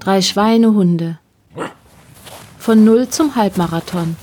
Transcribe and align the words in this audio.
Drei 0.00 0.20
Schweinehunde. 0.22 1.18
Von 2.58 2.84
Null 2.84 3.08
zum 3.08 3.34
Halbmarathon. 3.34 4.16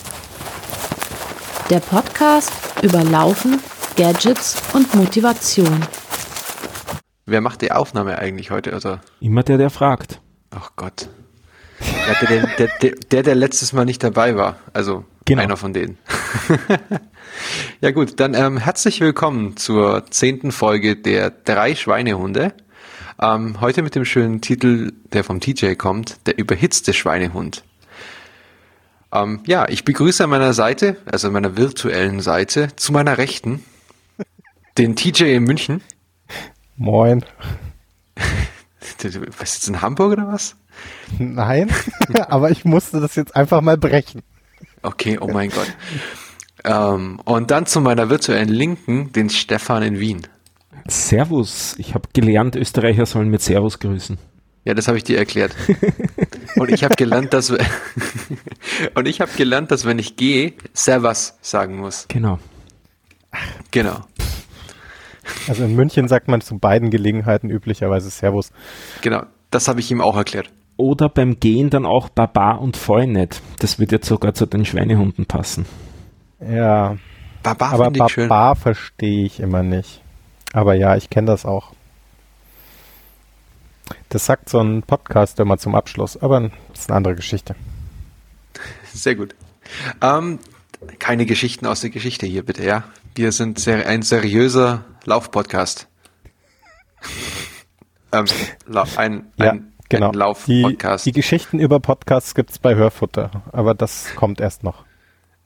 Der 1.69 1.79
Podcast 1.79 2.51
über 2.81 3.03
Laufen, 3.03 3.59
Gadgets 3.95 4.61
und 4.73 4.93
Motivation. 4.95 5.85
Wer 7.25 7.41
macht 7.41 7.61
die 7.61 7.71
Aufnahme 7.71 8.17
eigentlich 8.19 8.49
heute? 8.51 8.73
Also, 8.73 8.97
Immer 9.19 9.43
der, 9.43 9.57
der 9.57 9.69
fragt. 9.69 10.19
ach 10.51 10.71
Gott. 10.75 11.09
Der, 12.29 12.47
der, 12.57 12.69
der, 12.81 12.91
der, 13.11 13.23
der 13.23 13.35
letztes 13.35 13.71
Mal 13.73 13.85
nicht 13.85 14.03
dabei 14.03 14.35
war. 14.35 14.55
Also 14.73 15.05
Genau. 15.25 15.43
einer 15.43 15.57
von 15.57 15.73
denen. 15.73 15.99
ja 17.81 17.91
gut, 17.91 18.19
dann 18.19 18.33
ähm, 18.33 18.57
herzlich 18.57 18.99
willkommen 18.99 19.57
zur 19.57 20.05
zehnten 20.09 20.51
Folge 20.51 20.95
der 20.95 21.29
drei 21.29 21.75
Schweinehunde. 21.75 22.51
Ähm, 23.21 23.59
heute 23.59 23.81
mit 23.81 23.95
dem 23.95 24.05
schönen 24.05 24.39
Titel, 24.39 24.93
der 25.11 25.25
vom 25.25 25.41
TJ 25.41 25.73
kommt, 25.73 26.25
der 26.25 26.37
überhitzte 26.37 26.93
Schweinehund. 26.93 27.63
Ähm, 29.11 29.41
ja, 29.45 29.67
ich 29.67 29.83
begrüße 29.83 30.23
an 30.23 30.29
meiner 30.29 30.53
Seite, 30.53 30.97
also 31.05 31.27
an 31.27 31.33
meiner 31.33 31.57
virtuellen 31.57 32.21
Seite, 32.21 32.75
zu 32.77 32.93
meiner 32.93 33.17
Rechten, 33.17 33.65
den 34.77 34.95
TJ 34.95 35.35
in 35.35 35.43
München. 35.43 35.81
Moin. 36.77 37.25
Was 39.37 39.55
jetzt 39.55 39.67
in 39.67 39.81
Hamburg 39.81 40.13
oder 40.13 40.27
was? 40.27 40.57
Nein, 41.17 41.69
aber 42.27 42.51
ich 42.51 42.65
musste 42.65 42.99
das 42.99 43.15
jetzt 43.15 43.33
einfach 43.35 43.61
mal 43.61 43.77
brechen. 43.77 44.23
Okay, 44.81 45.17
oh 45.19 45.27
mein 45.27 45.49
Gott. 45.49 45.73
Ähm, 46.65 47.21
und 47.23 47.51
dann 47.51 47.65
zu 47.65 47.79
meiner 47.79 48.09
virtuellen 48.09 48.49
Linken, 48.49 49.13
den 49.13 49.29
Stefan 49.29 49.83
in 49.83 49.99
Wien. 49.99 50.27
Servus. 50.89 51.75
Ich 51.77 51.93
habe 51.93 52.07
gelernt, 52.13 52.55
Österreicher 52.55 53.05
sollen 53.05 53.29
mit 53.29 53.41
Servus 53.41 53.79
grüßen. 53.79 54.17
Ja, 54.65 54.73
das 54.73 54.87
habe 54.87 54.97
ich 54.97 55.03
dir 55.03 55.17
erklärt. 55.17 55.55
Und 56.55 56.69
ich 56.71 56.83
habe 56.83 56.95
gelernt, 56.95 57.33
dass 57.33 57.49
und 58.95 59.07
ich 59.07 59.21
habe 59.21 59.31
gelernt, 59.37 59.71
dass 59.71 59.85
wenn 59.85 59.99
ich 59.99 60.15
gehe, 60.15 60.53
Servus 60.73 61.35
sagen 61.41 61.77
muss. 61.77 62.05
Genau. 62.09 62.39
Genau, 63.71 63.99
Also 65.47 65.63
in 65.63 65.75
München 65.75 66.07
sagt 66.07 66.27
man 66.27 66.41
zu 66.41 66.57
beiden 66.57 66.89
Gelegenheiten 66.89 67.49
üblicherweise 67.49 68.09
Servus. 68.09 68.51
genau. 69.01 69.23
Das 69.51 69.67
habe 69.67 69.79
ich 69.79 69.89
ihm 69.89 70.01
auch 70.01 70.15
erklärt. 70.15 70.51
Oder 70.77 71.09
beim 71.09 71.39
Gehen 71.39 71.69
dann 71.71 71.85
auch 71.85 72.09
Baba 72.09 72.51
und 72.53 72.77
Fäunet. 72.77 73.41
Das 73.59 73.79
wird 73.79 73.91
jetzt 73.91 74.07
sogar 74.07 74.33
zu 74.33 74.45
den 74.45 74.63
Schweinehunden 74.65 75.25
passen. 75.25 75.65
Ja, 76.39 76.97
Baba 77.43 77.69
aber. 77.71 77.89
Baba 77.91 78.55
verstehe 78.55 79.25
ich 79.25 79.39
immer 79.39 79.63
nicht. 79.63 80.01
Aber 80.53 80.73
ja, 80.75 80.95
ich 80.95 81.09
kenne 81.09 81.27
das 81.27 81.45
auch. 81.45 81.73
Das 84.09 84.25
sagt 84.25 84.49
so 84.49 84.59
ein 84.59 84.81
Podcast 84.83 85.39
immer 85.39 85.57
zum 85.57 85.75
Abschluss, 85.75 86.17
aber 86.17 86.49
das 86.71 86.79
ist 86.81 86.89
eine 86.89 86.97
andere 86.97 87.15
Geschichte. 87.15 87.55
Sehr 88.91 89.15
gut. 89.15 89.35
Ähm, 90.01 90.39
keine 90.97 91.25
Geschichten 91.25 91.65
aus 91.67 91.81
der 91.81 91.89
Geschichte 91.91 92.25
hier 92.25 92.43
bitte, 92.43 92.63
ja. 92.63 92.83
Wir 93.15 93.31
sind 93.31 93.59
sehr, 93.59 93.87
ein 93.87 94.01
seriöser 94.01 94.83
Laufpodcast. 95.05 95.87
ähm, 98.11 98.25
lau- 98.65 98.85
ein, 98.97 99.31
Ja, 99.37 99.51
ein, 99.51 99.73
genau. 99.89 100.07
ein 100.07 100.11
Die, 100.13 100.17
Laufpodcast. 100.61 101.05
die 101.05 101.11
Geschichten 101.11 101.59
über 101.59 101.79
Podcasts 101.79 102.33
gibt's 102.33 102.57
bei 102.59 102.75
Hörfutter, 102.75 103.43
aber 103.51 103.73
das 103.75 104.15
kommt 104.15 104.41
erst 104.41 104.63
noch. 104.63 104.85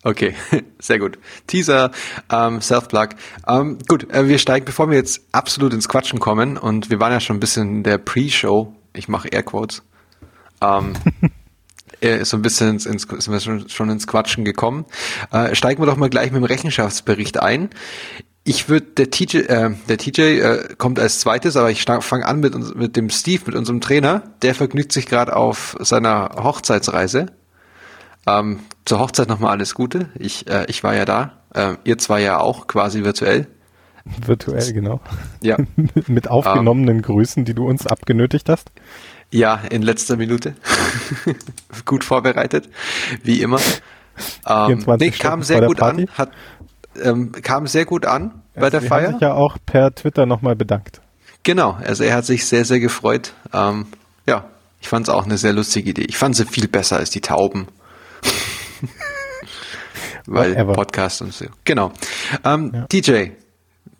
Okay, 0.03 0.35
sehr 0.79 0.99
gut. 0.99 1.17
Teaser, 1.47 1.91
ähm, 2.29 2.59
Self-Plug. 2.59 3.09
Ähm, 3.47 3.77
gut, 3.87 4.09
äh, 4.11 4.27
wir 4.27 4.37
steigen, 4.37 4.65
bevor 4.65 4.89
wir 4.89 4.97
jetzt 4.97 5.21
absolut 5.31 5.73
ins 5.73 5.87
Quatschen 5.87 6.19
kommen, 6.19 6.57
und 6.57 6.89
wir 6.89 6.99
waren 6.99 7.13
ja 7.13 7.21
schon 7.21 7.37
ein 7.37 7.39
bisschen 7.39 7.77
in 7.77 7.83
der 7.83 7.97
Pre-Show, 7.97 8.75
ich 8.93 9.07
mache 9.07 9.29
Airquotes, 9.29 9.81
ähm, 10.61 10.93
äh, 12.01 12.25
so 12.25 12.37
ein 12.37 12.41
bisschen 12.41 12.71
ins, 12.71 12.85
ins, 12.85 13.03
sind 13.03 13.31
wir 13.31 13.39
schon, 13.39 13.69
schon 13.69 13.89
ins 13.89 14.05
Quatschen 14.05 14.43
gekommen. 14.43 14.85
Äh, 15.31 15.55
steigen 15.55 15.81
wir 15.81 15.85
doch 15.85 15.97
mal 15.97 16.09
gleich 16.09 16.31
mit 16.31 16.41
dem 16.41 16.45
Rechenschaftsbericht 16.45 17.41
ein. 17.41 17.69
Ich 18.43 18.67
würde, 18.67 18.87
der 18.87 19.09
TJ, 19.09 19.37
äh, 19.37 19.69
der 19.87 19.97
TJ 19.97 20.21
äh, 20.21 20.75
kommt 20.77 20.99
als 20.99 21.21
zweites, 21.21 21.55
aber 21.55 21.71
ich 21.71 21.83
fange 21.83 22.25
an 22.25 22.41
mit, 22.41 22.55
uns, 22.55 22.75
mit 22.75 22.97
dem 22.97 23.09
Steve, 23.09 23.43
mit 23.45 23.55
unserem 23.55 23.79
Trainer. 23.79 24.23
Der 24.41 24.53
vergnügt 24.53 24.91
sich 24.91 25.05
gerade 25.05 25.33
auf 25.33 25.77
seiner 25.79 26.31
Hochzeitsreise. 26.43 27.27
Ähm, 28.27 28.59
zur 28.85 28.99
Hochzeit 28.99 29.29
nochmal 29.29 29.51
alles 29.51 29.73
Gute. 29.73 30.09
Ich, 30.19 30.47
äh, 30.47 30.65
ich 30.67 30.83
war 30.83 30.95
ja 30.95 31.05
da. 31.05 31.39
Äh, 31.53 31.75
ihr 31.83 31.97
zwei 31.97 32.21
ja 32.21 32.39
auch, 32.39 32.67
quasi 32.67 33.03
virtuell. 33.03 33.47
Virtuell, 34.25 34.73
genau. 34.73 34.99
Ja. 35.41 35.57
Mit 36.07 36.29
aufgenommenen 36.29 37.01
Grüßen, 37.01 37.45
die 37.45 37.53
du 37.53 37.63
uns 37.65 37.87
abgenötigt 37.87 38.49
hast. 38.49 38.71
Ja, 39.31 39.61
in 39.69 39.81
letzter 39.81 40.17
Minute. 40.17 40.55
gut 41.85 42.03
vorbereitet, 42.03 42.69
wie 43.23 43.41
immer. 43.41 43.59
Ähm, 44.45 44.81
24 44.81 44.99
nee, 44.99 45.17
kam 45.17 45.41
Stunden 45.41 45.43
sehr 45.43 45.61
gut 45.67 45.81
an. 45.81 46.05
Hat, 46.13 46.31
ähm, 47.01 47.31
kam 47.31 47.65
sehr 47.65 47.85
gut 47.85 48.05
an 48.05 48.43
bei 48.53 48.69
der 48.69 48.81
Sie 48.81 48.87
Feier. 48.87 49.07
haben 49.07 49.13
sich 49.13 49.21
ja 49.21 49.33
auch 49.33 49.57
per 49.65 49.91
Twitter 49.95 50.25
nochmal 50.25 50.55
bedankt. 50.55 51.01
Genau, 51.43 51.71
also 51.83 52.03
er 52.03 52.15
hat 52.15 52.25
sich 52.25 52.45
sehr, 52.45 52.65
sehr 52.65 52.79
gefreut. 52.79 53.33
Ähm, 53.53 53.87
ja, 54.27 54.45
ich 54.81 54.87
fand 54.87 55.07
es 55.07 55.13
auch 55.13 55.25
eine 55.25 55.37
sehr 55.37 55.53
lustige 55.53 55.89
Idee. 55.89 56.03
Ich 56.03 56.17
fand 56.17 56.35
sie 56.35 56.45
viel 56.45 56.67
besser 56.67 56.97
als 56.97 57.09
die 57.09 57.21
Tauben. 57.21 57.67
Weil 60.25 60.51
Whatever. 60.51 60.73
Podcast 60.73 61.21
und 61.21 61.33
so. 61.33 61.45
Genau. 61.65 61.91
Ähm, 62.45 62.85
DJ, 62.91 63.31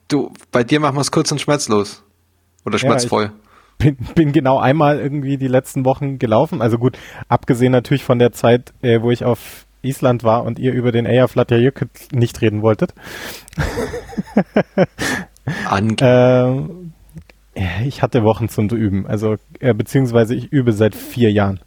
du, 0.07 0.31
bei 0.51 0.63
dir 0.63 0.79
machen 0.79 0.95
wir 0.95 1.01
es 1.01 1.11
kurz 1.11 1.31
und 1.31 1.39
schmerzlos. 1.39 2.03
Oder 2.65 2.77
schmerzvoll. 2.77 3.31
bin, 3.77 3.97
bin 4.15 4.31
genau 4.31 4.57
einmal 4.57 4.99
irgendwie 4.99 5.37
die 5.37 5.47
letzten 5.47 5.85
Wochen 5.85 6.17
gelaufen. 6.17 6.61
Also 6.61 6.77
gut, 6.77 6.97
abgesehen 7.27 7.71
natürlich 7.71 8.03
von 8.03 8.19
der 8.19 8.31
Zeit, 8.31 8.73
äh, 8.81 9.01
wo 9.01 9.11
ich 9.11 9.25
auf 9.25 9.65
Island 9.81 10.23
war 10.23 10.45
und 10.45 10.59
ihr 10.59 10.71
über 10.71 10.91
den 10.91 11.05
Eyjafjallajökull 11.05 11.89
nicht 12.11 12.41
reden 12.41 12.61
wolltet. 12.61 12.93
Ange 15.65 16.69
ja, 17.55 17.81
ich 17.85 18.01
hatte 18.01 18.23
Wochen 18.23 18.49
zum 18.49 18.67
Üben, 18.69 19.05
also 19.05 19.35
äh, 19.59 19.73
beziehungsweise 19.73 20.35
ich 20.35 20.51
übe 20.51 20.73
seit 20.73 20.95
vier 20.95 21.31
Jahren. 21.31 21.59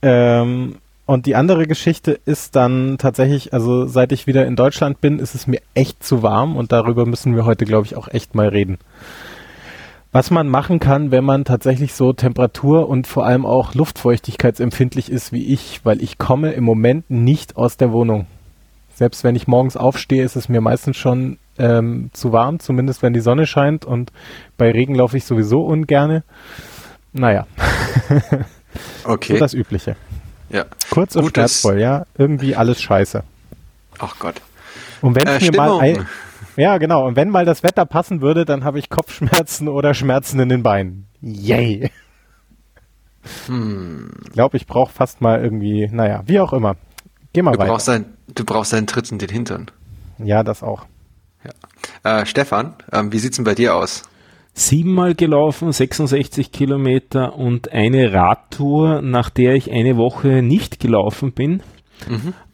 Ähm, 0.00 0.78
und 1.06 1.26
die 1.26 1.36
andere 1.36 1.66
Geschichte 1.66 2.18
ist 2.24 2.56
dann 2.56 2.96
tatsächlich, 2.98 3.52
also 3.52 3.86
seit 3.86 4.12
ich 4.12 4.26
wieder 4.26 4.46
in 4.46 4.56
Deutschland 4.56 5.00
bin, 5.00 5.18
ist 5.18 5.34
es 5.34 5.46
mir 5.46 5.60
echt 5.74 6.02
zu 6.02 6.22
warm 6.22 6.56
und 6.56 6.72
darüber 6.72 7.04
müssen 7.04 7.36
wir 7.36 7.44
heute, 7.44 7.66
glaube 7.66 7.86
ich, 7.86 7.96
auch 7.96 8.08
echt 8.08 8.34
mal 8.34 8.48
reden. 8.48 8.78
Was 10.12 10.30
man 10.30 10.48
machen 10.48 10.78
kann, 10.78 11.10
wenn 11.10 11.24
man 11.24 11.44
tatsächlich 11.44 11.92
so 11.92 12.12
Temperatur 12.12 12.88
und 12.88 13.06
vor 13.06 13.26
allem 13.26 13.44
auch 13.44 13.74
Luftfeuchtigkeitsempfindlich 13.74 15.10
ist 15.10 15.32
wie 15.32 15.52
ich, 15.52 15.80
weil 15.84 16.00
ich 16.00 16.18
komme 16.18 16.52
im 16.52 16.64
Moment 16.64 17.10
nicht 17.10 17.56
aus 17.56 17.76
der 17.76 17.92
Wohnung. 17.92 18.26
Selbst 18.94 19.24
wenn 19.24 19.34
ich 19.34 19.48
morgens 19.48 19.76
aufstehe, 19.76 20.22
ist 20.22 20.36
es 20.36 20.48
mir 20.48 20.60
meistens 20.60 20.96
schon 20.96 21.38
ähm, 21.58 22.10
zu 22.12 22.32
warm, 22.32 22.60
zumindest 22.60 23.02
wenn 23.02 23.12
die 23.12 23.20
Sonne 23.20 23.46
scheint 23.46 23.84
und 23.84 24.12
bei 24.56 24.70
Regen 24.70 24.94
laufe 24.94 25.16
ich 25.16 25.24
sowieso 25.24 25.62
ungerne. 25.62 26.22
Naja, 27.12 27.46
okay. 29.04 29.34
so 29.34 29.38
das 29.40 29.52
Übliche. 29.52 29.96
Ja. 30.54 30.64
Kurz 30.90 31.16
und 31.16 31.28
schmerzvoll, 31.30 31.80
ja. 31.80 32.06
Irgendwie 32.16 32.56
alles 32.56 32.80
scheiße. 32.80 33.22
Ach 33.98 34.18
Gott. 34.18 34.40
Und 35.00 35.14
wenn 35.16 35.26
Äh, 35.26 35.38
mir 35.40 35.52
mal 35.56 35.78
ein, 35.80 36.06
ja 36.56 36.78
genau, 36.78 37.06
und 37.06 37.16
wenn 37.16 37.28
mal 37.30 37.44
das 37.44 37.62
Wetter 37.62 37.84
passen 37.84 38.20
würde, 38.20 38.44
dann 38.44 38.64
habe 38.64 38.78
ich 38.78 38.88
Kopfschmerzen 38.88 39.68
oder 39.68 39.92
Schmerzen 39.94 40.40
in 40.40 40.48
den 40.48 40.62
Beinen. 40.62 41.06
Yay. 41.20 41.90
Hm. 43.46 44.10
Ich 44.26 44.32
glaube, 44.32 44.56
ich 44.56 44.66
brauche 44.66 44.92
fast 44.92 45.20
mal 45.20 45.42
irgendwie, 45.42 45.88
naja, 45.90 46.22
wie 46.26 46.40
auch 46.40 46.52
immer. 46.52 46.76
Geh 47.32 47.42
mal 47.42 47.52
Du 47.52 47.58
weiter. 47.58 47.70
brauchst, 47.72 47.88
ein, 47.88 48.04
du 48.34 48.44
brauchst 48.44 48.74
einen 48.74 48.86
Tritt 48.86 49.10
in 49.10 49.18
den 49.18 49.28
Hintern. 49.30 49.70
ja, 50.18 50.42
das 50.42 50.62
auch. 50.62 50.86
Äh, 52.02 52.24
Stefan, 52.26 52.74
ähm, 52.92 53.12
wie 53.12 53.18
sieht's 53.18 53.36
denn 53.36 53.44
bei 53.44 53.54
dir 53.54 53.74
aus? 53.74 54.02
Siebenmal 54.56 55.14
gelaufen, 55.14 55.72
66 55.72 56.52
Kilometer 56.52 57.36
und 57.36 57.72
eine 57.72 58.12
Radtour, 58.12 59.02
nach 59.02 59.28
der 59.28 59.54
ich 59.54 59.72
eine 59.72 59.96
Woche 59.96 60.42
nicht 60.42 60.78
gelaufen 60.78 61.32
bin, 61.32 61.60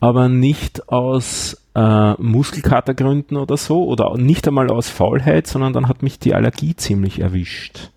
aber 0.01 0.31
nicht 0.31 0.89
aus 0.89 1.63
äh, 1.75 2.15
Muskelkatergründen 2.15 3.37
oder 3.37 3.57
so 3.57 3.85
oder 3.85 4.17
nicht 4.17 4.49
einmal 4.49 4.71
aus 4.71 4.89
Faulheit, 4.89 5.47
sondern 5.47 5.75
dann 5.75 5.89
hat 5.89 6.03
mich 6.03 6.19
die 6.19 6.35
Allergie 6.35 6.75
ziemlich 6.75 7.21
erwischt. 7.21 7.91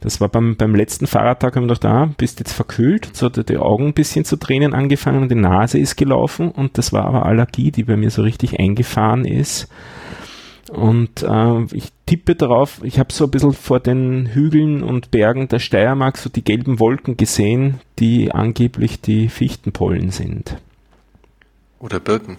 Das 0.00 0.20
war 0.20 0.28
beim, 0.28 0.56
beim 0.56 0.74
letzten 0.74 1.06
Fahrradtag, 1.06 1.56
haben 1.56 1.62
wir 1.62 1.74
gedacht, 1.74 1.86
ah, 1.86 2.12
bist 2.18 2.38
jetzt 2.38 2.52
verkühlt, 2.52 3.06
jetzt 3.06 3.22
hat 3.22 3.48
die 3.48 3.56
Augen 3.56 3.86
ein 3.86 3.94
bisschen 3.94 4.26
zu 4.26 4.36
tränen 4.36 4.74
angefangen 4.74 5.22
und 5.22 5.30
die 5.30 5.34
Nase 5.34 5.78
ist 5.78 5.96
gelaufen 5.96 6.50
und 6.50 6.76
das 6.76 6.92
war 6.92 7.06
aber 7.06 7.24
Allergie, 7.24 7.70
die 7.70 7.84
bei 7.84 7.96
mir 7.96 8.10
so 8.10 8.20
richtig 8.20 8.60
eingefahren 8.60 9.24
ist. 9.24 9.68
Und 10.70 11.22
äh, 11.22 11.62
ich 11.72 11.92
tippe 12.06 12.34
darauf, 12.34 12.80
ich 12.82 12.98
habe 12.98 13.12
so 13.12 13.24
ein 13.24 13.30
bisschen 13.30 13.52
vor 13.52 13.80
den 13.80 14.26
Hügeln 14.26 14.82
und 14.82 15.10
Bergen 15.10 15.48
der 15.48 15.58
Steiermark 15.58 16.16
so 16.16 16.30
die 16.30 16.42
gelben 16.42 16.80
Wolken 16.80 17.16
gesehen, 17.16 17.80
die 17.98 18.32
angeblich 18.32 19.00
die 19.00 19.28
Fichtenpollen 19.28 20.10
sind. 20.10 20.56
Oder 21.80 22.00
Birken? 22.00 22.38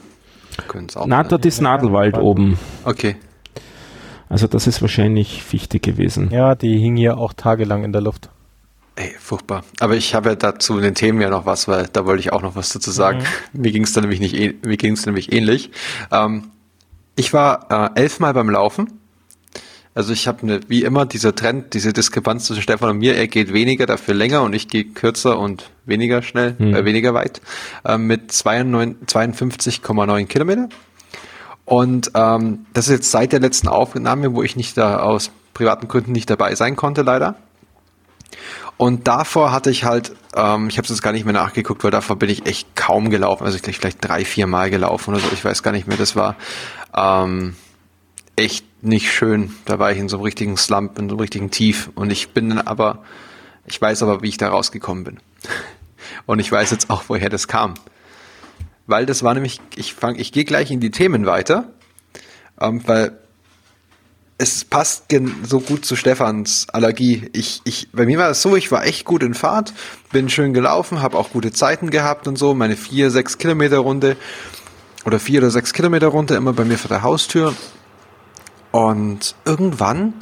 Na, 1.05 1.23
dort 1.23 1.45
ist 1.45 1.61
Nadelwald 1.61 2.17
oben. 2.17 2.57
Okay. 2.83 3.17
Also 4.29 4.47
das 4.47 4.67
ist 4.67 4.81
wahrscheinlich 4.81 5.43
Fichte 5.43 5.79
gewesen. 5.79 6.31
Ja, 6.31 6.55
die 6.55 6.77
hing 6.77 6.95
hier 6.95 7.17
auch 7.17 7.33
tagelang 7.33 7.83
in 7.83 7.91
der 7.91 8.01
Luft. 8.01 8.29
Ey, 8.95 9.13
furchtbar. 9.19 9.63
Aber 9.79 9.95
ich 9.95 10.15
habe 10.15 10.29
ja 10.29 10.35
dazu 10.35 10.77
in 10.77 10.83
den 10.83 10.95
Themen 10.95 11.19
ja 11.19 11.29
noch 11.29 11.45
was, 11.45 11.67
weil 11.67 11.87
da 11.91 12.05
wollte 12.05 12.21
ich 12.21 12.31
auch 12.31 12.41
noch 12.41 12.55
was 12.55 12.69
dazu 12.69 12.91
sagen. 12.91 13.19
Mhm. 13.51 13.61
Mir 13.61 13.71
ging 13.71 13.83
es 13.83 13.93
da 13.93 14.01
nämlich 14.01 14.21
nicht, 14.21 14.65
mir 14.65 14.77
ging 14.77 14.93
es 14.93 15.05
nämlich 15.05 15.33
ähnlich. 15.33 15.69
Ähm, 16.11 16.51
ich 17.15 17.33
war 17.33 17.91
äh, 17.95 17.99
elfmal 17.99 18.33
beim 18.33 18.49
Laufen. 18.49 18.99
Also 19.93 20.11
ich 20.11 20.27
habe 20.27 20.45
ne, 20.45 20.59
wie 20.67 20.83
immer 20.83 21.05
dieser 21.05 21.33
Trend, 21.33 21.73
diese 21.73 21.93
Diskrepanz 21.93 22.45
zwischen 22.45 22.61
Stefan 22.61 22.89
und 22.89 22.97
mir, 22.97 23.15
er 23.15 23.27
geht 23.27 23.53
weniger, 23.53 23.85
dafür 23.85 24.13
länger 24.13 24.43
und 24.43 24.53
ich 24.53 24.67
gehe 24.67 24.83
kürzer 24.83 25.39
und 25.39 25.71
weniger 25.85 26.21
schnell, 26.21 26.55
mhm. 26.59 26.75
äh, 26.75 26.83
weniger 26.83 27.13
weit, 27.13 27.41
äh, 27.85 27.97
mit 27.97 28.31
52,9 28.31 30.25
Kilometer. 30.25 30.67
Und 31.63 32.11
ähm, 32.13 32.65
das 32.73 32.87
ist 32.87 32.91
jetzt 32.91 33.11
seit 33.11 33.31
der 33.31 33.39
letzten 33.39 33.69
Aufnahme, 33.69 34.35
wo 34.35 34.43
ich 34.43 34.57
nicht 34.57 34.77
da 34.77 34.99
aus 34.99 35.31
privaten 35.53 35.87
Gründen 35.87 36.11
nicht 36.11 36.29
dabei 36.29 36.53
sein 36.55 36.75
konnte, 36.75 37.01
leider. 37.01 37.35
Und 38.77 39.07
davor 39.07 39.51
hatte 39.51 39.69
ich 39.69 39.85
halt, 39.85 40.13
ähm, 40.35 40.67
ich 40.67 40.77
habe 40.77 40.83
es 40.83 40.89
jetzt 40.89 41.01
gar 41.01 41.13
nicht 41.13 41.23
mehr 41.23 41.33
nachgeguckt, 41.33 41.83
weil 41.83 41.91
davor 41.91 42.17
bin 42.17 42.29
ich 42.29 42.45
echt 42.45 42.75
kaum 42.75 43.09
gelaufen. 43.09 43.45
Also 43.45 43.55
ich 43.55 43.63
glaube 43.63 43.77
vielleicht 43.77 44.05
drei, 44.05 44.25
vier 44.25 44.47
Mal 44.47 44.69
gelaufen 44.69 45.13
oder 45.13 45.21
so. 45.21 45.29
Ich 45.31 45.45
weiß 45.45 45.63
gar 45.63 45.71
nicht 45.71 45.87
mehr. 45.87 45.97
Das 45.97 46.15
war 46.15 46.35
ähm, 46.95 47.55
echt 48.35 48.65
nicht 48.83 49.11
schön. 49.11 49.53
Da 49.65 49.79
war 49.79 49.91
ich 49.91 49.97
in 49.97 50.09
so 50.09 50.17
einem 50.17 50.25
richtigen 50.25 50.57
Slump, 50.57 50.99
in 50.99 51.09
so 51.09 51.15
einem 51.15 51.21
richtigen 51.21 51.51
Tief. 51.51 51.89
Und 51.95 52.11
ich 52.11 52.29
bin 52.29 52.49
dann 52.49 52.59
aber, 52.59 53.03
ich 53.65 53.81
weiß 53.81 54.03
aber, 54.03 54.21
wie 54.21 54.29
ich 54.29 54.37
da 54.37 54.49
rausgekommen 54.49 55.05
bin. 55.05 55.19
Und 56.25 56.39
ich 56.39 56.51
weiß 56.51 56.71
jetzt 56.71 56.89
auch, 56.89 57.03
woher 57.07 57.29
das 57.29 57.47
kam. 57.47 57.75
Weil 58.87 59.05
das 59.05 59.23
war 59.23 59.33
nämlich, 59.33 59.61
ich 59.75 59.93
fange, 59.93 60.19
ich 60.19 60.31
gehe 60.31 60.43
gleich 60.43 60.69
in 60.69 60.79
die 60.79 60.91
Themen 60.91 61.25
weiter, 61.25 61.73
ähm, 62.59 62.81
weil 62.87 63.17
es 64.37 64.65
passt 64.65 65.05
so 65.43 65.59
gut 65.61 65.85
zu 65.85 65.95
Stefans 65.95 66.67
Allergie. 66.71 67.29
Ich, 67.33 67.61
ich, 67.63 67.89
bei 67.93 68.05
mir 68.05 68.17
war 68.17 68.29
es 68.29 68.41
so, 68.41 68.55
ich 68.55 68.71
war 68.71 68.85
echt 68.85 69.05
gut 69.05 69.23
in 69.23 69.33
Fahrt, 69.33 69.73
bin 70.11 70.29
schön 70.29 70.53
gelaufen, 70.53 71.01
habe 71.01 71.17
auch 71.17 71.29
gute 71.31 71.51
Zeiten 71.51 71.89
gehabt 71.89 72.27
und 72.27 72.37
so, 72.37 72.53
meine 72.53 72.75
vier, 72.75 73.11
sechs 73.11 73.37
Kilometer 73.37 73.77
Runde 73.77 74.17
oder 75.05 75.19
vier 75.19 75.39
oder 75.39 75.51
sechs 75.51 75.71
Kilometer 75.71 76.07
Runde 76.07 76.35
immer 76.35 76.51
bei 76.51 76.65
mir 76.65 76.77
vor 76.77 76.89
der 76.89 77.01
Haustür. 77.01 77.53
Und 78.71 79.35
irgendwann 79.45 80.13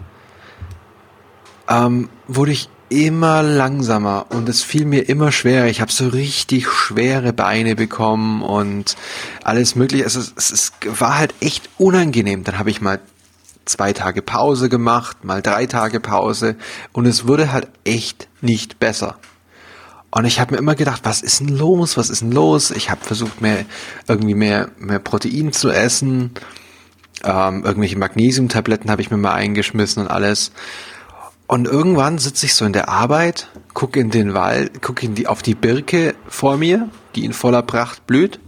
ähm, 1.68 2.10
wurde 2.28 2.52
ich 2.52 2.70
immer 2.90 3.42
langsamer 3.42 4.28
und 4.30 4.48
es 4.48 4.62
fiel 4.62 4.86
mir 4.86 5.10
immer 5.10 5.32
schwerer. 5.32 5.66
Ich 5.66 5.82
habe 5.82 5.92
so 5.92 6.10
richtig 6.10 6.68
schwere 6.70 7.34
Beine 7.34 7.76
bekommen 7.76 8.44
und 8.44 8.96
alles 9.44 9.76
mögliche. 9.76 10.04
Also 10.04 10.20
es, 10.20 10.52
es 10.52 10.72
war 10.84 11.18
halt 11.18 11.34
echt 11.40 11.72
unangenehm. 11.80 12.44
Dann 12.44 12.60
habe 12.60 12.70
ich 12.70 12.82
mal 12.82 13.00
zwei 13.66 13.94
Tage 13.94 14.22
Pause 14.22 14.70
gemacht, 14.70 15.24
mal 15.24 15.42
drei 15.42 15.66
Tage 15.66 16.00
Pause 16.00 16.56
und 16.92 17.06
es 17.06 17.28
wurde 17.28 17.52
halt 17.52 17.68
echt 17.84 18.28
nicht 18.42 18.80
besser. 18.80 19.18
Und 20.12 20.26
ich 20.26 20.40
habe 20.40 20.54
mir 20.54 20.60
immer 20.60 20.76
gedacht, 20.76 21.02
was 21.04 21.22
ist 21.22 21.40
denn 21.40 21.48
los? 21.48 21.98
Was 21.98 22.10
ist 22.10 22.22
denn 22.22 22.32
los? 22.32 22.70
Ich 22.70 22.92
habe 22.92 23.04
versucht, 23.04 23.42
mehr 23.42 23.66
irgendwie 24.08 24.36
mehr 24.36 24.70
mehr 24.78 25.00
Protein 25.00 25.52
zu 25.52 25.70
essen. 25.70 26.32
Ähm, 27.24 27.64
irgendwelche 27.64 27.98
Magnesiumtabletten 27.98 28.92
habe 28.92 29.02
ich 29.02 29.10
mir 29.10 29.18
mal 29.18 29.34
eingeschmissen 29.34 30.04
und 30.04 30.10
alles. 30.10 30.52
Und 31.48 31.68
irgendwann 31.68 32.20
sitze 32.20 32.46
ich 32.46 32.54
so 32.54 32.66
in 32.66 32.74
der 32.74 32.90
Arbeit, 32.90 33.50
gucke 33.74 34.00
in 34.00 34.12
den 34.12 34.34
Wald, 34.34 34.82
gucke 34.82 35.08
die, 35.10 35.28
auf 35.28 35.42
die 35.42 35.56
Birke 35.56 36.16
vor 36.28 36.58
mir, 36.58 36.90
die 37.16 37.26
in 37.26 37.34
voller 37.34 37.62
Pracht 37.62 38.06
blüht 38.08 38.40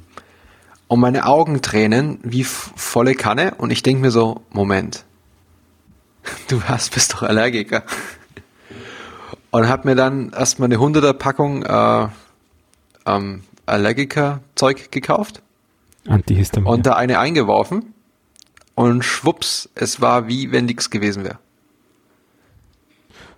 und 0.88 1.00
meine 1.00 1.26
Augen 1.26 1.62
tränen 1.62 2.20
wie 2.24 2.44
volle 2.44 3.16
Kanne 3.16 3.56
und 3.58 3.72
ich 3.72 3.84
denke 3.84 4.02
mir 4.02 4.12
so, 4.12 4.42
Moment, 4.52 5.06
du 6.48 6.64
hast, 6.64 6.94
bist 6.94 7.14
doch 7.14 7.24
Allergiker. 7.24 7.84
Und 9.52 9.70
habe 9.70 9.88
mir 9.88 9.96
dann 9.96 10.32
erstmal 10.32 10.68
eine 10.68 10.76
100er 10.76 11.14
Packung 11.14 11.64
äh, 11.64 12.08
ähm, 13.06 13.44
Allergiker-Zeug 13.66 14.92
gekauft. 14.92 15.42
Antihistamin. 16.08 16.68
Und 16.68 16.86
da 16.86 16.98
eine 16.98 17.20
eingeworfen 17.20 17.94
und 18.76 19.04
schwupps, 19.04 19.70
es 19.76 20.02
war 20.02 20.28
wie 20.28 20.52
wenn 20.52 20.66
nichts 20.66 20.90
gewesen 20.90 21.24
wäre. 21.24 21.40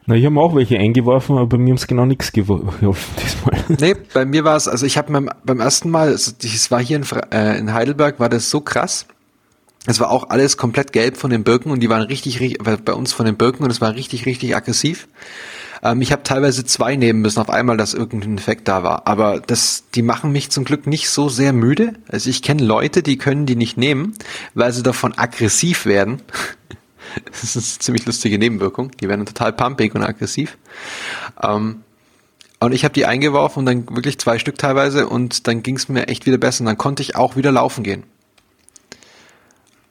Na, 0.10 0.16
ich 0.16 0.26
habe 0.26 0.40
auch 0.40 0.56
welche 0.56 0.80
eingeworfen, 0.80 1.38
aber 1.38 1.48
bei 1.48 1.58
mir 1.58 1.72
haben 1.72 1.78
es 1.78 1.86
genau 1.86 2.06
nichts 2.06 2.32
geholfen 2.32 2.70
diesmal. 3.22 3.64
Nee, 3.68 3.96
bei 4.14 4.26
mir 4.26 4.46
war 4.46 4.56
es, 4.56 4.70
also 4.70 4.86
ich 4.86 4.98
habe 4.98 5.12
beim, 5.12 5.30
beim 5.44 5.60
ersten 5.60 5.90
Mal, 5.90 6.10
also 6.10 6.32
es 6.42 6.72
war 6.72 6.82
hier 6.82 6.98
in, 6.98 7.06
äh, 7.32 7.60
in 7.60 7.74
Heidelberg, 7.74 8.18
war 8.18 8.30
das 8.30 8.50
so 8.50 8.62
krass. 8.62 9.06
Es 9.86 10.00
war 10.00 10.10
auch 10.10 10.30
alles 10.30 10.56
komplett 10.56 10.94
gelb 10.94 11.18
von 11.18 11.30
den 11.30 11.44
Birken 11.44 11.72
und 11.72 11.82
die 11.82 11.90
waren 11.90 12.02
richtig, 12.02 12.40
richtig 12.40 12.64
bei 12.84 12.94
uns 12.94 13.12
von 13.12 13.26
den 13.26 13.36
Birken 13.36 13.64
und 13.64 13.70
es 13.70 13.82
war 13.82 13.96
richtig, 13.96 14.26
richtig 14.26 14.56
aggressiv. 14.56 15.10
Ähm, 15.84 16.02
ich 16.02 16.14
habe 16.14 16.24
teilweise 16.24 16.66
zwei 16.66 16.96
nehmen 16.96 17.22
müssen 17.22 17.40
auf 17.40 17.50
einmal, 17.50 17.76
dass 17.76 17.94
irgendein 17.94 18.38
Effekt 18.38 18.68
da 18.70 18.84
war. 18.84 19.08
Aber 19.08 19.42
das, 19.42 19.86
die 19.94 20.02
machen 20.02 20.32
mich 20.32 20.50
zum 20.52 20.64
Glück 20.64 20.88
nicht 20.88 21.10
so 21.10 21.28
sehr 21.28 21.52
müde. 21.54 21.94
Also 22.08 22.30
ich 22.30 22.42
kenne 22.42 22.64
Leute, 22.64 23.04
die 23.04 23.18
können 23.18 23.46
die 23.46 23.56
nicht 23.56 23.78
nehmen, 23.78 24.14
weil 24.54 24.72
sie 24.72 24.84
davon 24.84 25.18
aggressiv 25.18 25.86
werden. 25.86 26.22
Das 27.26 27.44
ist 27.44 27.56
eine 27.56 27.64
ziemlich 27.64 28.06
lustige 28.06 28.38
Nebenwirkung. 28.38 28.92
Die 29.00 29.08
werden 29.08 29.26
total 29.26 29.54
pumpig 29.54 29.96
und 29.96 30.04
aggressiv. 30.04 30.58
Ähm, 31.42 31.84
und 32.60 32.72
ich 32.72 32.84
habe 32.84 32.94
die 32.94 33.06
eingeworfen 33.06 33.60
und 33.60 33.66
dann 33.66 33.96
wirklich 33.96 34.20
zwei 34.20 34.40
Stück 34.40 34.58
teilweise 34.58 35.08
und 35.08 35.48
dann 35.48 35.62
ging 35.62 35.76
es 35.76 35.90
mir 35.90 36.08
echt 36.08 36.26
wieder 36.26 36.38
besser 36.38 36.62
und 36.62 36.66
dann 36.66 36.78
konnte 36.78 37.04
ich 37.04 37.16
auch 37.16 37.36
wieder 37.36 37.52
laufen 37.52 37.84
gehen. 37.84 38.04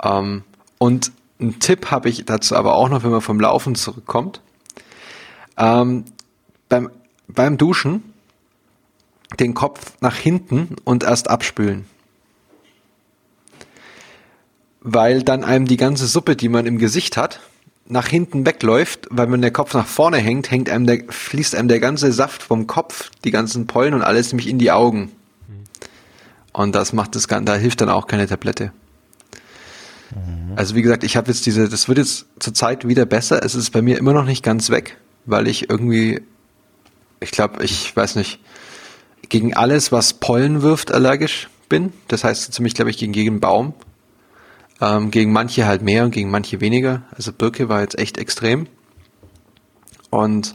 Ähm, 0.02 0.42
und 0.78 1.12
einen 1.38 1.60
Tipp 1.60 1.90
habe 1.90 2.08
ich 2.08 2.24
dazu 2.24 2.56
aber 2.56 2.74
auch 2.74 2.88
noch, 2.88 3.04
wenn 3.04 3.10
man 3.10 3.20
vom 3.20 3.38
Laufen 3.38 3.74
zurückkommt. 3.76 4.40
Ähm, 5.56 6.04
beim, 6.68 6.90
beim 7.28 7.56
Duschen 7.56 8.12
den 9.38 9.54
Kopf 9.54 9.92
nach 10.00 10.16
hinten 10.16 10.76
und 10.84 11.04
erst 11.04 11.28
abspülen 11.28 11.86
weil 14.88 15.24
dann 15.24 15.42
einem 15.42 15.66
die 15.66 15.76
ganze 15.76 16.06
Suppe, 16.06 16.36
die 16.36 16.48
man 16.48 16.64
im 16.64 16.78
Gesicht 16.78 17.16
hat, 17.16 17.40
nach 17.88 18.06
hinten 18.06 18.46
wegläuft, 18.46 19.08
weil 19.10 19.30
wenn 19.30 19.42
der 19.42 19.50
Kopf 19.50 19.74
nach 19.74 19.86
vorne 19.86 20.18
hängt, 20.18 20.50
hängt 20.52 20.70
einem 20.70 20.86
der, 20.86 21.02
fließt 21.08 21.56
einem 21.56 21.66
der 21.66 21.80
ganze 21.80 22.12
Saft 22.12 22.40
vom 22.40 22.68
Kopf, 22.68 23.10
die 23.24 23.32
ganzen 23.32 23.66
Pollen 23.66 23.94
und 23.94 24.02
alles 24.02 24.30
nämlich 24.30 24.48
in 24.48 24.60
die 24.60 24.70
Augen. 24.70 25.10
Und 26.52 26.76
das 26.76 26.92
macht 26.92 27.16
das, 27.16 27.26
da 27.26 27.54
hilft 27.56 27.80
dann 27.80 27.90
auch 27.90 28.06
keine 28.06 28.28
Tablette. 28.28 28.72
Mhm. 30.14 30.52
Also 30.54 30.76
wie 30.76 30.82
gesagt, 30.82 31.02
ich 31.02 31.16
habe 31.16 31.32
jetzt 31.32 31.44
diese, 31.46 31.68
das 31.68 31.88
wird 31.88 31.98
jetzt 31.98 32.26
zur 32.38 32.54
Zeit 32.54 32.86
wieder 32.86 33.06
besser. 33.06 33.44
Es 33.44 33.56
ist 33.56 33.70
bei 33.70 33.82
mir 33.82 33.98
immer 33.98 34.12
noch 34.12 34.24
nicht 34.24 34.44
ganz 34.44 34.70
weg, 34.70 34.98
weil 35.24 35.48
ich 35.48 35.68
irgendwie, 35.68 36.22
ich 37.18 37.32
glaube, 37.32 37.64
ich 37.64 37.94
weiß 37.94 38.14
nicht, 38.14 38.38
gegen 39.28 39.52
alles, 39.54 39.90
was 39.90 40.14
Pollen 40.14 40.62
wirft, 40.62 40.92
allergisch 40.92 41.48
bin. 41.68 41.92
Das 42.06 42.22
heißt 42.22 42.52
ziemlich, 42.52 42.74
glaube 42.74 42.90
ich, 42.90 42.98
gegen 42.98 43.12
jeden 43.14 43.40
Baum. 43.40 43.74
Ähm, 44.80 45.10
gegen 45.10 45.32
manche 45.32 45.66
halt 45.66 45.82
mehr 45.82 46.04
und 46.04 46.10
gegen 46.10 46.30
manche 46.30 46.60
weniger. 46.60 47.02
Also 47.14 47.32
Birke 47.32 47.68
war 47.68 47.80
jetzt 47.80 47.98
echt 47.98 48.18
extrem. 48.18 48.66
Und 50.10 50.54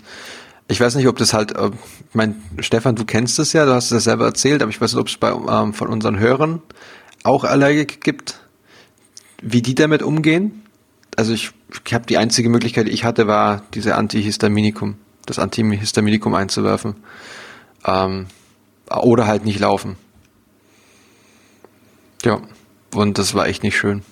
ich 0.68 0.80
weiß 0.80 0.96
nicht, 0.96 1.08
ob 1.08 1.18
das 1.18 1.34
halt, 1.34 1.54
äh, 1.54 1.72
mein 2.14 2.42
Stefan, 2.60 2.96
du 2.96 3.04
kennst 3.04 3.40
es 3.40 3.54
ja, 3.54 3.66
du 3.66 3.74
hast 3.74 3.86
es 3.86 3.92
ja 3.92 4.00
selber 4.00 4.26
erzählt, 4.26 4.62
aber 4.62 4.70
ich 4.70 4.80
weiß 4.80 4.94
nicht, 4.94 5.02
ob 5.02 5.08
es 5.08 5.18
bei 5.18 5.32
ähm, 5.32 5.74
von 5.74 5.88
unseren 5.88 6.20
Hörern 6.20 6.62
auch 7.24 7.44
Allergik 7.44 8.02
gibt, 8.04 8.40
wie 9.42 9.62
die 9.62 9.76
damit 9.76 10.04
umgehen. 10.04 10.62
Also 11.18 11.34
ich, 11.34 11.52
ich 11.86 11.94
habe 11.94 12.06
die 12.06 12.18
einzige 12.18 12.50
Möglichkeit, 12.50 12.88
die 12.88 12.92
ich 12.92 13.04
hatte, 13.04 13.28
war 13.28 13.64
diese 13.74 13.96
Antihistaminikum, 13.96 14.98
das 15.26 15.40
Antihistaminikum 15.40 16.36
einzuwerfen. 16.36 16.96
Ähm, 17.86 18.28
oder 18.90 19.26
halt 19.26 19.46
nicht 19.46 19.60
laufen. 19.60 19.96
Ja, 22.24 22.40
und 22.94 23.18
das 23.18 23.34
war 23.34 23.48
echt 23.48 23.64
nicht 23.64 23.78
schön 23.78 24.04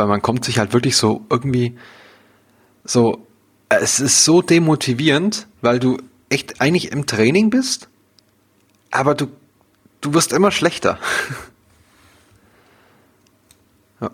weil 0.00 0.08
man 0.08 0.22
kommt 0.22 0.46
sich 0.46 0.58
halt 0.58 0.72
wirklich 0.72 0.96
so 0.96 1.26
irgendwie 1.28 1.76
so, 2.84 3.26
es 3.68 4.00
ist 4.00 4.24
so 4.24 4.40
demotivierend, 4.40 5.46
weil 5.60 5.78
du 5.78 5.98
echt 6.30 6.62
eigentlich 6.62 6.90
im 6.90 7.04
Training 7.04 7.50
bist, 7.50 7.90
aber 8.90 9.14
du, 9.14 9.26
du 10.00 10.14
wirst 10.14 10.32
immer 10.32 10.50
schlechter. 10.50 10.98
ja. 14.00 14.10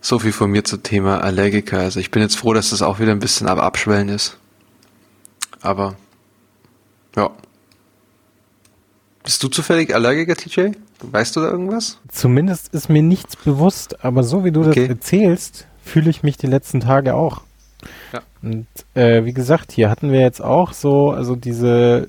So 0.00 0.18
viel 0.18 0.32
von 0.32 0.50
mir 0.50 0.64
zum 0.64 0.82
Thema 0.82 1.22
Allergiker. 1.22 1.80
Also 1.80 2.00
ich 2.00 2.10
bin 2.10 2.22
jetzt 2.22 2.38
froh, 2.38 2.54
dass 2.54 2.70
das 2.70 2.80
auch 2.80 2.98
wieder 2.98 3.12
ein 3.12 3.18
bisschen 3.18 3.46
am 3.46 3.58
Abschwellen 3.58 4.08
ist. 4.08 4.38
Aber, 5.60 5.98
ja. 7.14 7.30
Bist 9.22 9.42
du 9.42 9.48
zufällig 9.48 9.94
Allergiker, 9.94 10.34
TJ? 10.34 10.70
Weißt 11.02 11.36
du 11.36 11.40
da 11.40 11.50
irgendwas? 11.50 11.98
Zumindest 12.08 12.74
ist 12.74 12.88
mir 12.88 13.02
nichts 13.02 13.36
bewusst, 13.36 14.04
aber 14.04 14.22
so 14.22 14.44
wie 14.44 14.52
du 14.52 14.60
okay. 14.60 14.82
das 14.82 14.88
erzählst, 14.88 15.66
fühle 15.82 16.10
ich 16.10 16.22
mich 16.22 16.36
die 16.36 16.46
letzten 16.46 16.80
Tage 16.80 17.14
auch. 17.14 17.42
Ja. 18.12 18.20
Und 18.42 18.66
äh, 18.94 19.24
wie 19.24 19.32
gesagt, 19.32 19.72
hier 19.72 19.90
hatten 19.90 20.12
wir 20.12 20.20
jetzt 20.20 20.42
auch 20.42 20.72
so, 20.72 21.10
also 21.10 21.36
diese 21.36 22.08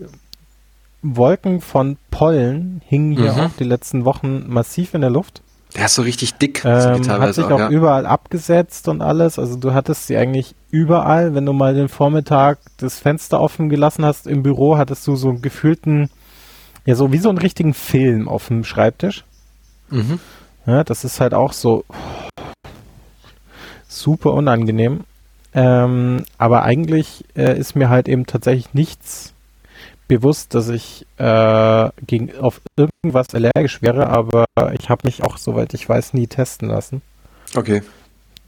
Wolken 1.01 1.61
von 1.61 1.97
Pollen 2.09 2.81
hingen 2.85 3.17
hier 3.17 3.33
mhm. 3.33 3.39
auch 3.39 3.51
die 3.57 3.63
letzten 3.63 4.05
Wochen 4.05 4.47
massiv 4.47 4.93
in 4.93 5.01
der 5.01 5.09
Luft. 5.09 5.41
Der 5.75 5.85
ist 5.85 5.95
so 5.95 6.01
richtig 6.01 6.33
dick. 6.35 6.65
Ähm, 6.65 7.07
hat 7.07 7.33
sich 7.33 7.45
auch, 7.45 7.51
auch 7.51 7.59
ja. 7.59 7.69
überall 7.69 8.05
abgesetzt 8.05 8.87
und 8.87 9.01
alles. 9.01 9.39
Also 9.39 9.57
du 9.57 9.73
hattest 9.73 10.07
sie 10.07 10.17
eigentlich 10.17 10.53
überall. 10.69 11.33
Wenn 11.33 11.45
du 11.45 11.53
mal 11.53 11.73
den 11.73 11.87
Vormittag 11.87 12.59
das 12.77 12.99
Fenster 12.99 13.39
offen 13.39 13.69
gelassen 13.69 14.05
hast 14.05 14.27
im 14.27 14.43
Büro, 14.43 14.77
hattest 14.77 15.07
du 15.07 15.15
so 15.15 15.29
einen 15.29 15.41
gefühlten, 15.41 16.09
ja 16.85 16.95
so 16.95 17.11
wie 17.11 17.17
so 17.17 17.29
einen 17.29 17.37
richtigen 17.37 17.73
Film 17.73 18.27
auf 18.27 18.47
dem 18.47 18.63
Schreibtisch. 18.63 19.23
Mhm. 19.89 20.19
Ja, 20.65 20.83
das 20.83 21.03
ist 21.03 21.19
halt 21.19 21.33
auch 21.33 21.53
so 21.53 21.83
super 23.87 24.33
unangenehm. 24.33 25.01
Ähm, 25.53 26.23
aber 26.37 26.63
eigentlich 26.63 27.25
äh, 27.35 27.57
ist 27.57 27.75
mir 27.75 27.89
halt 27.89 28.07
eben 28.07 28.25
tatsächlich 28.25 28.73
nichts 28.73 29.33
bewusst, 30.07 30.55
dass 30.55 30.69
ich 30.69 31.05
äh, 31.17 31.89
gegen, 32.05 32.37
auf 32.37 32.61
irgendwas 32.77 33.33
allergisch 33.33 33.81
wäre, 33.81 34.07
aber 34.07 34.45
ich 34.77 34.89
habe 34.89 35.01
mich 35.05 35.23
auch, 35.23 35.37
soweit 35.37 35.73
ich 35.73 35.87
weiß, 35.87 36.13
nie 36.13 36.27
testen 36.27 36.67
lassen. 36.67 37.01
Okay. 37.55 37.81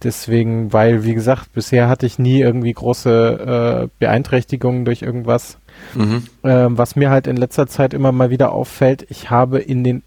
Deswegen, 0.01 0.73
weil, 0.73 1.03
wie 1.05 1.13
gesagt, 1.13 1.53
bisher 1.53 1.87
hatte 1.87 2.05
ich 2.05 2.19
nie 2.19 2.41
irgendwie 2.41 2.73
große 2.73 3.83
äh, 3.83 3.87
Beeinträchtigungen 3.99 4.83
durch 4.83 5.01
irgendwas. 5.01 5.57
Mhm. 5.95 6.23
Ähm, 6.43 6.77
was 6.77 6.95
mir 6.95 7.09
halt 7.09 7.27
in 7.27 7.37
letzter 7.37 7.67
Zeit 7.67 7.93
immer 7.93 8.11
mal 8.11 8.29
wieder 8.29 8.51
auffällt, 8.51 9.05
ich 9.09 9.29
habe 9.29 9.59
in 9.59 9.83
den 9.83 10.03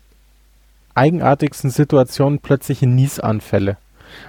eigenartigsten 0.94 1.70
Situationen 1.70 2.40
plötzliche 2.40 2.88
Niesanfälle. 2.88 3.76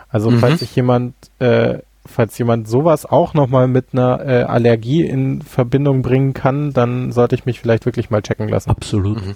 Also 0.10 0.29
mhm. 0.29 0.39
falls 0.39 0.60
sich 0.60 0.75
jemand 0.75 1.15
äh, 1.39 1.79
falls 2.08 2.38
jemand 2.38 2.67
sowas 2.67 3.06
auch 3.06 3.34
nochmal 3.34 3.67
mit 3.67 3.88
einer 3.94 4.25
äh, 4.25 4.44
Allergie 4.44 5.06
in 5.06 5.41
Verbindung 5.41 6.01
bringen 6.01 6.34
kann, 6.34 6.72
dann 6.72 7.12
sollte 7.12 7.36
ich 7.36 7.46
mich 7.46 7.60
vielleicht 7.60 7.86
wirklich 7.86 8.10
mal 8.10 8.22
checken 8.22 8.48
lassen. 8.48 8.70
Absolut. 8.70 9.25
Mhm. 9.25 9.36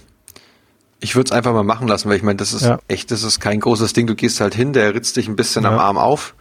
Ich 1.00 1.16
würde 1.16 1.26
es 1.26 1.32
einfach 1.32 1.54
mal 1.54 1.64
machen 1.64 1.88
lassen, 1.88 2.10
weil 2.10 2.18
ich 2.18 2.24
meine, 2.24 2.38
das 2.38 2.54
ist 2.54 2.66
ja. 2.66 2.80
echt, 2.88 3.12
das 3.12 3.24
ist 3.24 3.40
kein 3.40 3.60
großes 3.60 3.94
Ding. 3.94 4.06
Du 4.08 4.16
gehst 4.16 4.40
halt 4.40 4.54
hin, 4.54 4.72
der 4.72 4.94
ritzt 4.94 5.18
dich 5.18 5.28
ein 5.28 5.36
bisschen 5.36 5.64
ja. 5.64 5.72
am 5.72 5.80
Arm 5.80 5.98
auf. 5.98 6.36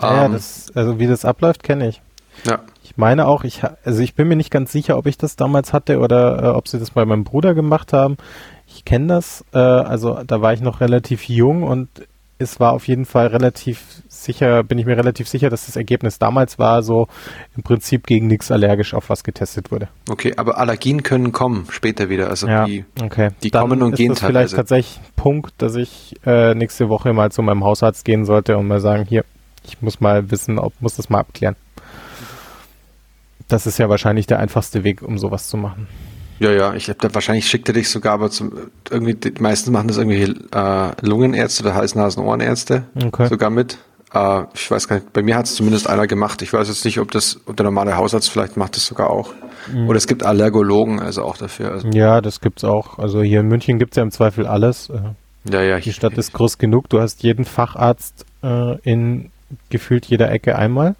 Ja, 0.00 0.26
ähm, 0.26 0.32
das, 0.32 0.70
also 0.74 0.98
wie 0.98 1.06
das 1.06 1.24
abläuft, 1.24 1.62
kenne 1.62 1.88
ich. 1.88 2.02
Ja. 2.44 2.60
Ich 2.82 2.96
meine 2.96 3.26
auch, 3.26 3.44
ich, 3.44 3.62
also 3.84 4.02
ich 4.02 4.14
bin 4.14 4.28
mir 4.28 4.36
nicht 4.36 4.50
ganz 4.50 4.72
sicher, 4.72 4.96
ob 4.96 5.06
ich 5.06 5.18
das 5.18 5.36
damals 5.36 5.72
hatte 5.72 5.98
oder 5.98 6.42
äh, 6.42 6.46
ob 6.48 6.68
sie 6.68 6.78
das 6.78 6.90
bei 6.90 7.04
meinem 7.04 7.24
Bruder 7.24 7.54
gemacht 7.54 7.92
haben. 7.92 8.16
Ich 8.66 8.84
kenne 8.84 9.06
das, 9.06 9.44
äh, 9.52 9.58
also 9.58 10.22
da 10.26 10.40
war 10.40 10.52
ich 10.52 10.60
noch 10.60 10.80
relativ 10.80 11.28
jung 11.28 11.62
und 11.62 11.88
es 12.38 12.60
war 12.60 12.72
auf 12.72 12.86
jeden 12.86 13.04
Fall 13.04 13.28
relativ 13.28 14.02
sicher, 14.08 14.62
bin 14.62 14.78
ich 14.78 14.86
mir 14.86 14.96
relativ 14.96 15.28
sicher, 15.28 15.50
dass 15.50 15.66
das 15.66 15.76
Ergebnis 15.76 16.18
damals 16.18 16.58
war, 16.58 16.82
so 16.82 17.08
im 17.56 17.62
Prinzip 17.62 18.06
gegen 18.06 18.28
nichts 18.28 18.50
allergisch 18.50 18.94
auf 18.94 19.10
was 19.10 19.24
getestet 19.24 19.72
wurde. 19.72 19.88
Okay, 20.08 20.34
aber 20.36 20.58
Allergien 20.58 21.02
können 21.02 21.32
kommen 21.32 21.66
später 21.70 22.08
wieder, 22.08 22.28
also 22.28 22.46
ja, 22.46 22.64
die, 22.64 22.84
okay. 23.02 23.30
die 23.42 23.50
kommen 23.50 23.82
und 23.82 23.96
gehen 23.96 24.14
teilweise. 24.14 24.26
vielleicht 24.26 24.56
tatsächlich 24.56 24.98
ein 24.98 25.12
Punkt, 25.16 25.54
dass 25.58 25.74
ich 25.74 26.14
äh, 26.24 26.54
nächste 26.54 26.88
Woche 26.88 27.12
mal 27.12 27.32
zu 27.32 27.42
meinem 27.42 27.64
Hausarzt 27.64 28.04
gehen 28.04 28.24
sollte 28.24 28.56
und 28.56 28.68
mal 28.68 28.80
sagen, 28.80 29.04
hier, 29.08 29.24
ich 29.64 29.82
muss 29.82 30.00
mal 30.00 30.30
wissen, 30.30 30.58
ob 30.58 30.72
muss 30.80 30.96
das 30.96 31.10
mal 31.10 31.20
abklären. 31.20 31.56
Das 33.48 33.66
ist 33.66 33.78
ja 33.78 33.88
wahrscheinlich 33.88 34.26
der 34.26 34.38
einfachste 34.38 34.84
Weg, 34.84 35.02
um 35.02 35.18
sowas 35.18 35.48
zu 35.48 35.56
machen. 35.56 35.88
Ja, 36.38 36.52
ja, 36.52 36.74
ich 36.74 36.88
habe 36.88 36.98
da 37.00 37.12
wahrscheinlich 37.14 37.48
schickt 37.48 37.68
er 37.68 37.74
dich 37.74 37.88
sogar, 37.88 38.12
aber 38.14 38.30
zum, 38.30 38.52
irgendwie, 38.90 39.14
die 39.14 39.42
meisten 39.42 39.72
machen 39.72 39.88
das 39.88 39.96
irgendwie 39.96 40.34
äh, 40.52 40.90
Lungenärzte 41.00 41.64
oder 41.64 41.74
Hals-, 41.74 41.96
Nasen-, 41.96 42.22
Ohrenärzte 42.22 42.84
okay. 43.04 43.26
sogar 43.26 43.50
mit. 43.50 43.78
Äh, 44.14 44.44
ich 44.54 44.70
weiß 44.70 44.86
gar 44.86 44.96
nicht, 44.96 45.12
bei 45.12 45.22
mir 45.22 45.36
hat 45.36 45.46
es 45.46 45.56
zumindest 45.56 45.88
einer 45.88 46.06
gemacht. 46.06 46.40
Ich 46.42 46.52
weiß 46.52 46.68
jetzt 46.68 46.84
nicht, 46.84 47.00
ob 47.00 47.10
das, 47.10 47.40
ob 47.46 47.56
der 47.56 47.64
normale 47.64 47.96
Hausarzt 47.96 48.30
vielleicht 48.30 48.56
macht 48.56 48.76
das 48.76 48.86
sogar 48.86 49.10
auch. 49.10 49.34
Mhm. 49.72 49.88
Oder 49.88 49.96
es 49.96 50.06
gibt 50.06 50.22
Allergologen, 50.22 51.00
also 51.00 51.24
auch 51.24 51.36
dafür. 51.36 51.72
Also. 51.72 51.88
Ja, 51.88 52.20
das 52.20 52.40
gibt's 52.40 52.62
auch. 52.62 52.98
Also 52.98 53.22
hier 53.22 53.40
in 53.40 53.48
München 53.48 53.78
gibt's 53.78 53.96
ja 53.96 54.04
im 54.04 54.12
Zweifel 54.12 54.46
alles. 54.46 54.90
Äh, 54.90 55.52
ja, 55.52 55.62
ja. 55.62 55.80
Die 55.80 55.92
Stadt 55.92 56.16
ist 56.18 56.32
groß 56.32 56.58
genug. 56.58 56.88
Du 56.88 57.00
hast 57.00 57.22
jeden 57.22 57.44
Facharzt 57.44 58.24
äh, 58.44 58.78
in 58.82 59.30
gefühlt 59.70 60.06
jeder 60.06 60.30
Ecke 60.30 60.56
einmal. 60.56 60.94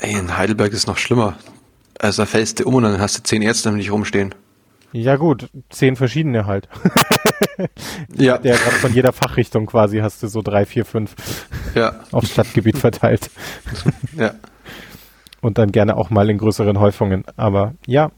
Ey, 0.00 0.18
in 0.18 0.36
Heidelberg 0.36 0.72
ist 0.72 0.86
noch 0.86 0.98
schlimmer. 0.98 1.36
Also 1.98 2.22
da 2.22 2.26
fällst 2.26 2.60
du 2.60 2.64
um 2.64 2.74
und 2.74 2.82
dann 2.82 3.00
hast 3.00 3.18
du 3.18 3.22
zehn 3.22 3.42
Ärzte 3.42 3.72
dich 3.72 3.90
rumstehen. 3.90 4.34
Ja 4.92 5.16
gut, 5.16 5.48
zehn 5.68 5.96
verschiedene 5.96 6.46
halt. 6.46 6.68
ja. 8.16 8.38
Der 8.38 8.54
von 8.54 8.94
jeder 8.94 9.12
Fachrichtung 9.12 9.66
quasi 9.66 9.98
hast 9.98 10.22
du 10.22 10.28
so 10.28 10.40
drei, 10.42 10.64
vier, 10.64 10.84
fünf 10.84 11.14
ja. 11.74 12.00
aufs 12.12 12.30
Stadtgebiet 12.30 12.78
verteilt. 12.78 13.30
ja. 14.16 14.32
Und 15.42 15.58
dann 15.58 15.70
gerne 15.70 15.96
auch 15.96 16.10
mal 16.10 16.30
in 16.30 16.38
größeren 16.38 16.80
Häufungen. 16.80 17.24
Aber 17.36 17.74
ja. 17.86 18.10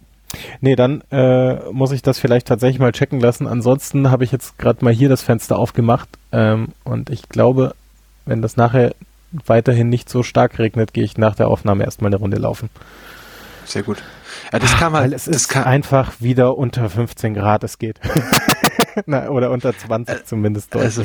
Nee, 0.61 0.77
dann 0.77 1.03
äh, 1.11 1.71
muss 1.73 1.91
ich 1.91 2.03
das 2.03 2.19
vielleicht 2.19 2.47
tatsächlich 2.47 2.79
mal 2.79 2.93
checken 2.93 3.19
lassen. 3.19 3.47
Ansonsten 3.47 4.11
habe 4.11 4.25
ich 4.25 4.33
jetzt 4.33 4.59
gerade 4.59 4.85
mal 4.85 4.93
hier 4.93 5.09
das 5.09 5.23
Fenster 5.23 5.59
aufgemacht 5.59 6.09
ähm, 6.33 6.69
und 6.85 7.09
ich 7.11 7.29
glaube, 7.29 7.75
wenn 8.27 8.43
das 8.43 8.57
nachher 8.57 8.95
weiterhin 9.47 9.89
nicht 9.89 10.09
so 10.09 10.23
stark 10.23 10.59
regnet, 10.59 10.93
gehe 10.93 11.05
ich 11.05 11.17
nach 11.17 11.35
der 11.35 11.49
Aufnahme 11.49 11.85
erstmal 11.85 12.11
eine 12.11 12.21
Runde 12.21 12.39
laufen. 12.39 12.69
Sehr 13.69 13.83
gut. 13.83 14.03
Ja, 14.51 14.59
das 14.59 14.77
kann 14.79 14.93
man. 14.93 15.03
Weil 15.03 15.13
es 15.13 15.27
das 15.27 15.37
ist 15.37 15.49
kann, 15.49 15.65
einfach 15.65 16.13
wieder 16.21 16.57
unter 16.57 16.89
15 16.89 17.35
Grad, 17.35 17.63
es 17.65 17.79
geht. 17.79 18.01
Na, 19.07 19.29
oder 19.29 19.51
unter 19.51 19.77
20 19.77 20.15
äh, 20.15 20.25
zumindest. 20.25 20.75
Also, 20.75 21.03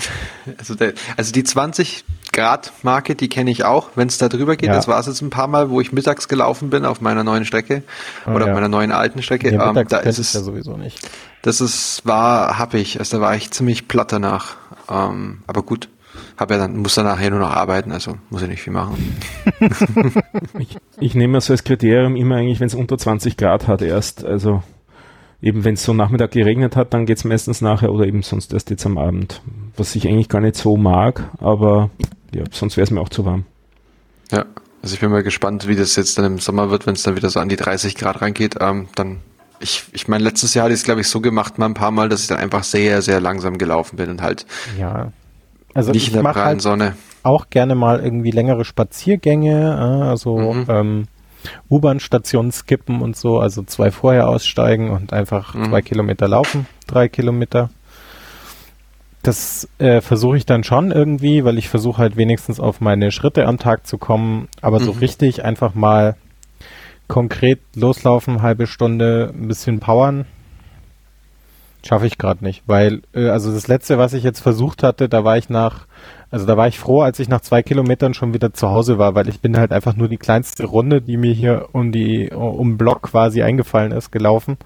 also, 0.58 0.75
der, 0.75 0.93
also, 1.17 1.34
die 1.34 1.43
20 1.43 2.05
Grad 2.32 2.72
Marke, 2.82 3.15
die 3.15 3.27
kenne 3.27 3.51
ich 3.51 3.65
auch, 3.65 3.89
wenn 3.96 4.08
es 4.08 4.17
da 4.17 4.29
drüber 4.29 4.55
geht. 4.55 4.70
Ja. 4.70 4.75
Das 4.75 4.88
war 4.88 4.98
es 4.98 5.08
jetzt 5.08 5.22
ein 5.22 5.29
paar 5.29 5.48
Mal, 5.48 5.70
wo 5.70 5.82
ich 5.82 5.91
mittags 5.91 6.29
gelaufen 6.29 6.70
bin 6.70 6.86
auf 6.86 7.01
meiner 7.01 7.25
neuen 7.25 7.43
Strecke 7.43 7.84
oh, 8.25 8.32
oder 8.32 8.46
ja. 8.46 8.51
auf 8.51 8.55
meiner 8.55 8.70
neuen 8.70 8.93
alten 8.93 9.22
Strecke. 9.22 9.51
Nee, 9.51 9.62
ähm, 9.62 9.86
da 9.89 9.98
ist 9.98 10.20
es 10.20 10.32
ja 10.32 10.39
sowieso 10.39 10.77
nicht. 10.77 11.00
Das 11.41 11.60
ist 11.60 12.05
war 12.05 12.58
hab 12.58 12.74
ich, 12.74 13.00
also 13.00 13.17
da 13.17 13.22
war 13.22 13.36
ich 13.36 13.51
ziemlich 13.51 13.89
platt 13.89 14.13
danach. 14.13 14.55
Ähm, 14.89 15.43
aber 15.48 15.63
gut, 15.63 15.89
hab 16.38 16.52
ja 16.52 16.58
dann, 16.58 16.78
muss 16.78 16.96
dann 16.96 17.06
nachher 17.06 17.30
nur 17.30 17.40
noch 17.40 17.52
arbeiten, 17.52 17.92
also 17.92 18.16
muss 18.30 18.42
ich 18.42 18.48
nicht 18.48 18.62
viel 18.62 18.74
machen. 18.74 19.18
ich, 20.60 20.78
ich 21.00 21.16
nehme 21.16 21.40
so 21.42 21.54
als 21.54 21.63
Kriterium 21.63 22.16
immer 22.16 22.36
eigentlich, 22.36 22.60
wenn 22.60 22.68
es 22.68 22.75
unter 22.75 22.98
20 22.98 23.38
Grad 23.38 23.68
hat 23.68 23.82
erst, 23.82 24.25
also 24.25 24.63
eben 25.42 25.63
wenn 25.63 25.75
es 25.75 25.84
so 25.84 25.94
Nachmittag 25.94 26.32
geregnet 26.32 26.75
hat, 26.75 26.94
dann 26.94 27.06
geht 27.06 27.18
es 27.18 27.25
meistens 27.25 27.62
nachher 27.62 27.92
oder 27.92 28.06
eben 28.06 28.22
sonst 28.22 28.54
erst 28.54 28.70
jetzt 28.70 28.86
am 28.86 28.98
Abend. 28.98 29.42
Was 29.75 29.96
ich 29.96 30.08
eigentlich 30.08 30.30
gar 30.30 30.42
nicht 30.42 30.56
so 30.56 30.78
mag, 30.78 31.30
aber 31.40 31.90
ja, 32.34 32.44
sonst 32.52 32.78
wäre 32.78 32.86
es 32.86 32.92
mir 32.92 33.02
auch 33.02 33.10
zu 33.10 33.25
warm. 33.25 33.46
Ja, 34.32 34.46
also 34.82 34.96
ich 34.96 35.00
bin 35.00 35.12
mal 35.12 35.24
gespannt, 35.24 35.68
wie 35.68 35.75
das 35.75 35.96
jetzt 35.96 36.18
dann 36.18 36.25
im 36.25 36.40
Sommer 36.40 36.70
wird, 36.72 36.88
wenn 36.88 36.96
es 36.96 37.04
dann 37.04 37.16
wieder 37.16 37.30
so 37.30 37.40
an 37.40 37.50
die 37.50 37.56
30 37.56 37.96
Grad 37.96 38.22
reingeht. 38.22 38.56
Ähm, 38.60 38.88
dann, 38.96 39.20
ich, 39.60 39.86
ich 39.92 40.08
meine, 40.08 40.24
letztes 40.24 40.54
Jahr 40.54 40.66
hatte 40.66 40.74
ich 40.74 40.80
es, 40.80 40.86
glaube 40.86 41.02
ich, 41.02 41.08
so 41.08 41.22
gemacht, 41.22 41.58
mal 41.58 41.68
ein 41.68 41.74
paar 41.74 41.92
Mal, 41.92 42.10
dass 42.10 42.22
ich 42.22 42.28
dann 42.28 42.38
einfach 42.38 42.63
sehr, 42.63 43.02
sehr 43.02 43.22
langsam 43.22 43.58
gelaufen 43.58 43.98
bin 43.98 44.10
und 44.10 44.22
halt 44.22 44.46
ja. 44.80 45.12
Also 45.74 45.92
nicht 45.92 46.08
ich 46.08 46.13
prallen 46.13 46.36
halt 46.36 46.62
Sonne. 46.62 46.96
Auch 47.24 47.50
gerne 47.50 47.75
mal 47.75 48.00
irgendwie 48.00 48.32
längere 48.32 48.65
Spaziergänge, 48.65 49.72
äh, 49.72 50.08
also 50.08 50.38
mhm. 50.38 50.65
ähm, 50.70 51.08
U-Bahn-Stationen 51.70 52.51
skippen 52.51 53.01
und 53.01 53.15
so, 53.15 53.39
also 53.39 53.63
zwei 53.63 53.92
vorher 53.92 54.30
aussteigen 54.30 54.89
und 54.92 55.13
einfach 55.13 55.53
mhm. 55.53 55.65
zwei 55.65 55.82
Kilometer 55.82 56.27
laufen, 56.27 56.68
drei 56.88 57.08
Kilometer. 57.08 57.70
Das 59.24 59.70
äh, 59.77 60.01
versuche 60.01 60.36
ich 60.38 60.46
dann 60.46 60.65
schon 60.65 60.92
irgendwie, 60.92 61.46
weil 61.46 61.58
ich 61.58 61.70
versuche 61.70 61.98
halt 61.98 62.18
wenigstens 62.18 62.60
auf 62.60 62.82
meine 62.82 63.12
Schritte 63.12 63.46
am 63.46 63.58
Tag 63.58 63.88
zu 63.88 63.98
kommen, 63.98 64.50
aber 64.62 64.80
mhm. 64.80 64.84
so 64.84 64.92
richtig 64.92 65.46
einfach 65.46 65.75
mal 65.75 66.15
konkret 67.08 67.60
loslaufen, 67.75 68.42
halbe 68.42 68.68
Stunde, 68.68 69.32
ein 69.34 69.48
bisschen 69.48 69.80
powern, 69.80 70.25
Schaffe 71.86 72.08
ich 72.08 72.18
gerade 72.18 72.44
nicht, 72.44 72.63
weil, 72.66 73.02
äh, 73.13 73.28
also 73.28 73.52
das 73.52 73.68
letzte, 73.68 73.98
was 73.98 74.13
ich 74.13 74.24
jetzt 74.24 74.40
versucht 74.40 74.84
hatte, 74.84 75.10
da 75.10 75.25
war 75.25 75.38
ich 75.38 75.50
nach, 75.50 75.86
also 76.32 76.46
da 76.46 76.56
war 76.56 76.68
ich 76.68 76.80
froh, 76.80 77.02
als 77.02 77.20
ich 77.20 77.28
nach 77.28 77.42
zwei 77.42 77.62
Kilometern 77.62 78.13
schon 78.13 78.34
wieder 78.34 78.54
zu 78.54 78.70
Hause 78.70 78.98
war, 78.98 79.16
weil 79.16 79.28
ich 79.28 79.42
bin 79.42 79.58
halt 79.58 79.74
einfach 79.74 79.96
nur 79.96 80.08
die 80.08 80.18
kleinste 80.18 80.66
Runde, 80.66 81.02
die 81.02 81.18
mir 81.18 81.34
hier 81.34 81.68
um 81.74 81.92
die, 81.92 82.30
um 82.32 82.78
Block 82.78 83.02
quasi 83.04 83.44
eingefallen 83.44 83.92
ist, 83.92 84.12
gelaufen. 84.12 84.58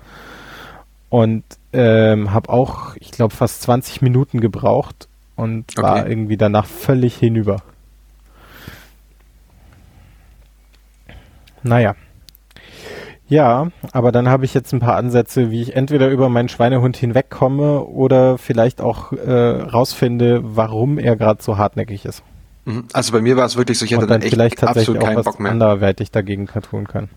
Und 1.10 1.44
ähm, 1.74 2.34
habe 2.34 2.50
auch, 2.50 2.96
ich 2.98 3.12
glaube, 3.12 3.34
fast 3.34 3.64
20 3.64 4.02
Minuten 4.02 4.40
gebraucht 4.40 5.08
und 5.36 5.66
okay. 5.76 5.82
war 5.82 6.08
irgendwie 6.08 6.38
danach 6.38 6.66
völlig 6.66 7.16
hinüber. 7.16 7.58
Naja. 11.64 11.96
Ja, 13.30 13.68
aber 13.92 14.12
dann 14.12 14.30
habe 14.30 14.46
ich 14.46 14.54
jetzt 14.54 14.74
ein 14.74 14.80
paar 14.80 14.96
Ansätze, 14.96 15.52
wie 15.52 15.62
ich 15.62 15.76
entweder 15.76 16.10
über 16.10 16.30
meinen 16.30 16.48
Schweinehund 16.48 16.96
hinwegkomme 16.96 17.84
oder 17.84 18.38
vielleicht 18.38 18.80
auch 18.80 19.12
äh, 19.12 19.32
rausfinde, 19.32 20.42
warum 20.44 20.98
er 20.98 21.16
gerade 21.18 21.44
so 21.44 21.58
hartnäckig 21.58 22.06
ist. 22.06 22.24
Mhm. 22.66 22.86
Also 22.94 23.12
bei 23.12 23.22
mir 23.22 23.36
war 23.36 23.46
es 23.46 23.58
wirklich 23.58 23.80
so, 23.80 23.86
ich 23.86 23.94
hatte 23.94 24.04
Und 24.04 24.10
dann, 24.10 24.22
dann 24.22 24.30
vielleicht 24.30 24.60
tatsächlich 24.60 25.00
auch 25.00 25.16
was 25.16 25.26
Bock 25.26 25.40
mehr. 25.40 25.52
anderweitig 25.52 26.12
dagegen 26.12 26.48
tun 26.48 26.88
kann. 26.88 27.10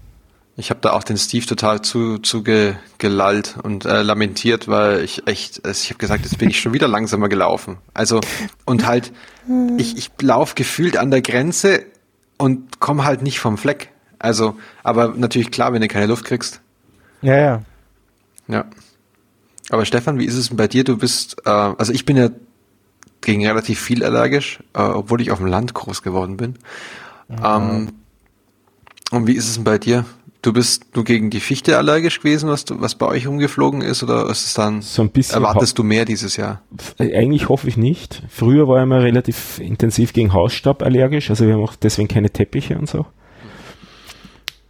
Ich 0.57 0.71
habe 0.71 0.81
da 0.83 0.93
auch 0.93 1.05
den 1.05 1.17
Steve 1.17 1.47
total 1.47 1.81
zu, 1.81 2.19
zu 2.19 2.43
ge, 2.43 2.75
gelallt 2.99 3.57
und 3.62 3.87
äh, 3.87 4.02
lamentiert, 4.02 4.69
weil 4.69 5.02
ich 5.02 5.26
echt, 5.26 5.64
also 5.64 5.81
ich 5.83 5.90
habe 5.90 5.99
gesagt, 5.99 6.25
jetzt 6.25 6.38
bin 6.38 6.50
ich 6.50 6.61
schon 6.61 6.73
wieder 6.75 6.88
langsamer 6.88 7.29
gelaufen. 7.29 7.79
Also 7.95 8.21
und 8.67 8.87
halt, 8.87 9.12
ich, 9.79 9.97
ich 9.97 10.11
laufe 10.21 10.55
gefühlt 10.57 10.99
an 10.99 11.11
der 11.11 11.23
Grenze 11.23 11.85
und 12.37 12.81
komme 12.81 13.05
halt 13.05 13.23
nicht 13.23 13.38
vom 13.38 13.57
Fleck. 13.57 13.90
Also, 14.20 14.54
aber 14.84 15.14
natürlich 15.16 15.50
klar, 15.50 15.72
wenn 15.72 15.80
du 15.80 15.88
keine 15.88 16.06
Luft 16.06 16.24
kriegst. 16.26 16.60
Ja, 17.22 17.36
ja. 17.36 17.62
Ja. 18.48 18.64
Aber 19.70 19.84
Stefan, 19.84 20.18
wie 20.18 20.26
ist 20.26 20.36
es 20.36 20.48
denn 20.48 20.56
bei 20.56 20.68
dir? 20.68 20.84
Du 20.84 20.98
bist, 20.98 21.36
äh, 21.46 21.50
also 21.50 21.92
ich 21.92 22.04
bin 22.04 22.16
ja 22.16 22.28
gegen 23.22 23.46
relativ 23.46 23.80
viel 23.80 24.04
allergisch, 24.04 24.60
äh, 24.74 24.82
obwohl 24.82 25.20
ich 25.20 25.30
auf 25.30 25.38
dem 25.38 25.46
Land 25.46 25.74
groß 25.74 26.02
geworden 26.02 26.36
bin. 26.36 26.56
Ähm, 27.42 27.92
und 29.10 29.26
wie 29.26 29.34
ist 29.34 29.48
es 29.48 29.54
denn 29.54 29.64
bei 29.64 29.78
dir? 29.78 30.04
Du 30.42 30.52
bist 30.52 30.96
nur 30.96 31.04
gegen 31.04 31.30
die 31.30 31.40
Fichte 31.40 31.76
allergisch 31.76 32.20
gewesen, 32.20 32.48
was, 32.48 32.64
du, 32.64 32.80
was 32.80 32.94
bei 32.94 33.06
euch 33.06 33.26
umgeflogen 33.26 33.82
ist, 33.82 34.02
oder 34.02 34.28
ist 34.30 34.46
es 34.46 34.54
dann, 34.54 34.80
So 34.80 35.02
ein 35.02 35.10
bisschen 35.10 35.36
erwartest 35.36 35.78
du 35.78 35.82
mehr 35.82 36.06
dieses 36.06 36.36
Jahr? 36.36 36.62
Äh, 36.98 37.14
Eigentlich 37.16 37.48
hoffe 37.48 37.68
ich 37.68 37.76
nicht. 37.76 38.22
Früher 38.28 38.66
war 38.66 38.82
ich 38.82 38.88
mal 38.88 39.00
relativ 39.00 39.58
intensiv 39.58 40.12
gegen 40.12 40.32
Hausstaub 40.32 40.82
allergisch, 40.82 41.30
also 41.30 41.46
wir 41.46 41.54
haben 41.54 41.62
auch 41.62 41.76
deswegen 41.76 42.08
keine 42.08 42.30
Teppiche 42.30 42.78
und 42.78 42.88
so. 42.88 43.06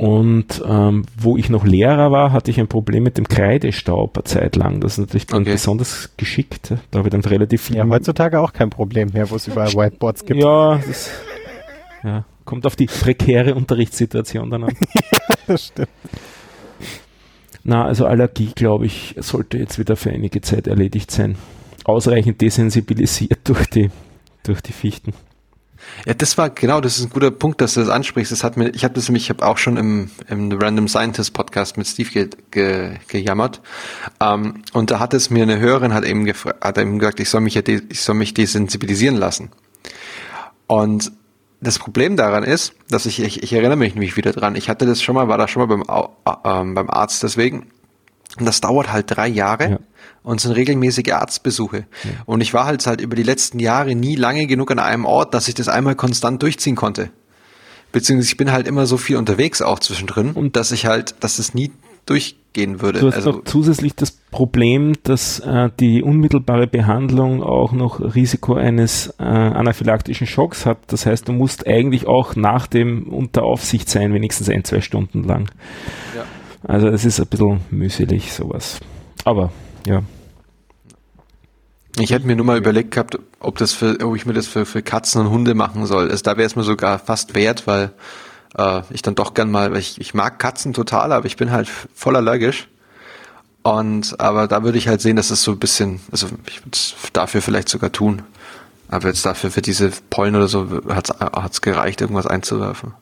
Und 0.01 0.63
ähm, 0.67 1.05
wo 1.19 1.37
ich 1.37 1.51
noch 1.51 1.63
Lehrer 1.67 2.11
war, 2.11 2.33
hatte 2.33 2.51
ich 2.51 2.59
ein 2.59 2.69
Problem 2.69 3.03
mit 3.03 3.19
dem 3.19 3.29
Kreidestaub 3.29 4.17
eine 4.17 4.25
Zeit 4.25 4.57
lang. 4.57 4.81
Das 4.81 4.93
ist 4.93 4.99
natürlich 4.99 5.27
dann 5.27 5.43
Okay. 5.43 5.53
besonders 5.53 6.17
geschickt. 6.17 6.71
Da 6.91 6.99
habe 6.99 7.09
ich 7.09 7.13
dann 7.13 7.21
relativ 7.21 7.61
viel. 7.65 7.77
Ja, 7.77 7.87
heutzutage 7.87 8.41
auch 8.41 8.55
kein 8.55 8.71
Problem 8.71 9.11
mehr, 9.13 9.31
wo 9.31 9.37
es 9.37 9.47
überall 9.47 9.69
Whiteboards 9.75 10.25
gibt. 10.25 10.41
ja, 10.43 10.79
das 10.79 11.11
ja, 12.03 12.25
kommt 12.47 12.65
auf 12.65 12.77
die 12.77 12.87
prekäre 12.87 13.55
Unterrichtssituation 13.55 14.49
dann 14.49 14.65
an. 14.65 14.75
das 15.47 15.67
stimmt. 15.67 15.89
Na, 17.63 17.85
also 17.85 18.07
Allergie, 18.07 18.53
glaube 18.55 18.87
ich, 18.87 19.17
sollte 19.19 19.59
jetzt 19.59 19.79
wieder 19.79 19.97
für 19.97 20.09
einige 20.09 20.41
Zeit 20.41 20.67
erledigt 20.67 21.11
sein. 21.11 21.37
Ausreichend 21.85 22.41
desensibilisiert 22.41 23.41
durch 23.45 23.67
die, 23.69 23.91
durch 24.45 24.63
die 24.63 24.73
Fichten. 24.73 25.13
Ja, 26.07 26.15
das 26.15 26.39
war 26.39 26.51
genau, 26.51 26.81
das 26.81 26.99
ist 26.99 27.05
ein 27.05 27.11
guter 27.11 27.31
Punkt, 27.31 27.61
dass 27.61 27.75
du 27.75 27.81
das 27.81 27.89
ansprichst. 27.89 28.33
Das 28.33 28.45
hat 28.45 28.57
mir, 28.57 28.71
ich 28.75 28.85
habe 28.85 28.95
das 28.95 29.09
nämlich, 29.09 29.31
ich 29.31 29.43
auch 29.43 29.59
schon 29.59 29.77
im, 29.77 30.11
im 30.29 30.53
Random 30.53 30.89
Scientist 30.89 31.33
Podcast 31.33 31.77
mit 31.77 31.87
Steve 31.87 32.11
ge, 32.11 32.29
ge, 32.51 32.91
gejammert. 33.09 33.61
Ähm, 34.21 34.63
und 34.73 34.91
da 34.91 34.99
hat 34.99 35.15
es 35.15 35.31
mir 35.31 35.43
eine 35.43 35.59
Hörerin 35.59 35.95
hat 35.95 36.05
eben 36.05 36.27
hat 36.61 36.79
eben 36.79 36.99
gesagt, 36.99 37.21
ich 37.21 37.29
soll 37.29 37.41
mich 37.41 37.57
ich 37.57 38.01
soll 38.03 38.15
mich 38.15 38.35
desensibilisieren 38.35 39.17
lassen. 39.17 39.51
Und 40.67 41.13
das 41.61 41.79
Problem 41.79 42.17
daran 42.17 42.45
ist, 42.45 42.75
dass 42.89 43.05
ich, 43.07 43.21
ich, 43.21 43.43
ich 43.43 43.53
erinnere 43.53 43.77
mich 43.77 43.95
nämlich 43.95 44.17
wieder 44.17 44.33
dran. 44.33 44.55
Ich 44.55 44.69
hatte 44.69 44.87
das 44.87 45.03
schon 45.03 45.15
mal, 45.15 45.29
war 45.29 45.37
da 45.37 45.47
schon 45.47 45.61
mal 45.61 45.67
beim, 45.67 45.89
Au- 45.89 46.17
ähm, 46.45 46.75
beim 46.75 46.89
Arzt 46.89 47.23
deswegen. 47.23 47.67
Und 48.39 48.47
das 48.47 48.61
dauert 48.61 48.93
halt 48.93 49.07
drei 49.09 49.27
Jahre 49.29 49.71
Ja. 49.71 49.79
und 50.23 50.41
sind 50.41 50.53
regelmäßige 50.53 51.13
Arztbesuche. 51.13 51.87
Und 52.27 52.41
ich 52.41 52.55
war 52.55 52.65
halt 52.67 52.87
halt 52.87 53.01
über 53.01 53.17
die 53.17 53.23
letzten 53.25 53.59
Jahre 53.59 53.95
nie 53.95 54.15
lange 54.17 54.47
genug 54.47 54.71
an 54.71 54.79
einem 54.79 55.05
Ort, 55.05 55.35
dass 55.35 55.49
ich 55.49 55.55
das 55.55 55.69
einmal 55.69 55.95
konstant 55.97 56.43
durchziehen 56.43 56.77
konnte. 56.77 57.11
Beziehungsweise 57.93 58.29
ich 58.31 58.37
bin 58.37 58.53
halt 58.53 58.69
immer 58.69 58.87
so 58.87 58.97
viel 58.97 59.17
unterwegs 59.17 59.63
auch 59.63 59.81
zwischendrin, 59.81 60.31
Und- 60.33 60.55
dass 60.57 60.71
ich 60.71 60.87
halt, 60.87 61.17
dass 61.21 61.39
es 61.41 61.55
nie 61.55 61.73
durchgehen 62.07 62.81
würde. 62.81 63.01
Du 63.01 63.09
hast 63.09 63.17
also, 63.17 63.33
noch 63.33 63.45
zusätzlich 63.45 63.95
das 63.97 64.13
Problem, 64.13 64.95
dass 65.03 65.41
äh, 65.41 65.71
die 65.81 66.03
unmittelbare 66.03 66.67
Behandlung 66.69 67.43
auch 67.43 67.73
noch 67.73 68.01
Risiko 68.01 68.55
eines 68.55 69.13
äh, 69.19 69.25
anaphylaktischen 69.25 70.27
Schocks 70.29 70.67
hat. 70.67 70.79
Das 70.87 71.05
heißt, 71.05 71.27
du 71.29 71.33
musst 71.33 71.67
eigentlich 71.67 72.07
auch 72.07 72.37
nach 72.37 72.69
dem 72.69 73.09
unter 73.13 73.43
Aufsicht 73.43 73.89
sein, 73.89 74.15
wenigstens 74.15 74.49
ein, 74.49 74.65
zwei 74.65 74.81
Stunden 74.81 75.25
lang. 75.25 75.51
Ja. 76.17 76.25
Also 76.63 76.89
es 76.89 77.05
ist 77.05 77.21
ein 77.21 77.27
bisschen 77.27 77.61
mühselig, 77.71 78.33
sowas. 78.33 78.81
Aber 79.25 79.53
ja, 79.87 80.03
Ich 81.99 82.13
hätte 82.13 82.27
mir 82.27 82.37
nur 82.37 82.47
mal 82.47 82.59
überlegt 82.59 82.93
gehabt, 82.93 83.19
ob 83.41 83.59
das 83.59 83.73
für, 83.73 83.99
ob 84.05 84.17
ich 84.17 84.25
mir 84.27 84.33
das 84.33 84.47
für, 84.47 84.65
für 84.65 84.83
Katzen 84.83 85.21
und 85.23 85.31
Hunde 85.31 85.55
machen 85.55 85.87
soll. 85.87 86.11
Also 86.11 86.23
da 86.23 86.37
wäre 86.37 86.47
es 86.47 86.57
mir 86.57 86.63
sogar 86.63 86.99
fast 86.99 87.35
wert, 87.35 87.67
weil 87.67 87.93
äh, 88.57 88.83
ich 88.91 89.03
dann 89.03 89.15
doch 89.15 89.35
gern 89.35 89.51
mal, 89.51 89.73
weil 89.73 89.81
ich, 89.81 90.01
ich 90.01 90.15
mag 90.15 90.39
Katzen 90.39 90.73
total, 90.73 91.13
aber 91.13 91.27
ich 91.27 91.37
bin 91.37 91.51
halt 91.51 91.69
voll 91.69 92.17
allergisch. 92.17 92.69
Und 93.63 94.19
aber 94.21 94.47
da 94.49 94.63
würde 94.63 94.79
ich 94.79 94.89
halt 94.89 95.01
sehen, 95.03 95.17
dass 95.17 95.31
es 95.31 95.43
so 95.43 95.53
ein 95.53 95.59
bisschen, 95.59 96.01
also 96.13 96.29
ich 96.47 96.61
würde 96.61 96.71
es 96.73 96.95
dafür 97.13 97.43
vielleicht 97.43 97.69
sogar 97.69 97.93
tun. 97.93 98.23
Aber 98.89 99.09
jetzt 99.09 99.27
dafür 99.27 99.51
für 99.51 99.63
diese 99.63 99.91
Pollen 100.11 100.35
oder 100.37 100.49
so 100.49 100.69
hat's 100.89 101.11
hat's 101.11 101.61
gereicht, 101.61 102.01
irgendwas 102.01 102.27
einzuwerfen. 102.27 102.95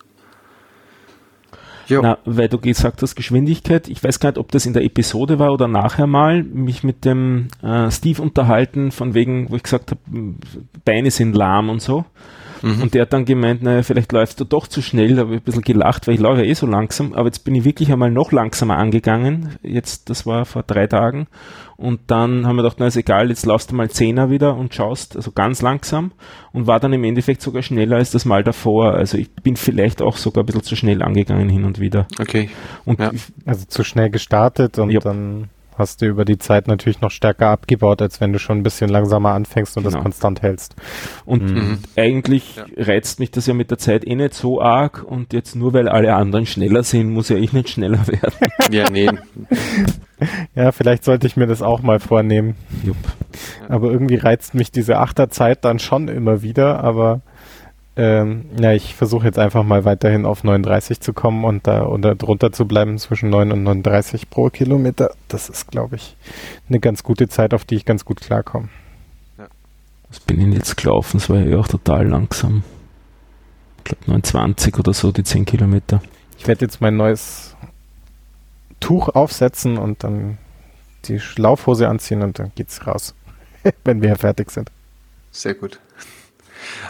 Jo. 1.88 2.02
Na, 2.02 2.18
weil 2.24 2.48
du 2.48 2.58
gesagt 2.58 3.02
hast, 3.02 3.14
Geschwindigkeit, 3.14 3.88
ich 3.88 4.04
weiß 4.04 4.20
gar 4.20 4.30
nicht, 4.30 4.38
ob 4.38 4.52
das 4.52 4.66
in 4.66 4.74
der 4.74 4.84
Episode 4.84 5.38
war 5.38 5.52
oder 5.52 5.68
nachher 5.68 6.06
mal, 6.06 6.42
mich 6.42 6.84
mit 6.84 7.04
dem 7.04 7.48
äh, 7.62 7.90
Steve 7.90 8.20
unterhalten, 8.20 8.90
von 8.90 9.14
wegen, 9.14 9.50
wo 9.50 9.56
ich 9.56 9.62
gesagt 9.62 9.92
habe, 9.92 10.00
Beine 10.84 11.10
sind 11.10 11.34
lahm 11.34 11.70
und 11.70 11.80
so. 11.80 12.04
Und 12.62 12.94
der 12.94 13.02
hat 13.02 13.12
dann 13.12 13.24
gemeint, 13.24 13.62
naja, 13.62 13.82
vielleicht 13.82 14.12
läufst 14.12 14.40
du 14.40 14.44
doch 14.44 14.66
zu 14.66 14.82
schnell, 14.82 15.14
da 15.14 15.22
habe 15.22 15.34
ich 15.34 15.40
ein 15.40 15.44
bisschen 15.44 15.62
gelacht, 15.62 16.06
weil 16.06 16.14
ich 16.14 16.20
laufe 16.20 16.40
ja 16.42 16.46
eh 16.46 16.54
so 16.54 16.66
langsam, 16.66 17.12
aber 17.12 17.26
jetzt 17.26 17.44
bin 17.44 17.54
ich 17.54 17.64
wirklich 17.64 17.92
einmal 17.92 18.10
noch 18.10 18.32
langsamer 18.32 18.76
angegangen, 18.76 19.56
jetzt, 19.62 20.10
das 20.10 20.26
war 20.26 20.44
vor 20.44 20.62
drei 20.64 20.86
Tagen, 20.86 21.26
und 21.76 22.00
dann 22.08 22.46
haben 22.46 22.56
wir 22.56 22.62
gedacht, 22.62 22.78
na 22.80 22.86
ist 22.86 22.96
egal, 22.96 23.28
jetzt 23.28 23.46
laufst 23.46 23.70
du 23.70 23.76
mal 23.76 23.88
Zehner 23.88 24.30
wieder 24.30 24.56
und 24.56 24.74
schaust, 24.74 25.14
also 25.14 25.30
ganz 25.30 25.62
langsam, 25.62 26.12
und 26.52 26.66
war 26.66 26.80
dann 26.80 26.92
im 26.92 27.04
Endeffekt 27.04 27.42
sogar 27.42 27.62
schneller 27.62 27.96
als 27.96 28.10
das 28.10 28.24
Mal 28.24 28.42
davor, 28.42 28.94
also 28.94 29.18
ich 29.18 29.32
bin 29.34 29.56
vielleicht 29.56 30.02
auch 30.02 30.16
sogar 30.16 30.42
ein 30.42 30.46
bisschen 30.46 30.64
zu 30.64 30.74
schnell 30.76 31.02
angegangen 31.02 31.48
hin 31.48 31.64
und 31.64 31.78
wieder. 31.78 32.06
Okay. 32.20 32.50
Und 32.84 32.98
Ja. 32.98 33.12
Also 33.46 33.66
zu 33.66 33.84
schnell 33.84 34.10
gestartet 34.10 34.78
und 34.78 34.90
Ja. 34.90 35.00
dann 35.00 35.50
hast 35.78 36.02
du 36.02 36.06
über 36.06 36.24
die 36.24 36.38
Zeit 36.38 36.66
natürlich 36.68 37.00
noch 37.00 37.10
stärker 37.10 37.48
abgebaut, 37.48 38.02
als 38.02 38.20
wenn 38.20 38.32
du 38.32 38.38
schon 38.38 38.58
ein 38.58 38.62
bisschen 38.62 38.90
langsamer 38.90 39.32
anfängst 39.32 39.76
und 39.76 39.84
das 39.84 39.92
Genau. 39.94 40.02
konstant 40.02 40.42
hältst. 40.42 40.74
Und 41.24 41.42
Mhm. 41.54 41.78
eigentlich 41.96 42.56
Ja. 42.56 42.64
reizt 42.76 43.20
mich 43.20 43.30
das 43.30 43.46
ja 43.46 43.54
mit 43.54 43.70
der 43.70 43.78
Zeit 43.78 44.06
eh 44.06 44.14
nicht 44.14 44.34
so 44.34 44.60
arg 44.60 45.04
und 45.04 45.32
jetzt 45.32 45.54
nur 45.56 45.72
weil 45.72 45.88
alle 45.88 46.14
anderen 46.14 46.46
schneller 46.46 46.82
sind, 46.82 47.10
muss 47.10 47.28
ja 47.28 47.36
ich 47.36 47.52
nicht 47.52 47.68
schneller 47.70 48.06
werden. 48.08 48.50
Ja, 48.70 48.90
nee. 48.90 49.08
Ja, 50.54 50.72
vielleicht 50.72 51.04
sollte 51.04 51.26
ich 51.26 51.36
mir 51.36 51.46
das 51.46 51.62
auch 51.62 51.80
mal 51.82 52.00
vornehmen. 52.00 52.56
Jupp. 52.82 52.96
Aber 53.68 53.90
irgendwie 53.90 54.16
reizt 54.16 54.54
mich 54.54 54.72
diese 54.72 54.98
Achterzeit 54.98 55.64
dann 55.64 55.78
schon 55.78 56.08
immer 56.08 56.42
wieder, 56.42 56.82
aber 56.82 57.20
ähm, 57.98 58.44
ja, 58.60 58.72
ich 58.72 58.94
versuche 58.94 59.26
jetzt 59.26 59.40
einfach 59.40 59.64
mal 59.64 59.84
weiterhin 59.84 60.24
auf 60.24 60.44
39 60.44 61.00
zu 61.00 61.12
kommen 61.12 61.44
und 61.44 61.66
da 61.66 61.84
oder 61.84 62.14
drunter 62.14 62.52
zu 62.52 62.64
bleiben 62.64 62.96
zwischen 62.96 63.28
9 63.28 63.50
und 63.50 63.64
39 63.64 64.30
pro 64.30 64.50
Kilometer. 64.50 65.10
Das 65.26 65.48
ist, 65.48 65.68
glaube 65.68 65.96
ich, 65.96 66.16
eine 66.68 66.78
ganz 66.78 67.02
gute 67.02 67.28
Zeit, 67.28 67.52
auf 67.54 67.64
die 67.64 67.74
ich 67.74 67.84
ganz 67.84 68.04
gut 68.04 68.20
klarkomme. 68.20 68.68
Was 70.08 70.20
bin 70.20 70.40
ich 70.40 70.56
jetzt 70.56 70.76
gelaufen? 70.76 71.18
Das 71.18 71.28
war 71.28 71.40
ja 71.40 71.58
auch 71.58 71.66
total 71.66 72.06
langsam. 72.06 72.62
Ich 73.78 73.84
glaube 73.84 74.04
29 74.06 74.78
oder 74.78 74.92
so, 74.92 75.10
die 75.10 75.24
10 75.24 75.44
Kilometer. 75.44 76.00
Ich 76.38 76.46
werde 76.46 76.66
jetzt 76.66 76.80
mein 76.80 76.96
neues 76.96 77.56
Tuch 78.78 79.08
aufsetzen 79.08 79.76
und 79.76 80.04
dann 80.04 80.38
die 81.06 81.20
Laufhose 81.34 81.88
anziehen 81.88 82.22
und 82.22 82.38
dann 82.38 82.52
geht's 82.54 82.86
raus, 82.86 83.16
wenn 83.84 84.02
wir 84.02 84.14
fertig 84.14 84.52
sind. 84.52 84.70
Sehr 85.32 85.54
gut. 85.54 85.80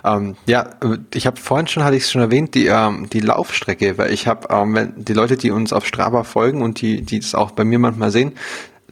Ähm, 0.04 0.36
ja, 0.46 0.70
ich 1.14 1.26
habe 1.26 1.40
vorhin 1.40 1.66
schon, 1.66 1.84
hatte 1.84 1.96
ich 1.96 2.04
es 2.04 2.10
schon 2.10 2.22
erwähnt, 2.22 2.54
die, 2.54 2.66
ähm, 2.66 3.08
die 3.12 3.20
Laufstrecke, 3.20 3.98
weil 3.98 4.12
ich 4.12 4.26
habe, 4.26 4.48
ähm, 4.50 4.94
die 4.96 5.12
Leute, 5.12 5.36
die 5.36 5.50
uns 5.50 5.72
auf 5.72 5.86
Strava 5.86 6.24
folgen 6.24 6.62
und 6.62 6.80
die, 6.80 7.02
die 7.02 7.20
das 7.20 7.34
auch 7.34 7.52
bei 7.52 7.64
mir 7.64 7.78
manchmal 7.78 8.10
sehen, 8.10 8.32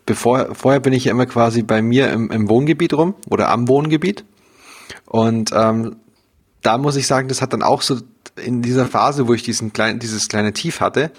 bevor, 0.04 0.54
vorher 0.54 0.80
bin 0.80 0.92
ich 0.92 1.04
ja 1.04 1.12
immer 1.12 1.26
quasi 1.26 1.62
bei 1.62 1.82
mir 1.82 2.10
im, 2.10 2.30
im 2.30 2.48
Wohngebiet 2.48 2.94
rum 2.94 3.14
oder 3.28 3.50
am 3.50 3.68
Wohngebiet. 3.68 4.24
Und 5.06 5.50
ähm, 5.52 5.96
da 6.62 6.78
muss 6.78 6.96
ich 6.96 7.06
sagen, 7.06 7.28
das 7.28 7.42
hat 7.42 7.52
dann 7.52 7.62
auch 7.62 7.82
so 7.82 7.96
in 8.42 8.62
dieser 8.62 8.86
Phase, 8.86 9.28
wo 9.28 9.34
ich 9.34 9.42
diesen 9.42 9.72
kleinen, 9.72 9.98
dieses 9.98 10.28
kleine 10.28 10.52
Tief 10.52 10.80
hatte, 10.80 11.10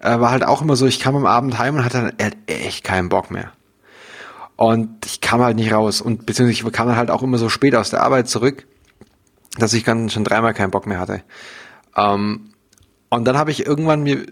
äh, 0.00 0.18
war 0.20 0.30
halt 0.30 0.44
auch 0.44 0.62
immer 0.62 0.76
so, 0.76 0.86
ich 0.86 1.00
kam 1.00 1.16
am 1.16 1.26
Abend 1.26 1.58
heim 1.58 1.76
und 1.76 1.84
hatte 1.84 1.98
dann 1.98 2.36
echt 2.46 2.84
keinen 2.84 3.08
Bock 3.08 3.30
mehr. 3.30 3.52
Und 4.56 5.06
ich 5.06 5.20
kam 5.20 5.40
halt 5.40 5.56
nicht 5.56 5.72
raus. 5.72 6.00
Und 6.00 6.26
beziehungsweise 6.26 6.66
ich 6.66 6.72
kam 6.72 6.88
dann 6.88 6.96
halt 6.96 7.10
auch 7.10 7.22
immer 7.22 7.38
so 7.38 7.48
spät 7.48 7.76
aus 7.76 7.90
der 7.90 8.02
Arbeit 8.02 8.28
zurück, 8.28 8.66
dass 9.58 9.72
ich 9.72 9.84
dann 9.84 10.08
schon 10.10 10.24
dreimal 10.24 10.54
keinen 10.54 10.70
Bock 10.70 10.86
mehr 10.86 11.00
hatte. 11.00 11.22
Ähm, 11.96 12.50
und 13.10 13.24
dann 13.24 13.36
habe 13.38 13.50
ich 13.50 13.66
irgendwann 13.66 14.02
mir 14.02 14.24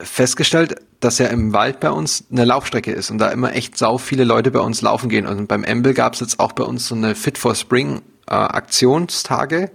festgestellt, 0.00 0.76
dass 1.00 1.18
ja 1.18 1.26
im 1.26 1.52
Wald 1.52 1.80
bei 1.80 1.90
uns 1.90 2.24
eine 2.30 2.44
Laufstrecke 2.44 2.92
ist 2.92 3.10
und 3.10 3.18
da 3.18 3.28
immer 3.28 3.54
echt 3.54 3.78
sau 3.78 3.98
viele 3.98 4.24
Leute 4.24 4.50
bei 4.50 4.60
uns 4.60 4.82
laufen 4.82 5.08
gehen. 5.08 5.26
Und 5.26 5.46
beim 5.46 5.64
Embel 5.64 5.94
gab 5.94 6.14
es 6.14 6.20
jetzt 6.20 6.40
auch 6.40 6.52
bei 6.52 6.64
uns 6.64 6.88
so 6.88 6.94
eine 6.94 7.14
Fit 7.14 7.38
for 7.38 7.54
Spring 7.54 8.02
äh, 8.28 8.34
Aktionstage, 8.34 9.70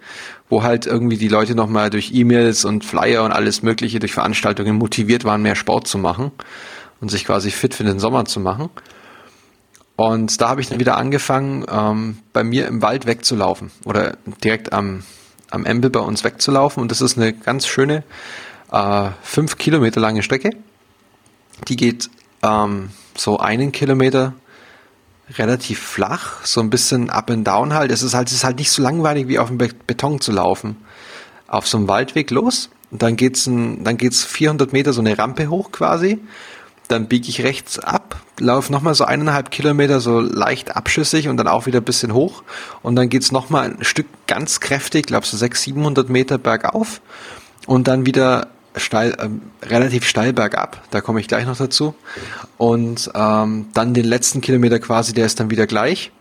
wo 0.50 0.64
halt 0.64 0.86
irgendwie 0.86 1.18
die 1.18 1.28
Leute 1.28 1.56
nochmal 1.56 1.90
durch 1.90 2.12
E-Mails 2.14 2.66
und 2.66 2.86
Flyer 2.86 3.24
und 3.24 3.32
alles 3.32 3.64
Mögliche 3.64 4.00
durch 4.00 4.14
Veranstaltungen 4.14 4.76
motiviert 4.78 5.24
waren, 5.24 5.42
mehr 5.42 5.56
Sport 5.56 5.88
zu 5.88 5.98
machen 5.98 6.32
und 7.00 7.10
sich 7.10 7.26
quasi 7.26 7.50
fit 7.50 7.74
für 7.74 7.84
den 7.84 8.00
Sommer 8.00 8.26
zu 8.26 8.40
machen. 8.40 8.70
Und 9.96 10.42
da 10.42 10.50
habe 10.50 10.62
ich 10.62 10.70
dann 10.70 10.80
wieder 10.80 10.98
angefangen, 10.98 11.66
ähm, 11.70 12.20
bei 12.34 12.44
mir 12.44 12.68
im 12.68 12.82
Wald 12.82 13.06
wegzulaufen 13.06 13.72
oder 13.86 14.18
direkt 14.44 14.74
am, 14.74 15.04
am 15.52 15.66
Embel 15.66 15.92
bei 15.92 16.00
uns 16.00 16.24
wegzulaufen. 16.24 16.82
Und 16.82 16.92
das 16.92 17.02
ist 17.02 17.18
eine 17.18 17.34
ganz 17.34 17.68
schöne 17.68 18.04
äh, 18.72 19.10
fünf 19.22 19.58
Kilometer 19.58 20.00
lange 20.00 20.24
Strecke. 20.24 20.52
Die 21.68 21.76
geht 21.76 22.10
ähm, 22.42 22.90
so 23.16 23.38
einen 23.38 23.72
Kilometer 23.72 24.34
relativ 25.38 25.80
flach, 25.80 26.44
so 26.46 26.62
ein 26.62 26.70
bisschen 26.70 27.10
up 27.10 27.30
and 27.30 27.48
down 27.48 27.74
halt. 27.74 27.92
Es 27.92 28.04
ist 28.04 28.14
halt, 28.14 28.28
es 28.28 28.36
ist 28.36 28.44
halt 28.44 28.58
nicht 28.58 28.72
so 28.72 28.82
langweilig 28.82 29.28
wie 29.28 29.40
auf 29.40 29.48
dem 29.48 29.58
Be 29.58 29.70
Beton 29.88 30.20
zu 30.20 30.32
laufen. 30.32 30.78
Auf 31.48 31.68
so 31.68 31.78
einem 31.78 31.88
Waldweg 31.88 32.32
los 32.32 32.70
und 32.92 33.02
dann 33.02 33.16
geht's 33.16 33.46
ein, 33.46 33.84
dann 33.84 33.98
geht's 33.98 34.24
400 34.24 34.74
Meter 34.74 34.94
so 34.94 35.02
eine 35.02 35.18
Rampe 35.18 35.48
hoch 35.48 35.72
quasi. 35.72 36.20
dann 36.88 37.08
biege 37.08 37.30
ich 37.30 37.44
rechts 37.44 37.80
ab, 37.80 38.22
laufe 38.42 38.72
nochmal 38.72 38.96
so 38.96 39.06
eineinhalb 39.06 39.52
Kilometer 39.52 40.00
so 40.00 40.20
leicht 40.20 40.76
abschüssig 40.76 41.28
und 41.28 41.38
dann 41.38 41.48
auch 41.48 41.66
wieder 41.66 41.80
ein 41.80 41.86
bisschen 41.86 42.14
hoch. 42.14 42.44
Und 42.82 42.96
dann 42.96 43.10
geht's 43.10 43.32
nochmal 43.32 43.72
ein 43.72 43.84
Stück 43.84 44.08
ganz 44.28 44.60
kräftig, 44.60 45.06
glaube 45.06 45.26
so 45.26 45.38
600, 45.38 45.62
700 45.62 46.10
Meter 46.10 46.38
bergauf 46.38 47.02
und 47.68 47.88
dann 47.88 48.06
wieder 48.06 48.48
steil, 48.76 49.16
ähm, 49.20 49.42
relativ 49.64 50.06
steil 50.06 50.34
bergab. 50.34 50.82
Da 50.92 51.02
komme 51.02 51.20
ich 51.20 51.28
gleich 51.28 51.46
noch 51.46 51.58
dazu. 51.58 51.94
Und 52.58 53.12
ähm, 53.14 53.68
dann 53.74 53.94
den 53.94 54.06
letzten 54.06 54.42
Kilometer 54.42 54.80
quasi, 54.80 55.14
der 55.14 55.26
ist 55.26 55.40
dann 55.40 55.50
wieder 55.50 55.68
gleich. 55.68 56.12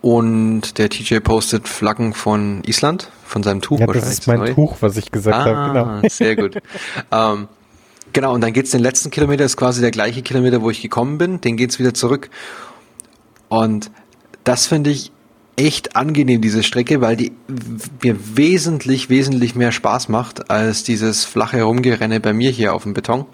Und 0.00 0.76
der 0.76 0.90
TJ 0.90 1.20
postet 1.20 1.66
Flaggen 1.66 2.12
von 2.12 2.62
Island, 2.64 3.10
von 3.24 3.42
seinem 3.42 3.62
Tuch 3.62 3.80
ja, 3.80 3.86
das 3.86 4.10
ist 4.10 4.26
mein 4.26 4.40
neu. 4.40 4.52
Tuch, 4.52 4.76
was 4.80 4.98
ich 4.98 5.10
gesagt 5.10 5.34
ah, 5.34 5.44
habe. 5.44 5.72
Genau. 5.72 6.08
Sehr 6.10 6.36
gut. 6.36 6.58
ähm, 7.10 7.48
genau, 8.14 8.32
und 8.32 8.40
dann 8.40 8.54
geht's 8.54 8.70
den 8.70 8.80
letzten 8.80 9.10
Kilometer, 9.10 9.44
ist 9.44 9.58
quasi 9.58 9.82
der 9.82 9.90
gleiche 9.90 10.22
Kilometer, 10.22 10.62
wo 10.62 10.70
ich 10.70 10.80
gekommen 10.80 11.18
bin. 11.18 11.42
Den 11.42 11.58
geht's 11.58 11.78
wieder 11.78 11.92
zurück. 11.92 12.30
Und 13.48 13.90
das 14.44 14.66
finde 14.66 14.90
ich 14.90 15.12
echt 15.56 15.96
angenehm, 15.96 16.40
diese 16.40 16.62
Strecke, 16.62 17.00
weil 17.00 17.16
die 17.16 17.32
mir 18.02 18.16
wesentlich, 18.36 19.10
wesentlich 19.10 19.54
mehr 19.54 19.72
Spaß 19.72 20.08
macht 20.08 20.50
als 20.50 20.82
dieses 20.82 21.24
flache 21.24 21.62
Rumgerenne 21.62 22.20
bei 22.20 22.32
mir 22.32 22.50
hier 22.50 22.74
auf 22.74 22.84
dem 22.84 22.94
Beton 22.94 23.26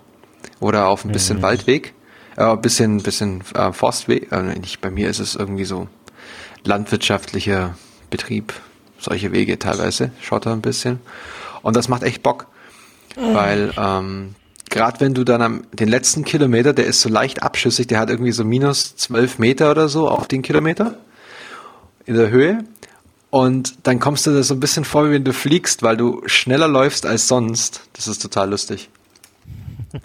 oder 0.59 0.89
auf 0.89 1.05
ein 1.05 1.13
bisschen 1.13 1.39
mhm. 1.39 1.43
Waldweg, 1.43 1.95
äh, 2.37 2.57
bisschen, 2.57 2.99
bisschen 2.99 3.43
äh, 3.55 3.73
Forstweg. 3.73 4.31
Äh, 4.33 4.59
nicht 4.59 4.81
bei 4.81 4.91
mir 4.91 5.09
ist 5.09 5.21
es 5.21 5.35
irgendwie 5.35 5.65
so 5.65 5.89
landwirtschaftlicher 6.65 7.75
Betrieb, 8.11 8.53
solche 8.99 9.33
Wege 9.33 9.59
teilweise, 9.59 10.11
schaut 10.21 10.45
da 10.45 10.53
ein 10.53 10.61
bisschen. 10.61 11.01
Und 11.63 11.77
das 11.77 11.89
macht 11.89 12.03
echt 12.03 12.23
Bock, 12.23 12.49
mhm. 13.17 13.35
weil 13.35 13.73
ähm, 13.79 14.35
gerade 14.71 15.01
wenn 15.01 15.15
du 15.15 15.25
dann 15.25 15.43
am 15.43 15.63
den 15.73 15.89
letzten 15.89 16.25
Kilometer, 16.25 16.73
der 16.73 16.87
ist 16.87 17.03
so 17.03 17.09
leicht 17.09 17.43
abschüssig, 17.43 17.89
der 17.89 17.99
hat 17.99 18.09
irgendwie 18.09 18.33
so 18.33 18.45
minus 18.45 18.97
zwölf 18.97 19.39
Meter 19.39 19.71
oder 19.71 19.89
so 19.89 20.09
auf 20.09 20.29
den 20.29 20.43
Kilometer 20.43 20.97
in 22.07 22.15
der 22.15 22.31
Höhe. 22.31 22.65
Und 23.29 23.87
dann 23.87 24.01
kommst 24.01 24.27
du 24.27 24.33
da 24.33 24.43
so 24.43 24.55
ein 24.55 24.61
bisschen 24.61 24.85
vor, 24.85 25.07
wie 25.09 25.13
wenn 25.13 25.25
du 25.25 25.33
fliegst, 25.33 25.83
weil 25.83 25.97
du 25.97 26.23
schneller 26.27 26.67
läufst 26.67 27.07
als 27.07 27.29
sonst. 27.29 27.83
Das 27.93 28.09
ist 28.09 28.23
total 28.23 28.51
lustig. 28.51 28.89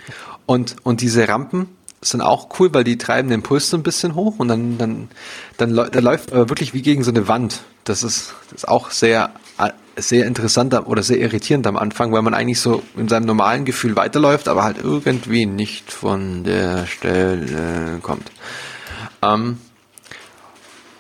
Und, 0.48 0.76
und 0.84 1.02
diese 1.02 1.28
Rampen 1.28 1.70
sind 2.02 2.22
auch 2.22 2.60
cool, 2.60 2.72
weil 2.72 2.84
die 2.84 3.00
treiben 3.00 3.32
den 3.32 3.42
Puls 3.42 3.72
so 3.72 3.78
ein 3.78 3.82
bisschen 3.82 4.14
hoch 4.14 4.36
und 4.38 4.48
dann, 4.48 4.78
dann, 4.78 5.08
dann, 5.58 5.74
da 5.74 6.00
läuft 6.00 6.32
aber 6.32 6.50
wirklich 6.50 6.76
wie 6.76 6.84
gegen 6.84 7.04
so 7.04 7.10
eine 7.10 7.28
Wand. 7.28 7.64
Das 7.84 8.04
ist, 8.04 8.36
das 8.52 8.60
ist 8.60 8.68
auch 8.68 8.92
sehr, 8.92 9.32
sehr 9.96 10.26
interessant 10.26 10.74
oder 10.74 11.04
sehr 11.04 11.20
irritierend 11.20 11.68
am 11.68 11.78
Anfang, 11.78 12.12
weil 12.12 12.22
man 12.22 12.34
eigentlich 12.34 12.60
so 12.60 12.84
in 12.98 13.08
seinem 13.08 13.26
normalen 13.26 13.66
Gefühl 13.66 13.96
weiterläuft, 13.96 14.48
aber 14.48 14.64
halt 14.64 14.78
irgendwie 14.82 15.46
nicht 15.46 15.92
von 15.92 16.44
der 16.44 16.86
Stelle 16.86 18.00
kommt. 18.02 18.32
Ähm, 19.22 19.58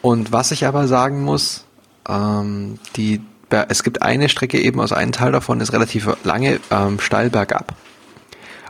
und 0.01 0.31
was 0.31 0.51
ich 0.51 0.65
aber 0.65 0.87
sagen 0.87 1.23
muss, 1.23 1.65
ähm, 2.07 2.79
die, 2.95 3.21
es 3.49 3.83
gibt 3.83 4.01
eine 4.01 4.29
Strecke 4.29 4.59
eben, 4.59 4.79
also 4.79 4.95
ein 4.95 5.11
Teil 5.11 5.31
davon 5.31 5.59
ist 5.61 5.73
relativ 5.73 6.09
lange, 6.23 6.59
ähm, 6.71 6.99
steil 6.99 7.29
bergab. 7.29 7.75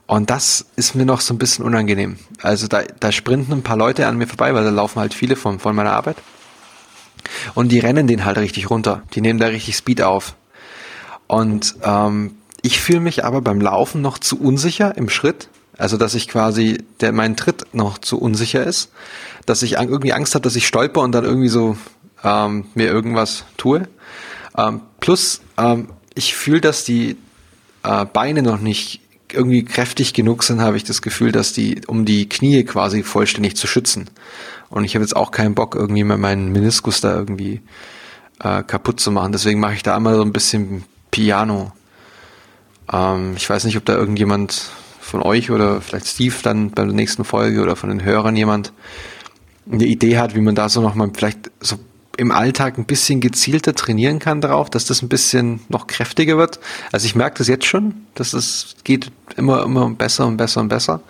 Und 0.07 0.29
das 0.29 0.65
ist 0.75 0.95
mir 0.95 1.05
noch 1.05 1.19
so 1.19 1.33
ein 1.33 1.39
bisschen 1.39 1.65
unangenehm. 1.65 2.17
Also 2.41 2.67
da, 2.67 2.83
da 2.99 3.11
sprinten 3.11 3.53
ein 3.53 3.63
paar 3.63 3.77
Leute 3.77 4.05
an 4.05 4.17
mir 4.17 4.27
vorbei, 4.27 4.53
weil 4.53 4.63
da 4.63 4.69
laufen 4.69 4.99
halt 4.99 5.13
viele 5.13 5.35
von, 5.35 5.59
von 5.59 5.75
meiner 5.75 5.93
Arbeit. 5.93 6.17
Und 7.53 7.71
die 7.71 7.79
rennen 7.79 8.07
den 8.07 8.25
halt 8.25 8.37
richtig 8.37 8.69
runter. 8.69 9.03
Die 9.13 9.21
nehmen 9.21 9.39
da 9.39 9.47
richtig 9.47 9.75
Speed 9.75 10.01
auf. 10.01 10.35
Und 11.27 11.75
ähm, 11.83 12.35
ich 12.61 12.79
fühle 12.79 12.99
mich 12.99 13.23
aber 13.23 13.41
beim 13.41 13.61
Laufen 13.61 14.01
noch 14.01 14.17
zu 14.17 14.39
unsicher 14.39 14.97
im 14.97 15.09
Schritt. 15.09 15.49
Also 15.77 15.97
dass 15.97 16.15
ich 16.15 16.27
quasi, 16.27 16.83
der 17.01 17.11
mein 17.11 17.35
Tritt 17.35 17.73
noch 17.73 17.97
zu 17.97 18.17
unsicher 18.17 18.65
ist 18.65 18.91
dass 19.45 19.61
ich 19.61 19.73
irgendwie 19.73 20.13
Angst 20.13 20.35
habe, 20.35 20.43
dass 20.43 20.55
ich 20.55 20.67
stolper 20.67 21.01
und 21.01 21.11
dann 21.13 21.23
irgendwie 21.23 21.49
so 21.49 21.77
ähm, 22.23 22.65
mir 22.73 22.87
irgendwas 22.87 23.45
tue. 23.57 23.87
Ähm, 24.57 24.81
plus, 24.99 25.41
ähm, 25.57 25.89
ich 26.15 26.35
fühle, 26.35 26.61
dass 26.61 26.83
die 26.83 27.17
äh, 27.83 28.05
Beine 28.05 28.41
noch 28.41 28.59
nicht 28.59 29.01
irgendwie 29.31 29.65
kräftig 29.65 30.13
genug 30.13 30.43
sind, 30.43 30.61
habe 30.61 30.77
ich 30.77 30.83
das 30.83 31.01
Gefühl, 31.01 31.31
dass 31.31 31.51
die, 31.51 31.81
um 31.87 32.05
die 32.05 32.29
Knie 32.29 32.63
quasi 32.63 33.03
vollständig 33.03 33.55
zu 33.55 33.67
schützen. 33.67 34.09
Und 34.69 34.83
ich 34.83 34.95
habe 34.95 35.03
jetzt 35.03 35.15
auch 35.15 35.31
keinen 35.31 35.55
Bock, 35.55 35.75
irgendwie 35.75 36.03
mal 36.03 36.17
meinen 36.17 36.51
Meniskus 36.51 37.01
da 37.01 37.15
irgendwie 37.15 37.61
äh, 38.39 38.63
kaputt 38.63 38.99
zu 38.99 39.11
machen. 39.11 39.31
Deswegen 39.31 39.59
mache 39.59 39.73
ich 39.73 39.83
da 39.83 39.95
einmal 39.95 40.15
so 40.15 40.21
ein 40.21 40.33
bisschen 40.33 40.83
Piano. 41.11 41.71
Ähm, 42.91 43.33
ich 43.37 43.49
weiß 43.49 43.65
nicht, 43.65 43.77
ob 43.77 43.85
da 43.85 43.95
irgendjemand 43.95 44.69
von 44.99 45.21
euch 45.21 45.51
oder 45.51 45.81
vielleicht 45.81 46.07
Steve 46.07 46.35
dann 46.41 46.71
bei 46.71 46.83
der 46.83 46.93
nächsten 46.93 47.23
Folge 47.23 47.61
oder 47.61 47.75
von 47.75 47.89
den 47.89 48.03
Hörern 48.03 48.35
jemand 48.35 48.73
eine 49.71 49.85
Idee 49.85 50.17
hat, 50.17 50.35
wie 50.35 50.41
man 50.41 50.55
da 50.55 50.69
so 50.69 50.81
nochmal 50.81 51.09
vielleicht 51.13 51.51
so 51.59 51.77
im 52.17 52.31
Alltag 52.31 52.77
ein 52.77 52.85
bisschen 52.85 53.19
gezielter 53.19 53.75
trainieren 53.75 54.19
kann 54.19 54.41
darauf, 54.41 54.69
dass 54.69 54.85
das 54.85 55.01
ein 55.01 55.09
bisschen 55.09 55.59
noch 55.69 55.87
kräftiger 55.87 56.37
wird. 56.37 56.59
Also 56.91 57.05
ich 57.05 57.15
merke 57.15 57.39
das 57.39 57.47
jetzt 57.47 57.65
schon, 57.65 58.05
dass 58.15 58.33
es 58.33 58.75
geht 58.83 59.11
immer, 59.35 59.63
immer 59.63 59.89
besser 59.89 60.25
und 60.25 60.37
besser 60.37 60.61
und 60.61 60.69
besser. 60.69 61.01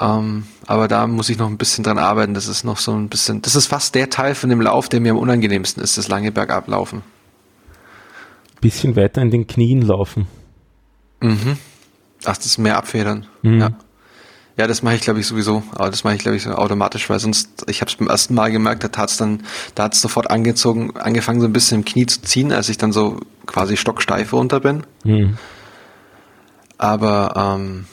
Ähm, 0.00 0.44
aber 0.66 0.88
da 0.88 1.06
muss 1.06 1.28
ich 1.28 1.38
noch 1.38 1.48
ein 1.48 1.58
bisschen 1.58 1.84
dran 1.84 1.98
arbeiten. 1.98 2.34
Das 2.34 2.48
ist 2.48 2.64
noch 2.64 2.78
so 2.78 2.92
ein 2.92 3.08
bisschen, 3.08 3.42
das 3.42 3.54
ist 3.56 3.66
fast 3.66 3.94
der 3.94 4.10
Teil 4.10 4.34
von 4.34 4.50
dem 4.50 4.60
Lauf, 4.60 4.88
der 4.88 5.00
mir 5.00 5.12
am 5.12 5.18
unangenehmsten 5.18 5.82
ist, 5.82 5.98
das 5.98 6.08
lange 6.08 6.32
Bergablaufen. 6.32 7.02
Bisschen 8.60 8.96
weiter 8.96 9.22
in 9.22 9.30
den 9.30 9.46
Knien 9.46 9.82
laufen. 9.82 10.26
Mhm. 11.20 11.58
Ach, 12.24 12.36
das 12.36 12.46
ist 12.46 12.58
mehr 12.58 12.76
abfedern. 12.76 13.26
Mhm. 13.42 13.60
Ja. 13.60 13.70
Ja, 14.58 14.66
das 14.66 14.82
mache 14.82 14.96
ich 14.96 15.00
glaube 15.00 15.18
ich 15.18 15.26
sowieso, 15.26 15.62
aber 15.72 15.88
das 15.88 16.04
mache 16.04 16.14
ich 16.14 16.20
glaube 16.20 16.36
ich 16.36 16.42
so 16.42 16.50
automatisch, 16.50 17.08
weil 17.08 17.18
sonst, 17.18 17.64
ich 17.68 17.80
habe 17.80 17.90
es 17.90 17.96
beim 17.96 18.08
ersten 18.08 18.34
Mal 18.34 18.50
gemerkt, 18.50 18.84
da 18.84 18.88
tat's 18.88 19.16
dann, 19.16 19.44
da 19.74 19.84
hat's 19.84 20.02
sofort 20.02 20.30
angezogen, 20.30 20.94
angefangen 20.96 21.40
so 21.40 21.46
ein 21.46 21.54
bisschen 21.54 21.78
im 21.78 21.84
Knie 21.86 22.04
zu 22.04 22.20
ziehen, 22.20 22.52
als 22.52 22.68
ich 22.68 22.76
dann 22.76 22.92
so 22.92 23.18
quasi 23.46 23.78
stocksteif 23.78 24.32
runter 24.34 24.60
bin. 24.60 24.82
Mhm. 25.04 25.38
Aber 26.76 27.56
ähm, 27.56 27.86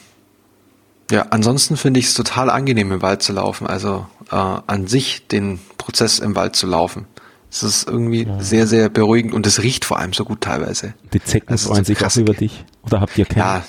ja, 1.12 1.28
ansonsten 1.32 1.78
finde 1.78 2.00
ich 2.00 2.08
es 2.08 2.14
total 2.14 2.50
angenehm 2.50 2.92
im 2.92 3.02
Wald 3.02 3.22
zu 3.22 3.34
laufen, 3.34 3.68
also 3.68 4.06
äh, 4.32 4.36
an 4.36 4.88
sich 4.88 5.28
den 5.28 5.60
Prozess 5.78 6.20
im 6.20 6.36
Wald 6.36 6.56
zu 6.56 6.68
laufen. 6.68 7.08
Es 7.52 7.64
ist 7.64 7.88
irgendwie 7.88 8.28
ja. 8.28 8.40
sehr, 8.40 8.68
sehr 8.68 8.90
beruhigend 8.90 9.34
und 9.34 9.48
es 9.48 9.64
riecht 9.64 9.84
vor 9.84 9.98
allem 9.98 10.14
so 10.14 10.24
gut 10.24 10.42
teilweise. 10.42 10.94
Die 11.14 11.24
Zecken 11.24 11.50
also 11.50 11.70
freuen 11.70 11.84
sich 11.84 12.06
auch 12.06 12.16
über 12.16 12.34
dich. 12.34 12.64
Oder 12.84 13.02
habt 13.02 13.18
ihr 13.18 13.26
keine? 13.26 13.64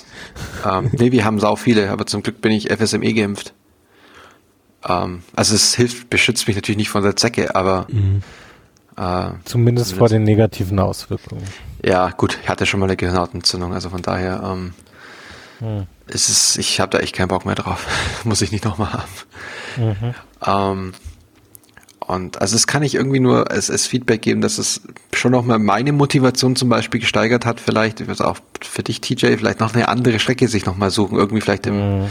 Ja, 0.63 0.79
ähm, 0.79 0.91
nee, 0.91 1.11
wir 1.11 1.25
haben 1.25 1.39
sau 1.39 1.55
viele, 1.55 1.89
aber 1.89 2.05
zum 2.05 2.21
Glück 2.21 2.41
bin 2.41 2.51
ich 2.51 2.71
FSME 2.71 3.13
geimpft. 3.13 3.53
Ähm, 4.87 5.23
also 5.35 5.55
es 5.55 5.73
hilft, 5.73 6.11
beschützt 6.11 6.47
mich 6.47 6.55
natürlich 6.55 6.77
nicht 6.77 6.89
von 6.89 7.01
der 7.01 7.15
Zecke, 7.15 7.55
aber 7.55 7.87
mhm. 7.89 8.21
äh, 8.97 9.31
zumindest 9.45 9.93
vor 9.93 10.09
den 10.09 10.23
negativen 10.23 10.79
Auswirkungen. 10.79 11.43
Ja, 11.83 12.11
gut, 12.11 12.37
ich 12.43 12.49
hatte 12.49 12.67
schon 12.67 12.79
mal 12.79 12.85
eine 12.85 12.97
Gehirnhautentzündung, 12.97 13.73
also 13.73 13.89
von 13.89 14.03
daher 14.03 14.43
ähm, 14.45 14.73
ist 16.07 16.29
es, 16.29 16.57
ich 16.57 16.79
habe 16.79 16.91
da 16.91 16.99
echt 16.99 17.15
keinen 17.15 17.27
Bock 17.27 17.45
mehr 17.45 17.55
drauf. 17.55 17.87
Muss 18.23 18.41
ich 18.41 18.51
nicht 18.51 18.65
nochmal 18.65 18.93
haben. 18.93 19.11
Mhm. 19.77 20.13
Ähm, 20.45 20.93
und 21.99 22.41
also 22.41 22.55
es 22.55 22.67
kann 22.67 22.83
ich 22.83 22.95
irgendwie 22.95 23.19
nur 23.19 23.51
als, 23.51 23.69
als 23.69 23.87
Feedback 23.87 24.21
geben, 24.21 24.41
dass 24.41 24.57
es 24.57 24.81
schon 25.13 25.31
nochmal 25.31 25.59
meine 25.59 25.93
Motivation 25.93 26.55
zum 26.55 26.67
Beispiel 26.67 26.99
gesteigert 26.99 27.45
hat, 27.45 27.59
vielleicht, 27.59 28.07
also 28.07 28.25
auch 28.25 28.37
für 28.59 28.83
dich, 28.83 28.99
TJ, 28.99 29.37
vielleicht 29.37 29.59
noch 29.59 29.73
eine 29.73 29.87
andere 29.87 30.19
Strecke 30.19 30.47
sich 30.47 30.65
nochmal 30.65 30.89
suchen, 30.89 31.17
irgendwie 31.17 31.41
vielleicht 31.41 31.67
im, 31.67 32.01
mhm. 32.01 32.07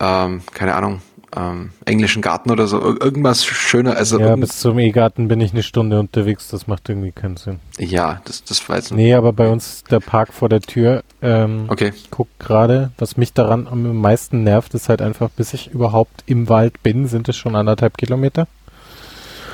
ähm, 0.00 0.42
keine 0.54 0.74
Ahnung, 0.74 1.02
ähm, 1.36 1.70
englischen 1.84 2.22
Garten 2.22 2.50
oder 2.50 2.66
so, 2.66 2.78
irgendwas 2.80 3.44
schöner. 3.44 3.96
Also 3.96 4.20
ja, 4.20 4.36
bis 4.36 4.60
zum 4.60 4.78
E-Garten 4.78 5.28
bin 5.28 5.40
ich 5.40 5.52
eine 5.52 5.62
Stunde 5.62 5.98
unterwegs, 5.98 6.48
das 6.48 6.66
macht 6.66 6.88
irgendwie 6.88 7.12
keinen 7.12 7.36
Sinn. 7.36 7.60
Ja, 7.78 8.20
das, 8.24 8.44
das 8.44 8.66
weiß 8.66 8.86
ich 8.86 8.92
Nee, 8.92 9.14
aber 9.14 9.32
bei 9.32 9.48
uns 9.48 9.84
der 9.84 10.00
Park 10.00 10.32
vor 10.32 10.48
der 10.48 10.60
Tür, 10.60 11.02
ähm, 11.22 11.66
okay. 11.68 11.92
guck 12.10 12.28
gerade, 12.38 12.90
was 12.98 13.16
mich 13.16 13.32
daran 13.32 13.68
am 13.68 13.96
meisten 13.96 14.42
nervt, 14.42 14.74
ist 14.74 14.88
halt 14.88 15.00
einfach, 15.00 15.30
bis 15.30 15.54
ich 15.54 15.70
überhaupt 15.70 16.24
im 16.26 16.48
Wald 16.48 16.82
bin, 16.82 17.06
sind 17.06 17.28
es 17.28 17.36
schon 17.36 17.54
anderthalb 17.54 17.96
Kilometer. 17.96 18.48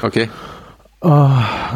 Okay. 0.02 0.28
Oh, 1.00 1.31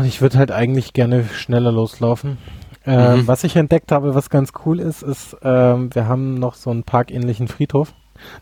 ich 0.05 0.21
würde 0.21 0.39
halt 0.39 0.51
eigentlich 0.51 0.93
gerne 0.95 1.25
schneller 1.25 1.71
loslaufen. 1.73 2.39
Ähm, 2.85 3.21
mhm. 3.21 3.29
Was 3.29 3.45
ich 3.45 3.55
entdeckt 3.55 3.93
habe, 3.93 4.15
was 4.15 4.31
ganz 4.31 4.53
cool 4.65 4.81
ist, 4.81 5.03
ist, 5.03 5.37
ähm, 5.43 5.95
wir 5.95 6.09
haben 6.09 6.35
noch 6.35 6.55
so 6.55 6.71
einen 6.71 6.83
parkähnlichen 6.83 7.47
Friedhof. 7.47 7.93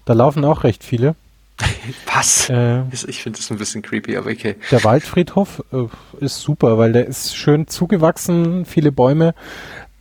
Da 0.04 0.14
laufen 0.14 0.44
auch 0.44 0.64
recht 0.64 0.84
viele. 0.84 1.14
Was? 2.14 2.48
Äh, 2.48 2.82
ich 2.90 3.22
finde 3.22 3.38
das 3.38 3.50
ein 3.50 3.58
bisschen 3.58 3.82
creepy, 3.82 4.16
aber 4.16 4.30
okay. 4.30 4.56
Der 4.70 4.82
Waldfriedhof 4.82 5.62
äh, 5.72 6.24
ist 6.24 6.40
super, 6.40 6.78
weil 6.78 6.92
der 6.92 7.06
ist 7.06 7.36
schön 7.36 7.66
zugewachsen, 7.66 8.64
viele 8.64 8.92
Bäume. 8.92 9.34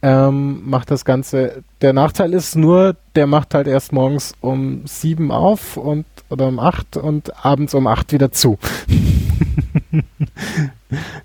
Ähm, 0.01 0.62
macht 0.69 0.91
das 0.91 1.03
Ganze. 1.03 1.63
Der 1.81 1.93
Nachteil 1.93 2.33
ist 2.33 2.55
nur, 2.55 2.95
der 3.15 3.27
macht 3.27 3.53
halt 3.53 3.67
erst 3.67 3.91
morgens 3.91 4.33
um 4.39 4.83
sieben 4.85 5.31
auf 5.31 5.75
und 5.75 6.05
oder 6.29 6.47
um 6.47 6.59
acht 6.59 6.95
und 6.95 7.45
abends 7.45 7.73
um 7.73 7.88
acht 7.88 8.13
wieder 8.13 8.31
zu. 8.31 8.57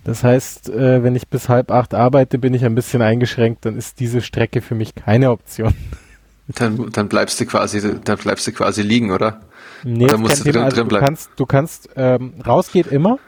das 0.05 0.25
heißt, 0.25 0.71
äh, 0.71 1.03
wenn 1.03 1.15
ich 1.15 1.29
bis 1.29 1.49
halb 1.49 1.71
acht 1.71 1.95
arbeite, 1.95 2.39
bin 2.39 2.55
ich 2.55 2.65
ein 2.65 2.75
bisschen 2.75 3.03
eingeschränkt, 3.03 3.65
dann 3.65 3.77
ist 3.77 4.01
diese 4.01 4.21
Strecke 4.21 4.61
für 4.61 4.75
mich 4.75 4.95
keine 4.95 5.31
Option. 5.31 5.75
Dann, 6.49 6.91
dann 6.91 7.09
bleibst 7.09 7.41
du 7.41 7.47
quasi, 7.47 7.81
dann 8.05 8.19
bleibst 8.19 8.47
du 8.47 8.53
quasi 8.53 8.83
liegen, 8.83 9.13
oder? 9.13 9.41
Nee, 9.83 10.05
Oder 10.05 10.19
musst 10.19 10.45
du 10.45 10.53
drin, 10.53 10.63
Also 10.63 10.77
drin 10.77 10.85
du 10.85 10.89
bleiben? 10.91 11.07
kannst, 11.07 11.31
du 11.37 11.47
kannst, 11.47 11.89
ähm, 11.97 12.35
raus 12.47 12.71
geht 12.73 12.87
immer. 12.89 13.19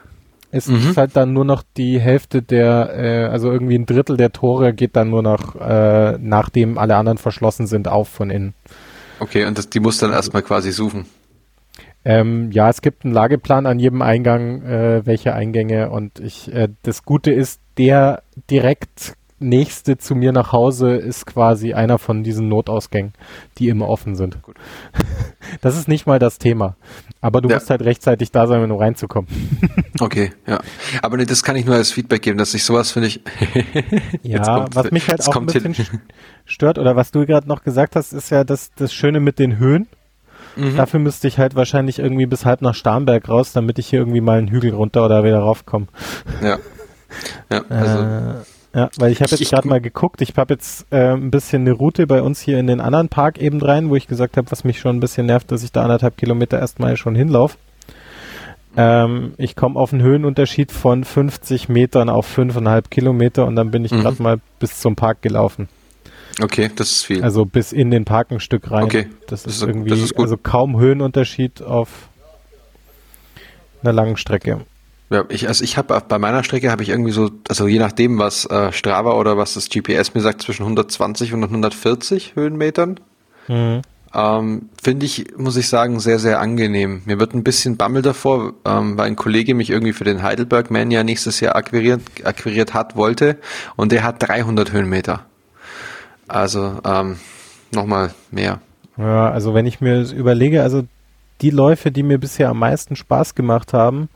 Es 0.56 0.66
Mhm. 0.68 0.76
ist 0.90 0.96
halt 0.96 1.16
dann 1.16 1.32
nur 1.32 1.44
noch 1.44 1.62
die 1.76 2.00
Hälfte 2.00 2.42
der, 2.42 2.90
äh, 2.96 3.24
also 3.26 3.50
irgendwie 3.50 3.76
ein 3.76 3.86
Drittel 3.86 4.16
der 4.16 4.32
Tore 4.32 4.72
geht 4.72 4.96
dann 4.96 5.10
nur 5.10 5.22
noch, 5.22 5.54
äh, 5.56 6.16
nachdem 6.20 6.78
alle 6.78 6.96
anderen 6.96 7.18
verschlossen 7.18 7.66
sind, 7.66 7.88
auf 7.88 8.08
von 8.08 8.30
innen. 8.30 8.54
Okay, 9.20 9.44
und 9.46 9.56
das, 9.56 9.68
die 9.70 9.80
musst 9.80 10.02
du 10.02 10.06
dann 10.06 10.14
erstmal 10.14 10.42
quasi 10.42 10.72
suchen. 10.72 11.06
Ähm, 12.04 12.50
ja, 12.52 12.68
es 12.68 12.82
gibt 12.82 13.04
einen 13.04 13.14
Lageplan 13.14 13.66
an 13.66 13.78
jedem 13.78 14.00
Eingang, 14.00 14.62
äh, 14.62 15.02
welche 15.04 15.34
Eingänge 15.34 15.90
und 15.90 16.20
ich, 16.20 16.52
äh, 16.52 16.68
das 16.82 17.02
Gute 17.02 17.32
ist, 17.32 17.60
der 17.78 18.22
direkt 18.50 19.14
nächste 19.38 19.98
zu 19.98 20.14
mir 20.14 20.32
nach 20.32 20.52
Hause 20.52 20.94
ist 20.96 21.26
quasi 21.26 21.74
einer 21.74 21.98
von 21.98 22.22
diesen 22.22 22.48
Notausgängen, 22.48 23.12
die 23.58 23.68
immer 23.68 23.88
offen 23.88 24.14
sind. 24.16 24.42
Gut. 24.42 24.56
Das 25.60 25.76
ist 25.78 25.86
nicht 25.86 26.06
mal 26.08 26.18
das 26.18 26.38
Thema. 26.38 26.74
Aber 27.20 27.40
du 27.40 27.48
Ja. 27.48 27.54
musst 27.56 27.70
halt 27.70 27.80
rechtzeitig 27.82 28.32
da 28.32 28.46
sein, 28.48 28.68
um 28.70 28.78
reinzukommen. 28.78 29.28
Okay, 30.00 30.32
ja. 30.46 30.58
Aber 31.02 31.16
nee, 31.16 31.24
das 31.24 31.42
kann 31.44 31.54
ich 31.56 31.64
nur 31.64 31.76
als 31.76 31.92
Feedback 31.92 32.20
geben, 32.22 32.36
dass 32.36 32.52
ich 32.54 32.64
sowas 32.64 32.90
finde 32.92 33.08
ich. 33.08 33.20
Ja, 34.22 34.42
kommt- 34.42 34.74
was 34.74 34.90
mich 34.90 35.08
halt 35.08 35.26
auch 35.28 35.36
ein 35.36 35.46
bisschen 35.46 35.72
hin- 35.72 35.84
st- 35.86 36.00
stört 36.44 36.78
oder 36.78 36.96
was 36.96 37.12
du 37.12 37.24
gerade 37.26 37.46
noch 37.48 37.62
gesagt 37.62 37.94
hast, 37.96 38.12
ist 38.12 38.30
ja 38.30 38.42
das, 38.44 38.70
das 38.74 38.92
Schöne 38.92 39.20
mit 39.20 39.38
den 39.38 39.58
Höhen. 39.58 39.86
Mhm. 40.56 40.76
Dafür 40.76 40.98
müsste 41.00 41.28
ich 41.28 41.38
halt 41.38 41.54
wahrscheinlich 41.54 41.98
irgendwie 41.98 42.26
bis 42.26 42.44
halb 42.44 42.60
nach 42.62 42.74
Starnberg 42.74 43.28
raus, 43.28 43.52
damit 43.52 43.78
ich 43.78 43.86
hier 43.88 44.00
irgendwie 44.00 44.20
mal 44.20 44.38
einen 44.38 44.48
Hügel 44.48 44.74
runter 44.74 45.04
oder 45.04 45.22
wieder 45.22 45.38
raufkomme. 45.38 45.86
Ja. 46.42 46.58
Ja, 47.50 47.62
also, 47.68 47.98
äh, 48.02 48.34
ja, 48.76 48.90
weil 48.98 49.10
ich 49.10 49.22
habe 49.22 49.30
jetzt 49.34 49.50
gerade 49.50 49.66
mal 49.66 49.80
geguckt, 49.80 50.20
ich 50.20 50.34
habe 50.36 50.52
jetzt 50.54 50.86
äh, 50.92 51.12
ein 51.14 51.30
bisschen 51.30 51.62
eine 51.62 51.72
Route 51.72 52.06
bei 52.06 52.20
uns 52.20 52.40
hier 52.40 52.58
in 52.58 52.66
den 52.66 52.80
anderen 52.80 53.08
Park 53.08 53.38
eben 53.38 53.60
rein, 53.62 53.88
wo 53.88 53.96
ich 53.96 54.06
gesagt 54.06 54.36
habe, 54.36 54.50
was 54.50 54.64
mich 54.64 54.78
schon 54.78 54.96
ein 54.96 55.00
bisschen 55.00 55.26
nervt, 55.26 55.50
dass 55.50 55.62
ich 55.64 55.72
da 55.72 55.82
anderthalb 55.82 56.16
Kilometer 56.18 56.58
erstmal 56.60 56.96
schon 56.98 57.14
hinlaufe. 57.14 57.56
Ähm, 58.76 59.32
ich 59.38 59.56
komme 59.56 59.80
auf 59.80 59.92
einen 59.94 60.02
Höhenunterschied 60.02 60.70
von 60.70 61.04
50 61.04 61.70
Metern 61.70 62.10
auf 62.10 62.26
5,5 62.36 62.90
Kilometer 62.90 63.46
und 63.46 63.56
dann 63.56 63.70
bin 63.70 63.84
ich 63.86 63.92
Mhm. 63.92 64.00
gerade 64.02 64.22
mal 64.22 64.36
bis 64.60 64.78
zum 64.78 64.94
Park 64.94 65.22
gelaufen. 65.22 65.68
okay, 66.42 66.70
das 66.76 66.90
ist 66.90 67.04
viel. 67.06 67.22
Also 67.24 67.46
bis 67.46 67.72
in 67.72 67.90
den 67.90 68.04
Park 68.04 68.30
ein 68.30 68.40
Stück 68.40 68.70
rein. 68.70 68.84
Okay, 68.84 69.06
Das 69.28 69.44
das 69.44 69.54
ist 69.54 69.62
irgendwie, 69.62 69.88
das 69.88 70.00
ist 70.00 70.18
also 70.18 70.36
kaum 70.36 70.78
Höhenunterschied 70.78 71.62
auf 71.62 72.10
einer 73.82 73.94
langen 73.94 74.18
Strecke. 74.18 74.60
Ja, 75.08 75.24
ich, 75.28 75.46
also 75.46 75.62
ich 75.62 75.76
habe 75.76 76.02
bei 76.08 76.18
meiner 76.18 76.42
Strecke 76.42 76.70
habe 76.70 76.82
ich 76.82 76.88
irgendwie 76.88 77.12
so, 77.12 77.30
also 77.48 77.68
je 77.68 77.78
nachdem, 77.78 78.18
was 78.18 78.44
äh, 78.46 78.72
Strava 78.72 79.12
oder 79.12 79.36
was 79.36 79.54
das 79.54 79.68
GPS 79.68 80.14
mir 80.14 80.20
sagt, 80.20 80.42
zwischen 80.42 80.62
120 80.62 81.32
und 81.32 81.44
140 81.44 82.34
Höhenmetern. 82.34 82.98
Mhm. 83.46 83.82
Ähm, 84.14 84.70
Finde 84.82 85.06
ich, 85.06 85.36
muss 85.36 85.56
ich 85.56 85.68
sagen, 85.68 86.00
sehr, 86.00 86.18
sehr 86.18 86.40
angenehm. 86.40 87.02
Mir 87.04 87.20
wird 87.20 87.34
ein 87.34 87.44
bisschen 87.44 87.76
Bammel 87.76 88.02
davor, 88.02 88.54
ähm, 88.64 88.96
weil 88.96 89.06
ein 89.06 89.16
Kollege 89.16 89.54
mich 89.54 89.70
irgendwie 89.70 89.92
für 89.92 90.04
den 90.04 90.22
Heidelberg 90.22 90.70
Man 90.70 90.90
ja 90.90 91.04
nächstes 91.04 91.38
Jahr 91.40 91.54
akquiriert, 91.54 92.00
akquiriert 92.24 92.74
hat, 92.74 92.96
wollte 92.96 93.36
und 93.76 93.92
der 93.92 94.02
hat 94.02 94.26
300 94.26 94.72
Höhenmeter. 94.72 95.26
Also 96.26 96.80
ähm, 96.84 97.18
nochmal 97.72 98.12
mehr. 98.30 98.60
Ja, 98.96 99.30
also 99.30 99.54
wenn 99.54 99.66
ich 99.66 99.80
mir 99.80 100.10
überlege, 100.10 100.62
also 100.62 100.82
die 101.42 101.50
Läufe, 101.50 101.90
die 101.90 102.02
mir 102.02 102.18
bisher 102.18 102.48
am 102.48 102.58
meisten 102.58 102.96
Spaß 102.96 103.34
gemacht 103.34 103.72
haben, 103.72 104.08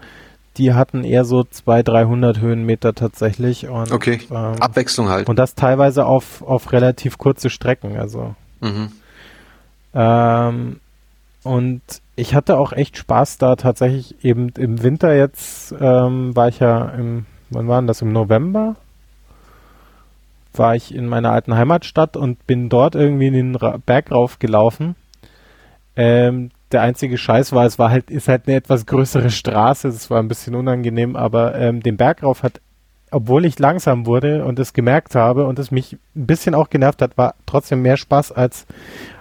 die 0.56 0.74
hatten 0.74 1.04
eher 1.04 1.24
so 1.24 1.44
200, 1.44 1.88
300 1.88 2.40
Höhenmeter 2.40 2.94
tatsächlich. 2.94 3.68
Und, 3.68 3.92
Okay, 3.92 4.20
ähm, 4.30 4.60
Abwechslung 4.60 5.08
halt. 5.08 5.28
und 5.28 5.38
das 5.38 5.54
teilweise 5.54 6.06
auf, 6.06 6.42
auf 6.42 6.72
relativ 6.72 7.18
kurze 7.18 7.50
Strecken. 7.50 7.96
Also 7.98 8.34
Mhm. 8.60 8.92
Ähm, 9.94 10.80
und 11.42 11.80
ich 12.16 12.34
hatte 12.34 12.58
auch 12.58 12.72
echt 12.72 12.96
Spaß 12.98 13.38
da 13.38 13.56
tatsächlich 13.56 14.22
eben 14.24 14.50
im 14.58 14.82
Winter 14.82 15.14
jetzt, 15.16 15.74
ähm, 15.80 16.36
war 16.36 16.48
ich 16.48 16.58
ja 16.60 16.90
im, 16.90 17.24
wann 17.48 17.66
war 17.68 17.80
denn 17.80 17.86
das, 17.86 18.02
im 18.02 18.12
November? 18.12 18.76
War 20.52 20.74
ich 20.74 20.94
in 20.94 21.06
meiner 21.06 21.32
alten 21.32 21.54
Heimatstadt 21.54 22.16
und 22.16 22.46
bin 22.46 22.68
dort 22.68 22.94
irgendwie 22.94 23.28
in 23.28 23.32
den 23.34 23.54
Ra 23.54 23.78
Berg 23.84 24.10
raufgelaufen. 24.10 24.96
Ähm, 25.96 26.50
der 26.72 26.82
einzige 26.82 27.18
Scheiß 27.18 27.52
war, 27.52 27.66
es 27.66 27.78
war 27.78 27.90
halt, 27.90 28.10
ist 28.10 28.28
halt 28.28 28.46
eine 28.46 28.56
etwas 28.56 28.86
größere 28.86 29.30
Straße, 29.30 29.88
es 29.88 30.10
war 30.10 30.20
ein 30.20 30.28
bisschen 30.28 30.54
unangenehm, 30.54 31.16
aber 31.16 31.54
ähm, 31.56 31.80
den 31.80 31.96
Berg 31.96 32.22
rauf 32.22 32.42
hat, 32.42 32.60
obwohl 33.10 33.44
ich 33.44 33.58
langsam 33.58 34.06
wurde 34.06 34.44
und 34.44 34.58
es 34.58 34.72
gemerkt 34.72 35.14
habe 35.14 35.46
und 35.46 35.58
es 35.58 35.70
mich 35.70 35.94
ein 36.14 36.26
bisschen 36.26 36.54
auch 36.54 36.70
genervt 36.70 37.02
hat, 37.02 37.18
war 37.18 37.34
trotzdem 37.46 37.82
mehr 37.82 37.96
Spaß 37.96 38.32
als 38.32 38.66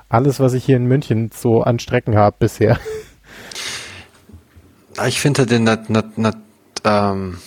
alles, 0.10 0.40
was 0.40 0.54
ich 0.54 0.64
hier 0.66 0.78
in 0.78 0.86
München 0.86 1.32
so 1.34 1.62
an 1.62 1.80
Strecken 1.80 2.16
habe 2.18 2.36
bisher. 2.40 2.78
Ah, 4.98 5.08
Ich 5.08 5.22
finde 5.22 5.46
den, 5.46 5.64
nat, 5.64 5.90
nat, 5.90 6.18
nat, 6.18 6.36
ähm, 6.84 7.38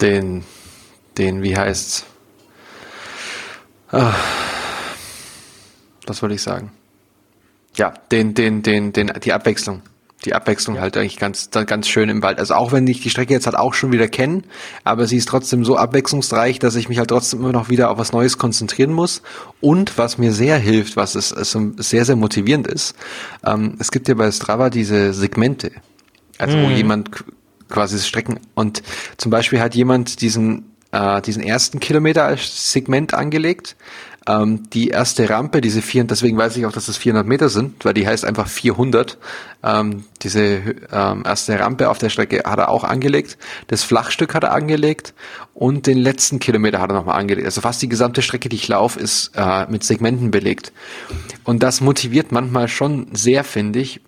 den, 0.00 0.44
den, 1.18 1.42
wie 1.42 1.54
heißt's? 1.56 2.06
Ah, 3.90 4.14
was 6.06 6.22
wollte 6.22 6.36
ich 6.36 6.42
sagen? 6.42 6.72
Ja, 7.76 7.94
den, 8.12 8.34
den, 8.34 8.62
den, 8.62 8.92
den, 8.92 9.12
die 9.22 9.32
Abwechslung. 9.32 9.82
Die 10.24 10.32
Abwechslung 10.32 10.80
halt 10.80 10.96
eigentlich 10.96 11.18
ganz, 11.18 11.50
ganz 11.50 11.86
schön 11.86 12.08
im 12.08 12.22
Wald. 12.22 12.38
Also 12.38 12.54
auch 12.54 12.72
wenn 12.72 12.86
ich 12.86 13.02
die 13.02 13.10
Strecke 13.10 13.34
jetzt 13.34 13.44
halt 13.44 13.56
auch 13.56 13.74
schon 13.74 13.92
wieder 13.92 14.08
kenne, 14.08 14.40
aber 14.82 15.06
sie 15.06 15.18
ist 15.18 15.28
trotzdem 15.28 15.66
so 15.66 15.76
abwechslungsreich, 15.76 16.58
dass 16.58 16.76
ich 16.76 16.88
mich 16.88 16.96
halt 16.98 17.10
trotzdem 17.10 17.40
immer 17.40 17.52
noch 17.52 17.68
wieder 17.68 17.90
auf 17.90 17.98
was 17.98 18.12
Neues 18.12 18.38
konzentrieren 18.38 18.92
muss. 18.92 19.20
Und 19.60 19.98
was 19.98 20.16
mir 20.16 20.32
sehr 20.32 20.56
hilft, 20.56 20.96
was 20.96 21.14
es, 21.14 21.30
es 21.30 21.54
sehr, 21.76 22.06
sehr 22.06 22.16
motivierend 22.16 22.66
ist, 22.66 22.94
ähm, 23.44 23.76
es 23.80 23.90
gibt 23.90 24.08
ja 24.08 24.14
bei 24.14 24.30
Strava 24.30 24.70
diese 24.70 25.12
Segmente. 25.12 25.72
Also 26.38 26.56
wo 26.58 26.70
jemand 26.70 27.10
qu- 27.10 27.24
quasi 27.68 27.98
Strecken 27.98 28.40
und 28.54 28.82
zum 29.18 29.30
Beispiel 29.30 29.60
hat 29.60 29.74
jemand 29.74 30.22
diesen 30.22 30.70
äh, 30.90 31.20
diesen 31.20 31.42
ersten 31.42 31.80
Kilometer 31.80 32.24
als 32.24 32.72
Segment 32.72 33.12
angelegt. 33.14 33.76
Ähm, 34.26 34.70
die 34.70 34.88
erste 34.88 35.28
Rampe, 35.28 35.60
diese 35.60 35.82
vier, 35.82 36.04
deswegen 36.04 36.38
weiß 36.38 36.56
ich 36.56 36.64
auch, 36.64 36.72
dass 36.72 36.86
das 36.86 36.96
400 36.96 37.26
Meter 37.26 37.50
sind, 37.50 37.84
weil 37.84 37.92
die 37.92 38.06
heißt 38.06 38.24
einfach 38.24 38.48
400. 38.48 39.18
Ähm, 39.62 40.04
diese 40.22 40.40
ähm, 40.92 41.24
erste 41.26 41.60
Rampe 41.60 41.90
auf 41.90 41.98
der 41.98 42.08
Strecke 42.08 42.42
hat 42.46 42.58
er 42.58 42.70
auch 42.70 42.84
angelegt. 42.84 43.36
Das 43.66 43.82
Flachstück 43.82 44.34
hat 44.34 44.44
er 44.44 44.52
angelegt 44.52 45.12
und 45.52 45.86
den 45.86 45.98
letzten 45.98 46.38
Kilometer 46.38 46.80
hat 46.80 46.90
er 46.90 46.96
nochmal 46.96 47.18
angelegt. 47.18 47.44
Also 47.44 47.60
fast 47.60 47.82
die 47.82 47.88
gesamte 47.88 48.22
Strecke, 48.22 48.48
die 48.48 48.56
ich 48.56 48.68
laufe, 48.68 48.98
ist 48.98 49.32
äh, 49.36 49.66
mit 49.70 49.84
Segmenten 49.84 50.30
belegt. 50.30 50.72
Und 51.44 51.62
das 51.62 51.82
motiviert 51.82 52.32
manchmal 52.32 52.68
schon 52.68 53.08
sehr, 53.14 53.44
finde 53.44 53.80
ich, 53.80 54.00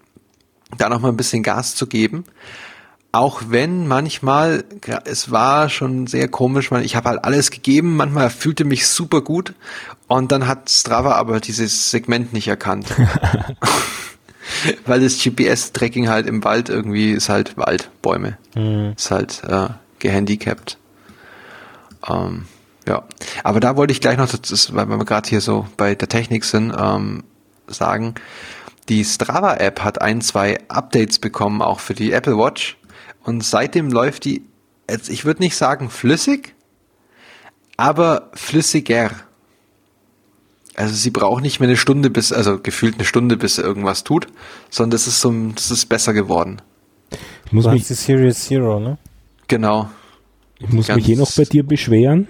da 0.78 0.88
noch 0.88 1.00
mal 1.00 1.10
ein 1.10 1.16
bisschen 1.18 1.42
Gas 1.42 1.74
zu 1.74 1.86
geben. 1.86 2.24
Auch 3.12 3.44
wenn 3.48 3.86
manchmal, 3.86 4.64
es 5.04 5.30
war 5.30 5.70
schon 5.70 6.06
sehr 6.06 6.28
komisch, 6.28 6.70
ich 6.72 6.96
habe 6.96 7.08
halt 7.08 7.24
alles 7.24 7.50
gegeben, 7.50 7.96
manchmal 7.96 8.28
fühlte 8.28 8.64
mich 8.64 8.86
super 8.86 9.22
gut 9.22 9.54
und 10.08 10.32
dann 10.32 10.46
hat 10.46 10.70
Strava 10.70 11.12
aber 11.12 11.40
dieses 11.40 11.90
Segment 11.90 12.32
nicht 12.32 12.48
erkannt. 12.48 12.86
Weil 14.86 15.00
das 15.00 15.18
GPS-Tracking 15.18 16.08
halt 16.08 16.26
im 16.26 16.44
Wald 16.44 16.68
irgendwie 16.68 17.10
ist 17.12 17.28
halt 17.28 17.56
Wald, 17.56 17.90
Bäume. 18.00 18.38
Ist 18.96 19.10
halt 19.10 19.42
äh, 19.44 19.68
gehandicapt. 19.98 20.78
Ähm, 22.08 22.46
ja, 22.86 23.04
aber 23.42 23.58
da 23.60 23.76
wollte 23.76 23.92
ich 23.92 24.00
gleich 24.00 24.16
noch, 24.16 24.32
ist, 24.32 24.74
weil 24.74 24.86
wir 24.86 24.98
gerade 25.04 25.28
hier 25.28 25.40
so 25.40 25.66
bei 25.76 25.94
der 25.94 26.08
Technik 26.08 26.44
sind, 26.44 26.72
ähm, 26.78 27.24
sagen, 27.66 28.14
die 28.88 29.04
Strava-App 29.04 29.82
hat 29.82 30.00
ein, 30.00 30.20
zwei 30.20 30.58
Updates 30.68 31.18
bekommen, 31.18 31.60
auch 31.62 31.80
für 31.80 31.94
die 31.94 32.12
Apple 32.12 32.38
Watch. 32.38 32.78
Und 33.24 33.42
seitdem 33.44 33.90
läuft 33.90 34.24
die, 34.24 34.46
jetzt, 34.88 35.08
ich 35.08 35.24
würde 35.24 35.42
nicht 35.42 35.56
sagen 35.56 35.90
flüssig, 35.90 36.54
aber 37.76 38.30
flüssiger. 38.34 39.10
Also 40.76 40.94
sie 40.94 41.10
braucht 41.10 41.42
nicht 41.42 41.58
mehr 41.58 41.68
eine 41.68 41.76
Stunde 41.78 42.10
bis, 42.10 42.32
also 42.32 42.58
gefühlt 42.60 42.96
eine 42.96 43.04
Stunde, 43.04 43.36
bis 43.38 43.56
sie 43.56 43.62
irgendwas 43.62 44.04
tut, 44.04 44.26
sondern 44.70 44.90
das 44.92 45.06
ist 45.06 45.20
so, 45.22 45.32
das 45.54 45.70
ist 45.70 45.86
besser 45.86 46.12
geworden. 46.12 46.60
Ich 47.46 47.52
muss 47.52 47.64
Du 47.64 47.70
mich 47.70 47.86
die 47.86 47.94
Series 47.94 48.44
Zero, 48.44 48.78
ne? 48.78 48.98
Genau. 49.48 49.88
Ich 50.58 50.68
muss 50.68 50.86
Ganz- 50.88 51.06
mich 51.06 51.16
eh 51.16 51.20
noch 51.20 51.32
bei 51.34 51.44
dir 51.44 51.64
beschweren. 51.64 52.28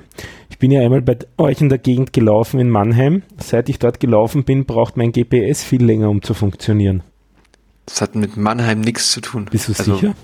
Ich 0.48 0.58
bin 0.58 0.70
ja 0.70 0.80
einmal 0.80 1.02
bei 1.02 1.18
euch 1.38 1.60
in 1.60 1.68
der 1.68 1.78
Gegend 1.78 2.12
gelaufen 2.12 2.60
in 2.60 2.70
Mannheim. 2.70 3.22
Seit 3.38 3.68
ich 3.68 3.78
dort 3.78 4.00
gelaufen 4.00 4.44
bin, 4.44 4.64
braucht 4.64 4.96
mein 4.96 5.12
GPS 5.12 5.62
viel 5.64 5.84
länger, 5.84 6.08
um 6.08 6.22
zu 6.22 6.34
funktionieren. 6.34 7.02
Das 7.86 8.00
hat 8.00 8.14
mit 8.16 8.36
Mannheim 8.36 8.80
nichts 8.80 9.10
zu 9.12 9.20
tun. 9.20 9.46
Bist 9.50 9.68
du 9.68 9.72
Also, 9.78 9.94
sicher? 9.96 10.14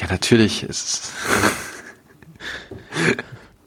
Ja, 0.00 0.06
natürlich. 0.10 0.62
Es 0.64 0.84
ist, 0.84 1.12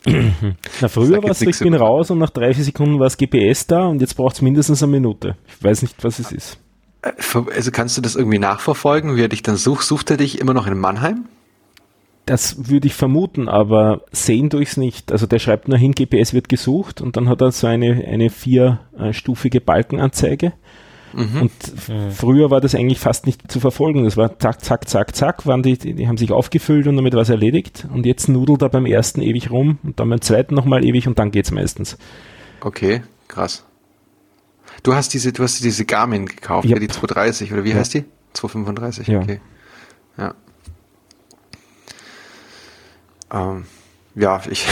Na, 0.05 0.87
früher 0.87 1.23
war 1.23 1.31
es 1.31 1.41
ich 1.41 1.59
bin 1.59 1.73
raus 1.73 2.11
und 2.11 2.19
nach 2.19 2.29
drei, 2.29 2.53
vier 2.53 2.63
Sekunden 2.63 2.99
war 2.99 3.05
das 3.05 3.17
GPS 3.17 3.67
da 3.67 3.85
und 3.85 4.01
jetzt 4.01 4.15
braucht 4.15 4.35
es 4.35 4.41
mindestens 4.41 4.83
eine 4.83 4.91
Minute. 4.91 5.35
Ich 5.47 5.63
weiß 5.63 5.81
nicht, 5.81 6.03
was 6.03 6.19
es 6.19 6.31
ist. 6.31 6.59
also 7.01 7.71
kannst 7.71 7.97
du 7.97 8.01
das 8.01 8.15
irgendwie 8.15 8.39
nachverfolgen, 8.39 9.15
wie 9.15 9.23
er 9.23 9.29
dich 9.29 9.43
dann 9.43 9.57
sucht? 9.57 9.85
Sucht 9.85 10.11
er 10.11 10.17
dich 10.17 10.39
immer 10.39 10.53
noch 10.53 10.67
in 10.67 10.77
Mannheim? 10.77 11.25
das 12.27 12.69
würde 12.69 12.87
ich 12.87 12.93
vermuten, 12.93 13.47
aber 13.47 14.01
sehen 14.11 14.49
durchs 14.49 14.77
nicht. 14.77 15.11
Also 15.11 15.25
der 15.25 15.39
schreibt 15.39 15.69
nur 15.69 15.77
hin, 15.77 15.93
GPS 15.93 16.33
wird 16.33 16.49
gesucht 16.49 17.01
und 17.01 17.15
dann 17.15 17.29
hat 17.29 17.41
er 17.41 17.51
so 17.51 17.67
eine, 17.67 18.05
eine 18.05 18.29
vierstufige 18.29 19.61
Balkenanzeige. 19.61 20.53
Mhm. 21.13 21.41
Und 21.41 21.89
mhm. 21.89 22.11
früher 22.11 22.51
war 22.51 22.61
das 22.61 22.75
eigentlich 22.75 22.99
fast 22.99 23.25
nicht 23.25 23.51
zu 23.51 23.59
verfolgen. 23.59 24.03
Das 24.03 24.17
war 24.17 24.37
zack, 24.39 24.63
zack, 24.63 24.87
zack, 24.87 25.15
zack, 25.15 25.45
waren 25.45 25.63
die, 25.63 25.77
die 25.77 26.07
haben 26.07 26.17
sich 26.17 26.31
aufgefüllt 26.31 26.87
und 26.87 26.95
damit 26.95 27.13
war 27.13 27.21
es 27.21 27.29
erledigt. 27.29 27.87
Und 27.93 28.05
jetzt 28.05 28.27
nudelt 28.27 28.61
er 28.61 28.69
beim 28.69 28.85
ersten 28.85 29.21
ewig 29.21 29.49
rum 29.49 29.79
und 29.83 29.99
dann 29.99 30.09
beim 30.09 30.21
zweiten 30.21 30.53
nochmal 30.55 30.83
ewig 30.85 31.07
und 31.07 31.17
dann 31.19 31.31
geht's 31.31 31.51
meistens. 31.51 31.97
Okay, 32.61 33.03
krass. 33.27 33.65
Du 34.83 34.93
hast 34.93 35.13
diese, 35.13 35.33
du 35.33 35.43
hast 35.43 35.63
diese 35.63 35.85
Garmin 35.85 36.25
gekauft, 36.25 36.67
yep. 36.67 36.79
die 36.79 36.87
230 36.87 37.53
oder 37.53 37.63
wie 37.63 37.71
ja. 37.71 37.77
heißt 37.77 37.93
die? 37.93 38.05
235, 38.33 39.07
ja. 39.07 39.19
okay. 39.19 39.39
Ja. 40.17 40.35
Ähm, 43.31 43.65
ja, 44.15 44.41
ich, 44.49 44.67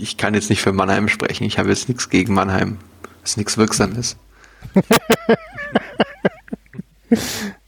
ich 0.00 0.16
kann 0.16 0.34
jetzt 0.34 0.50
nicht 0.50 0.62
für 0.62 0.72
Mannheim 0.72 1.08
sprechen. 1.08 1.44
Ich 1.44 1.58
habe 1.58 1.68
jetzt 1.68 1.88
nichts 1.88 2.10
gegen 2.10 2.34
Mannheim. 2.34 2.78
Das 3.22 3.32
ist 3.32 3.36
nichts 3.36 3.56
Wirksames. 3.58 4.16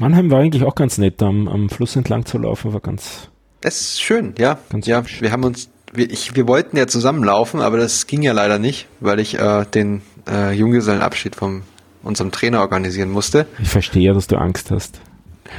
Mannheim 0.00 0.30
war 0.30 0.40
eigentlich 0.40 0.64
auch 0.64 0.74
ganz 0.74 0.98
nett, 0.98 1.22
am, 1.22 1.48
am 1.48 1.68
Fluss 1.68 1.96
entlang 1.96 2.26
zu 2.26 2.38
laufen, 2.38 2.72
war 2.72 2.80
ganz. 2.80 3.30
Das 3.60 3.80
ist 3.80 4.02
schön, 4.02 4.34
ja. 4.38 4.58
Ganz 4.70 4.86
ja, 4.86 4.98
hübsch. 4.98 5.22
wir 5.22 5.32
haben 5.32 5.44
uns, 5.44 5.70
wir, 5.92 6.10
ich, 6.10 6.34
wir 6.34 6.48
wollten 6.48 6.76
ja 6.76 6.86
zusammenlaufen, 6.86 7.60
aber 7.60 7.78
das 7.78 8.06
ging 8.06 8.22
ja 8.22 8.32
leider 8.32 8.58
nicht, 8.58 8.88
weil 9.00 9.20
ich 9.20 9.38
äh, 9.38 9.64
den 9.66 10.02
äh, 10.28 10.52
Junggesellenabschied 10.52 11.36
von 11.36 11.62
unserem 12.02 12.30
Trainer 12.30 12.60
organisieren 12.60 13.10
musste. 13.10 13.46
Ich 13.58 13.68
verstehe 13.68 14.08
ja, 14.08 14.14
dass 14.14 14.26
du 14.26 14.36
Angst 14.36 14.70
hast. 14.70 15.00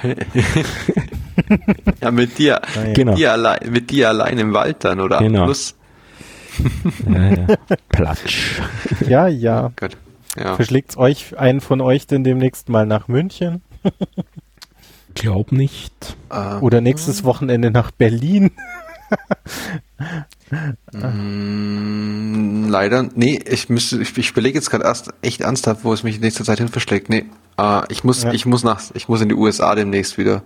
ja, 2.02 2.12
mit 2.12 2.38
dir, 2.38 2.62
genau. 2.94 3.16
dir 3.16 3.34
allein, 3.34 3.60
mit 3.70 3.92
dir 3.92 4.08
allein 4.10 4.38
im 4.38 4.54
Wald 4.54 4.86
dann, 4.86 5.02
oder? 5.02 5.18
Genau. 5.20 5.46
Plus. 5.46 5.76
ja, 7.08 7.30
ja. 7.30 7.48
Platsch. 7.90 8.62
Ja, 9.08 9.28
ja. 9.28 9.68
Oh 9.68 9.72
Gott. 9.76 9.98
Ja. 10.38 10.56
Verschlägt 10.56 10.98
euch 10.98 11.38
einen 11.38 11.62
von 11.62 11.82
euch 11.82 12.08
denn 12.08 12.24
demnächst 12.24 12.70
mal 12.70 12.86
nach 12.86 13.08
München? 13.08 13.62
Glaub 15.14 15.52
nicht. 15.52 16.16
Uh, 16.32 16.60
oder 16.62 16.80
nächstes 16.80 17.24
Wochenende 17.24 17.70
nach 17.70 17.92
Berlin? 17.92 18.52
mm, 20.94 22.70
leider, 22.70 23.10
nee, 23.14 23.40
ich 23.46 23.70
müsste, 23.70 24.02
ich, 24.02 24.18
ich 24.18 24.34
belege 24.34 24.58
jetzt 24.58 24.70
gerade 24.70 24.86
erst 24.86 25.14
echt 25.22 25.42
ernsthaft, 25.42 25.84
wo 25.84 25.92
es 25.92 26.04
mich 26.04 26.16
in 26.16 26.22
nächster 26.22 26.46
Zeit 26.46 26.60
hin 26.60 26.70
verschlägt. 26.70 27.10
Nee, 27.10 27.26
äh, 27.58 27.82
ich 27.90 28.04
muss, 28.04 28.24
ja. 28.24 28.32
ich 28.32 28.46
muss 28.46 28.64
nach, 28.64 28.82
ich 28.94 29.10
muss 29.10 29.22
in 29.22 29.30
die 29.30 29.36
USA 29.36 29.76
demnächst 29.76 30.18
wieder. 30.18 30.44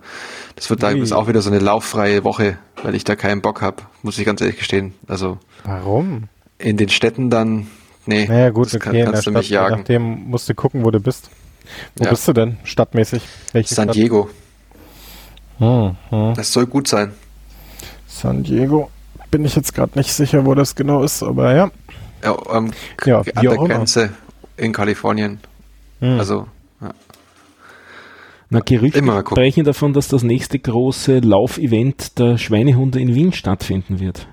Das 0.56 0.70
wird 0.70 0.84
da 0.84 0.90
ist 0.90 1.12
auch 1.12 1.28
wieder 1.28 1.42
so 1.42 1.50
eine 1.50 1.60
lauffreie 1.60 2.24
Woche, 2.24 2.58
weil 2.82 2.96
ich 2.96 3.04
da 3.04 3.16
keinen 3.16 3.42
Bock 3.42 3.62
habe, 3.62 3.84
muss 4.04 4.18
ich 4.18 4.26
ganz 4.26 4.42
ehrlich 4.42 4.58
gestehen. 4.58 4.94
Also. 5.08 5.38
Warum? 5.64 6.30
In 6.58 6.78
den 6.78 6.90
Städten 6.90 7.30
dann, 7.30 7.68
nee, 8.06 8.26
naja, 8.28 8.50
gut, 8.50 8.68
das 8.68 8.76
okay, 8.76 9.04
kann, 9.04 9.12
kannst 9.12 9.28
du 9.28 9.32
Stadt, 9.32 9.42
mich 9.42 9.50
jagen. 9.50 9.78
Nachdem 9.78 10.30
musst 10.30 10.50
du 10.50 10.54
gucken, 10.54 10.86
wo 10.86 10.92
du 10.92 11.00
bist. 11.00 11.30
Wo 11.96 12.04
ja. 12.04 12.12
bist 12.12 12.28
du 12.28 12.34
denn, 12.34 12.58
stadtmäßig? 12.64 13.24
Welche 13.52 13.74
San 13.74 13.86
Stadt? 13.86 13.96
Diego. 13.96 14.30
Hm, 15.58 15.96
hm. 16.10 16.34
Das 16.36 16.52
soll 16.52 16.68
gut 16.68 16.88
sein. 16.88 17.14
San 18.08 18.44
Diego. 18.44 18.90
Bin 19.32 19.46
ich 19.46 19.56
jetzt 19.56 19.74
gerade 19.74 19.98
nicht 19.98 20.14
sicher, 20.14 20.46
wo 20.46 20.54
das 20.54 20.76
genau 20.76 21.04
ist, 21.04 21.24
aber 21.24 21.56
ja. 21.56 21.72
Ja, 22.24 22.38
ähm, 22.54 22.72
ja 23.06 23.20
an 23.20 23.46
der 23.46 23.58
Grenze 23.58 24.10
in 24.58 24.72
Kalifornien. 24.72 25.40
Hm. 26.00 26.20
Also, 26.20 26.48
ja. 26.82 26.92
Na, 28.50 28.60
Gerüchte 28.60 29.04
sprechen 29.28 29.66
davon, 29.66 29.94
dass 29.94 30.08
das 30.08 30.24
nächste 30.24 30.60
große 30.60 31.20
Laufevent 31.20 32.20
der 32.20 32.38
Schweinehunde 32.38 33.00
in 33.00 33.16
Wien 33.16 33.34
stattfinden 33.34 34.00
wird. 34.00 34.28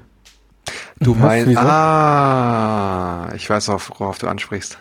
Du 1.00 1.14
meinst, 1.14 1.56
ah, 1.56 3.32
ich 3.34 3.48
weiß 3.48 3.70
auch, 3.70 3.80
worauf 3.98 4.18
du 4.18 4.28
ansprichst. 4.28 4.78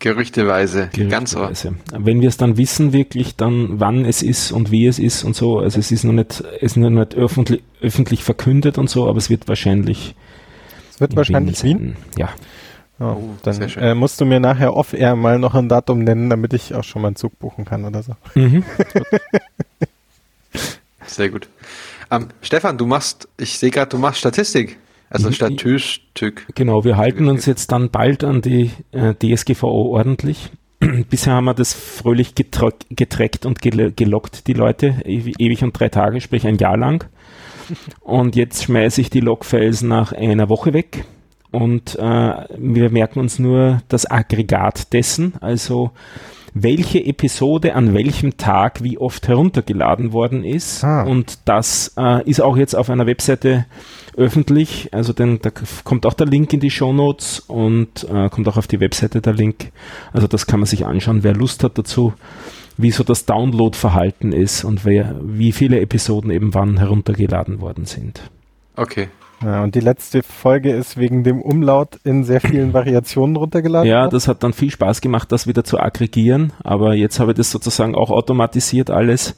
Gerüchteweise, 0.00 0.88
Gerüchteweise. 0.92 1.10
ganz 1.10 1.30
so. 1.60 1.70
Wenn 1.92 2.22
wir 2.22 2.28
es 2.28 2.38
dann 2.38 2.56
wissen, 2.56 2.94
wirklich 2.94 3.36
dann, 3.36 3.80
wann 3.80 4.06
es 4.06 4.22
ist 4.22 4.50
und 4.50 4.70
wie 4.70 4.86
es 4.86 4.98
ist 4.98 5.24
und 5.24 5.36
so, 5.36 5.58
also 5.58 5.78
es 5.78 5.92
ist 5.92 6.04
noch 6.04 6.14
nicht, 6.14 6.40
es 6.40 6.72
ist 6.72 6.76
noch 6.78 6.88
nicht 6.88 7.14
öffentlich, 7.14 7.62
öffentlich 7.82 8.24
verkündet 8.24 8.78
und 8.78 8.88
so, 8.88 9.06
aber 9.08 9.18
es 9.18 9.28
wird 9.28 9.46
wahrscheinlich. 9.46 10.14
Es 10.90 11.00
wird 11.00 11.16
wahrscheinlich 11.16 11.62
Wien. 11.62 11.80
Wien? 11.80 11.96
Ja. 12.16 12.30
Oh, 12.98 13.16
oh, 13.16 13.34
dann 13.42 13.60
äh, 13.62 13.94
musst 13.94 14.20
du 14.20 14.24
mir 14.24 14.40
nachher 14.40 14.74
off-air 14.74 15.16
mal 15.16 15.38
noch 15.38 15.54
ein 15.54 15.68
Datum 15.68 15.98
nennen, 16.00 16.30
damit 16.30 16.54
ich 16.54 16.74
auch 16.74 16.84
schon 16.84 17.02
mal 17.02 17.08
einen 17.08 17.16
Zug 17.16 17.38
buchen 17.38 17.66
kann 17.66 17.84
oder 17.84 18.02
so. 18.02 18.14
Mhm. 18.34 18.64
Sehr 21.06 21.28
gut. 21.28 21.48
Ähm, 22.10 22.28
Stefan, 22.40 22.76
du 22.78 22.86
machst, 22.86 23.28
ich 23.38 23.58
sehe 23.58 23.70
gerade, 23.70 23.90
du 23.90 23.98
machst 23.98 24.20
Statistik. 24.20 24.78
Also 25.08 25.32
Statistisch. 25.32 26.46
Genau, 26.54 26.84
wir 26.84 26.96
halten 26.96 27.28
uns 27.28 27.46
jetzt 27.46 27.72
dann 27.72 27.90
bald 27.90 28.22
an 28.22 28.42
die 28.42 28.70
äh, 28.92 29.14
DSGVO 29.14 29.96
ordentlich. 29.96 30.50
Bisher 31.10 31.34
haben 31.34 31.46
wir 31.46 31.54
das 31.54 31.74
fröhlich 31.74 32.34
getrackt 32.36 33.44
und 33.44 33.60
gelockt, 33.60 34.46
die 34.46 34.52
Leute, 34.52 35.00
ewig 35.04 35.62
und 35.64 35.78
drei 35.78 35.88
Tage, 35.88 36.20
sprich 36.20 36.46
ein 36.46 36.58
Jahr 36.58 36.76
lang. 36.76 37.04
Und 38.00 38.34
jetzt 38.34 38.64
schmeiße 38.64 39.00
ich 39.00 39.10
die 39.10 39.20
Logfiles 39.20 39.82
nach 39.82 40.10
einer 40.10 40.48
Woche 40.48 40.72
weg 40.72 41.04
und 41.52 41.96
äh, 41.96 42.44
wir 42.56 42.90
merken 42.90 43.20
uns 43.20 43.38
nur 43.38 43.82
das 43.88 44.10
Aggregat 44.10 44.92
dessen, 44.92 45.34
also 45.40 45.90
welche 46.54 47.04
Episode 47.04 47.74
an 47.74 47.94
welchem 47.94 48.36
Tag 48.36 48.82
wie 48.82 48.98
oft 48.98 49.28
heruntergeladen 49.28 50.12
worden 50.12 50.44
ist. 50.44 50.84
Ah. 50.84 51.02
Und 51.02 51.38
das 51.44 51.94
äh, 51.96 52.28
ist 52.28 52.40
auch 52.40 52.56
jetzt 52.56 52.74
auf 52.74 52.90
einer 52.90 53.06
Webseite 53.06 53.66
öffentlich. 54.16 54.88
Also 54.92 55.12
denn, 55.12 55.38
da 55.40 55.50
kommt 55.84 56.06
auch 56.06 56.14
der 56.14 56.26
Link 56.26 56.52
in 56.52 56.60
die 56.60 56.70
Show 56.70 56.92
Notes 56.92 57.40
und 57.40 58.04
äh, 58.04 58.28
kommt 58.28 58.48
auch 58.48 58.56
auf 58.56 58.66
die 58.66 58.80
Webseite 58.80 59.20
der 59.20 59.32
Link. 59.32 59.72
Also 60.12 60.26
das 60.26 60.46
kann 60.46 60.60
man 60.60 60.66
sich 60.66 60.86
anschauen, 60.86 61.22
wer 61.22 61.34
Lust 61.34 61.64
hat 61.64 61.78
dazu, 61.78 62.12
wie 62.76 62.90
so 62.90 63.04
das 63.04 63.26
Download-Verhalten 63.26 64.32
ist 64.32 64.64
und 64.64 64.84
wer, 64.84 65.16
wie 65.22 65.52
viele 65.52 65.80
Episoden 65.80 66.30
eben 66.30 66.54
wann 66.54 66.78
heruntergeladen 66.78 67.60
worden 67.60 67.84
sind. 67.84 68.30
Okay. 68.76 69.08
Ja, 69.42 69.62
und 69.62 69.74
die 69.74 69.80
letzte 69.80 70.22
Folge 70.22 70.70
ist 70.70 70.98
wegen 70.98 71.24
dem 71.24 71.40
Umlaut 71.40 71.96
in 72.04 72.24
sehr 72.24 72.40
vielen 72.40 72.74
Variationen 72.74 73.36
runtergeladen. 73.36 73.88
Ja, 73.88 74.08
das 74.08 74.28
hat 74.28 74.42
dann 74.42 74.52
viel 74.52 74.70
Spaß 74.70 75.00
gemacht, 75.00 75.32
das 75.32 75.46
wieder 75.46 75.64
zu 75.64 75.78
aggregieren. 75.78 76.52
Aber 76.62 76.94
jetzt 76.94 77.20
habe 77.20 77.32
ich 77.32 77.36
das 77.38 77.50
sozusagen 77.50 77.94
auch 77.94 78.10
automatisiert 78.10 78.90
alles. 78.90 79.34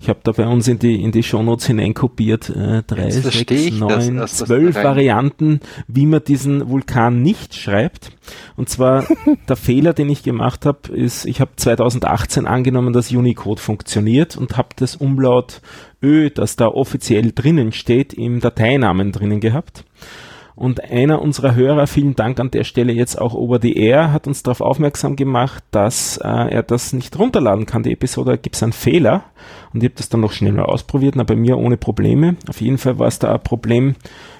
Ich 0.00 0.08
habe 0.08 0.20
da 0.22 0.32
bei 0.32 0.46
uns 0.46 0.68
in 0.68 0.78
die, 0.78 1.02
in 1.02 1.12
die 1.12 1.22
Shownotes 1.22 1.66
hineinkopiert, 1.66 2.50
äh, 2.50 2.82
drei, 2.86 3.10
sechs, 3.10 3.70
neun, 3.72 4.16
das, 4.16 4.36
zwölf 4.36 4.76
Varianten, 4.76 5.60
wie 5.88 6.06
man 6.06 6.22
diesen 6.22 6.68
Vulkan 6.68 7.22
nicht 7.22 7.54
schreibt. 7.54 8.12
Und 8.56 8.68
zwar 8.68 9.04
der 9.48 9.56
Fehler, 9.56 9.92
den 9.92 10.10
ich 10.10 10.22
gemacht 10.22 10.66
habe, 10.66 10.92
ist, 10.92 11.24
ich 11.26 11.40
habe 11.40 11.52
2018 11.56 12.46
angenommen, 12.46 12.92
dass 12.92 13.10
Unicode 13.12 13.60
funktioniert 13.60 14.36
und 14.36 14.56
habe 14.56 14.68
das 14.76 14.96
Umlaut 14.96 15.62
Ö, 16.04 16.30
das 16.30 16.56
da 16.56 16.68
offiziell 16.68 17.32
drinnen 17.32 17.72
steht, 17.72 18.12
im 18.12 18.40
Dateinamen 18.40 19.10
drinnen 19.10 19.40
gehabt. 19.40 19.84
Und 20.56 20.84
einer 20.84 21.20
unserer 21.20 21.56
Hörer, 21.56 21.88
vielen 21.88 22.14
Dank 22.14 22.38
an 22.38 22.52
der 22.52 22.62
Stelle 22.62 22.92
jetzt 22.92 23.20
auch 23.20 23.34
over 23.34 23.58
the 23.60 23.72
air, 23.72 24.12
hat 24.12 24.28
uns 24.28 24.44
darauf 24.44 24.60
aufmerksam 24.60 25.16
gemacht, 25.16 25.64
dass 25.72 26.16
äh, 26.18 26.28
er 26.28 26.62
das 26.62 26.92
nicht 26.92 27.18
runterladen 27.18 27.66
kann. 27.66 27.82
Die 27.82 27.92
Episode 27.92 28.32
da 28.32 28.36
gibt 28.36 28.54
es 28.54 28.62
einen 28.62 28.72
Fehler. 28.72 29.24
Und 29.72 29.82
ich 29.82 29.88
habe 29.88 29.96
das 29.96 30.10
dann 30.10 30.20
noch 30.20 30.30
schnell 30.30 30.52
mal 30.52 30.66
ausprobiert, 30.66 31.16
na, 31.16 31.24
bei 31.24 31.34
mir 31.34 31.58
ohne 31.58 31.76
Probleme. 31.76 32.36
Auf 32.48 32.60
jeden 32.60 32.78
Fall 32.78 33.00
war 33.00 33.08
es 33.08 33.18
da 33.18 33.32
ein 33.34 33.42
Problem 33.42 33.96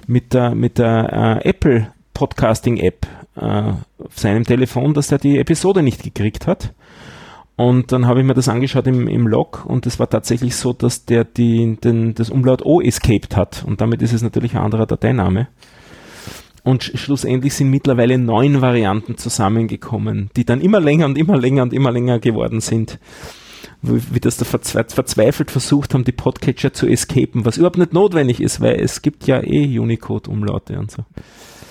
mit 0.06 0.34
der, 0.34 0.54
mit 0.54 0.78
der 0.78 1.40
äh, 1.42 1.48
Apple 1.48 1.88
Podcasting 2.12 2.76
App 2.76 3.08
äh, 3.34 3.72
auf 3.98 4.16
seinem 4.16 4.44
Telefon, 4.44 4.94
dass 4.94 5.10
er 5.10 5.18
die 5.18 5.38
Episode 5.38 5.82
nicht 5.82 6.04
gekriegt 6.04 6.46
hat. 6.46 6.72
Und 7.56 7.92
dann 7.92 8.06
habe 8.06 8.20
ich 8.20 8.26
mir 8.26 8.34
das 8.34 8.48
angeschaut 8.48 8.86
im, 8.88 9.06
im 9.06 9.28
Log 9.28 9.64
und 9.64 9.86
es 9.86 10.00
war 10.00 10.10
tatsächlich 10.10 10.56
so, 10.56 10.72
dass 10.72 11.04
der 11.04 11.24
die, 11.24 11.76
den, 11.76 12.14
das 12.14 12.30
Umlaut 12.30 12.62
O 12.64 12.80
escaped 12.80 13.36
hat. 13.36 13.64
Und 13.64 13.80
damit 13.80 14.02
ist 14.02 14.12
es 14.12 14.22
natürlich 14.22 14.54
ein 14.54 14.62
anderer 14.62 14.86
Dateiname. 14.86 15.46
Und 16.64 16.82
schlussendlich 16.82 17.54
sind 17.54 17.70
mittlerweile 17.70 18.18
neun 18.18 18.60
Varianten 18.60 19.18
zusammengekommen, 19.18 20.30
die 20.34 20.44
dann 20.44 20.60
immer 20.62 20.80
länger 20.80 21.04
und 21.06 21.16
immer 21.16 21.36
länger 21.36 21.62
und 21.62 21.72
immer 21.72 21.92
länger 21.92 22.18
geworden 22.18 22.60
sind. 22.60 22.98
Wie, 23.82 24.00
wie 24.14 24.20
das 24.20 24.38
da 24.38 24.46
verzweifelt 24.46 25.50
versucht 25.50 25.92
haben, 25.94 26.04
die 26.04 26.12
Podcatcher 26.12 26.72
zu 26.72 26.86
escapen, 26.86 27.44
was 27.44 27.58
überhaupt 27.58 27.76
nicht 27.76 27.92
notwendig 27.92 28.40
ist, 28.40 28.62
weil 28.62 28.80
es 28.80 29.02
gibt 29.02 29.26
ja 29.26 29.44
eh 29.44 29.78
Unicode-Umlaute 29.78 30.78
und 30.78 30.90
so. 30.90 31.04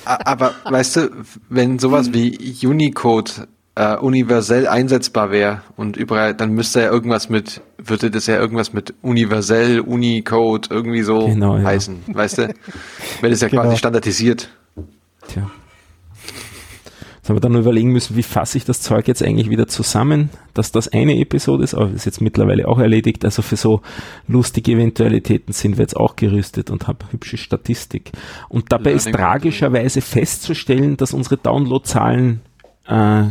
Aber 0.05 0.53
weißt 0.65 0.95
du, 0.95 1.09
wenn 1.49 1.79
sowas 1.79 2.13
wie 2.13 2.37
Unicode 2.65 3.47
äh, 3.75 3.97
universell 3.97 4.67
einsetzbar 4.67 5.31
wäre 5.31 5.61
und 5.75 5.97
überall, 5.97 6.35
dann 6.35 6.51
müsste 6.51 6.81
ja 6.81 6.91
irgendwas 6.91 7.29
mit, 7.29 7.61
würde 7.77 8.11
das 8.11 8.27
ja 8.27 8.39
irgendwas 8.39 8.73
mit 8.73 8.93
universell, 9.01 9.79
Unicode 9.79 10.69
irgendwie 10.69 11.01
so 11.01 11.25
genau, 11.25 11.57
ja. 11.57 11.63
heißen, 11.63 12.03
weißt 12.07 12.37
du? 12.37 12.41
Wäre 13.21 13.31
das 13.31 13.41
ja 13.41 13.47
genau. 13.47 13.63
quasi 13.63 13.77
standardisiert. 13.77 14.49
Tja. 15.27 15.49
Jetzt 17.23 17.29
haben 17.29 17.37
wir 17.37 17.41
dann 17.41 17.53
nur 17.53 17.61
überlegen 17.61 17.93
müssen, 17.93 18.17
wie 18.17 18.21
fasse 18.21 18.57
ich 18.57 18.65
das 18.65 18.81
Zeug 18.81 19.07
jetzt 19.07 19.23
eigentlich 19.23 19.49
wieder 19.49 19.65
zusammen, 19.65 20.29
dass 20.53 20.73
das 20.73 20.89
eine 20.89 21.17
Episode 21.21 21.63
ist, 21.63 21.73
aber 21.73 21.85
das 21.85 21.95
ist 21.95 22.05
jetzt 22.05 22.21
mittlerweile 22.21 22.67
auch 22.67 22.79
erledigt. 22.79 23.23
Also 23.23 23.41
für 23.41 23.55
so 23.55 23.79
lustige 24.27 24.73
Eventualitäten 24.73 25.53
sind 25.53 25.77
wir 25.77 25.83
jetzt 25.83 25.95
auch 25.95 26.17
gerüstet 26.17 26.69
und 26.69 26.85
haben 26.89 26.97
hübsche 27.11 27.37
Statistik. 27.37 28.11
Und 28.49 28.73
dabei 28.73 28.91
ist 28.91 29.09
tragischerweise 29.09 30.01
festzustellen, 30.01 30.97
dass 30.97 31.13
unsere 31.13 31.37
Downloadzahlen 31.37 32.41
äh, 32.85 33.23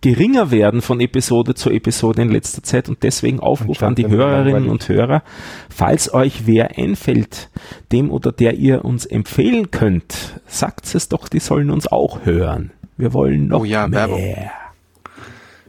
geringer 0.00 0.50
werden 0.50 0.82
von 0.82 1.00
Episode 1.00 1.54
zu 1.54 1.70
Episode 1.70 2.22
in 2.22 2.30
letzter 2.30 2.62
Zeit 2.62 2.88
und 2.88 3.02
deswegen 3.02 3.40
Aufruf 3.40 3.82
an 3.82 3.96
die 3.96 4.06
Hörerinnen 4.06 4.68
und 4.68 4.88
Hörer, 4.88 5.22
falls 5.68 6.14
euch 6.14 6.46
wer 6.46 6.78
einfällt, 6.78 7.50
dem 7.90 8.10
oder 8.10 8.30
der 8.30 8.54
ihr 8.54 8.84
uns 8.84 9.04
empfehlen 9.04 9.70
könnt, 9.70 10.40
sagt 10.46 10.94
es 10.94 11.08
doch, 11.08 11.28
die 11.28 11.40
sollen 11.40 11.70
uns 11.70 11.88
auch 11.88 12.24
hören. 12.24 12.70
Wir 12.96 13.12
wollen 13.12 13.48
noch 13.48 13.62
oh 13.62 13.64
ja, 13.64 13.88
mehr. 13.88 14.08
Werbung. 14.08 14.50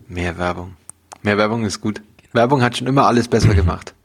Mehr 0.08 0.38
Werbung. 0.38 0.74
Mehr 1.24 1.38
Werbung 1.38 1.66
ist 1.66 1.82
gut. 1.82 2.02
Werbung 2.34 2.62
hat 2.62 2.78
schon 2.78 2.88
immer 2.88 3.08
alles 3.08 3.28
besser 3.28 3.56
gemacht. 3.56 3.96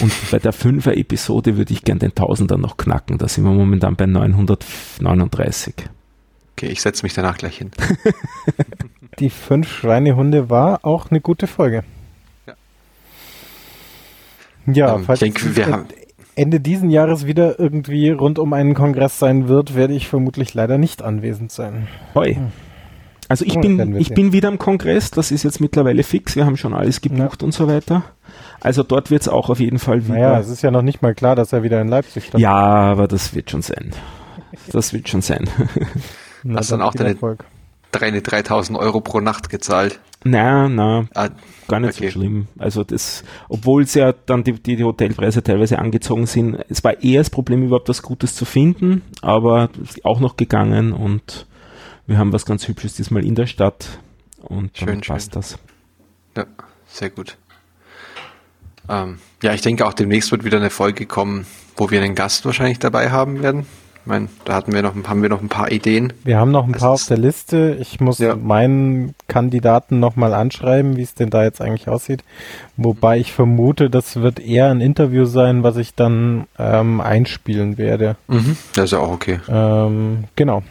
Und 0.00 0.12
bei 0.30 0.38
der 0.38 0.52
Fünfer-Episode 0.52 1.56
würde 1.56 1.72
ich 1.72 1.82
gern 1.82 1.98
den 1.98 2.14
Tausender 2.14 2.56
noch 2.56 2.76
knacken. 2.76 3.18
Da 3.18 3.26
sind 3.28 3.44
wir 3.44 3.52
momentan 3.52 3.96
bei 3.96 4.06
939. 4.06 5.74
Okay, 6.60 6.72
ich 6.72 6.82
setze 6.82 7.04
mich 7.04 7.14
danach 7.14 7.38
gleich 7.38 7.56
hin. 7.56 7.70
Die 9.18 9.30
fünf 9.30 9.66
Schweinehunde 9.66 10.50
war 10.50 10.80
auch 10.82 11.10
eine 11.10 11.22
gute 11.22 11.46
Folge. 11.46 11.84
Ja, 12.46 12.54
ja 14.66 14.94
ähm, 14.96 15.04
falls 15.04 15.22
ich 15.22 15.32
denke, 15.32 15.56
wir 15.56 15.66
haben 15.68 15.86
Ende 16.34 16.60
diesen 16.60 16.90
Jahres 16.90 17.24
wieder 17.26 17.58
irgendwie 17.58 18.10
rund 18.10 18.38
um 18.38 18.52
einen 18.52 18.74
Kongress 18.74 19.18
sein 19.18 19.48
wird, 19.48 19.74
werde 19.74 19.94
ich 19.94 20.06
vermutlich 20.06 20.52
leider 20.52 20.76
nicht 20.76 21.00
anwesend 21.00 21.50
sein. 21.50 21.88
Hoi. 22.14 22.34
Hm. 22.34 22.52
Also 23.30 23.46
ich 23.46 23.58
bin, 23.58 23.96
ich 23.96 24.10
bin 24.10 24.34
wieder 24.34 24.48
am 24.48 24.58
Kongress, 24.58 25.10
das 25.10 25.30
ist 25.30 25.44
jetzt 25.44 25.62
mittlerweile 25.62 26.02
fix, 26.02 26.36
wir 26.36 26.44
haben 26.44 26.58
schon 26.58 26.74
alles 26.74 27.00
gebucht 27.00 27.40
ja. 27.40 27.46
und 27.46 27.52
so 27.52 27.68
weiter. 27.68 28.04
Also 28.60 28.82
dort 28.82 29.10
wird 29.10 29.22
es 29.22 29.28
auch 29.28 29.48
auf 29.48 29.60
jeden 29.60 29.78
Fall 29.78 30.04
wieder. 30.04 30.14
Naja, 30.14 30.38
es 30.40 30.50
ist 30.50 30.60
ja 30.60 30.70
noch 30.70 30.82
nicht 30.82 31.00
mal 31.00 31.14
klar, 31.14 31.36
dass 31.36 31.54
er 31.54 31.62
wieder 31.62 31.80
in 31.80 31.88
Leipzig 31.88 32.24
stattfindet. 32.24 32.42
Ja, 32.42 32.90
aber 32.90 33.06
das 33.06 33.34
wird 33.34 33.50
schon 33.50 33.62
sein. 33.62 33.92
Das 34.72 34.92
wird 34.92 35.08
schon 35.08 35.22
sein. 35.22 35.48
Na, 36.42 36.58
Hast 36.60 36.72
dann 36.72 36.82
auch 36.82 36.94
deine, 36.94 37.16
deine 37.92 38.22
3000 38.22 38.78
Euro 38.78 39.00
pro 39.00 39.20
Nacht 39.20 39.48
gezahlt? 39.48 40.00
Nein, 40.22 40.74
nein, 40.74 41.08
ah, 41.14 41.30
gar 41.66 41.80
nicht 41.80 41.96
okay. 41.96 42.06
so 42.06 42.12
schlimm. 42.12 42.46
Also 42.58 42.84
das, 42.84 43.24
obwohl 43.48 43.82
es 43.82 43.94
ja 43.94 44.12
dann 44.12 44.44
die, 44.44 44.52
die, 44.52 44.84
Hotelpreise 44.84 45.42
teilweise 45.42 45.78
angezogen 45.78 46.26
sind, 46.26 46.58
es 46.68 46.84
war 46.84 47.02
eher 47.02 47.20
das 47.20 47.30
Problem, 47.30 47.62
überhaupt 47.62 47.88
was 47.88 48.02
Gutes 48.02 48.34
zu 48.34 48.44
finden, 48.44 49.02
aber 49.22 49.70
auch 50.02 50.20
noch 50.20 50.36
gegangen 50.36 50.92
und 50.92 51.46
wir 52.06 52.18
haben 52.18 52.32
was 52.34 52.44
ganz 52.44 52.68
Hübsches 52.68 52.94
diesmal 52.96 53.24
in 53.24 53.34
der 53.34 53.46
Stadt 53.46 53.98
und 54.42 54.76
schön, 54.76 54.88
dann 54.88 55.00
passt 55.00 55.32
schön. 55.32 55.40
das. 55.40 55.58
Ja, 56.36 56.44
sehr 56.86 57.08
gut. 57.08 57.38
Ähm, 58.90 59.20
ja, 59.42 59.54
ich 59.54 59.62
denke 59.62 59.86
auch 59.86 59.94
demnächst 59.94 60.32
wird 60.32 60.44
wieder 60.44 60.58
eine 60.58 60.70
Folge 60.70 61.06
kommen, 61.06 61.46
wo 61.76 61.90
wir 61.90 62.02
einen 62.02 62.14
Gast 62.14 62.44
wahrscheinlich 62.44 62.78
dabei 62.78 63.10
haben 63.10 63.42
werden. 63.42 63.66
Ich 64.10 64.12
meine, 64.12 64.28
da 64.44 64.54
hatten 64.54 64.72
wir 64.72 64.82
noch, 64.82 64.96
haben 65.06 65.22
wir 65.22 65.28
noch 65.28 65.40
ein 65.40 65.48
paar 65.48 65.70
Ideen. 65.70 66.12
Wir 66.24 66.36
haben 66.36 66.50
noch 66.50 66.66
ein 66.66 66.72
das 66.72 66.82
paar 66.82 66.90
auf 66.90 67.06
der 67.06 67.16
Liste. 67.16 67.76
Ich 67.80 68.00
muss 68.00 68.18
ja. 68.18 68.34
meinen 68.34 69.14
Kandidaten 69.28 70.00
nochmal 70.00 70.34
anschreiben, 70.34 70.96
wie 70.96 71.02
es 71.02 71.14
denn 71.14 71.30
da 71.30 71.44
jetzt 71.44 71.60
eigentlich 71.60 71.86
aussieht. 71.86 72.24
Wobei 72.76 73.18
ich 73.18 73.32
vermute, 73.32 73.88
das 73.88 74.16
wird 74.16 74.40
eher 74.40 74.68
ein 74.68 74.80
Interview 74.80 75.26
sein, 75.26 75.62
was 75.62 75.76
ich 75.76 75.94
dann 75.94 76.48
ähm, 76.58 77.00
einspielen 77.00 77.78
werde. 77.78 78.16
Mhm. 78.26 78.56
Das 78.74 78.86
ist 78.86 78.90
ja 78.90 78.98
auch 78.98 79.12
okay. 79.12 79.38
Ähm, 79.48 80.24
genau. 80.34 80.64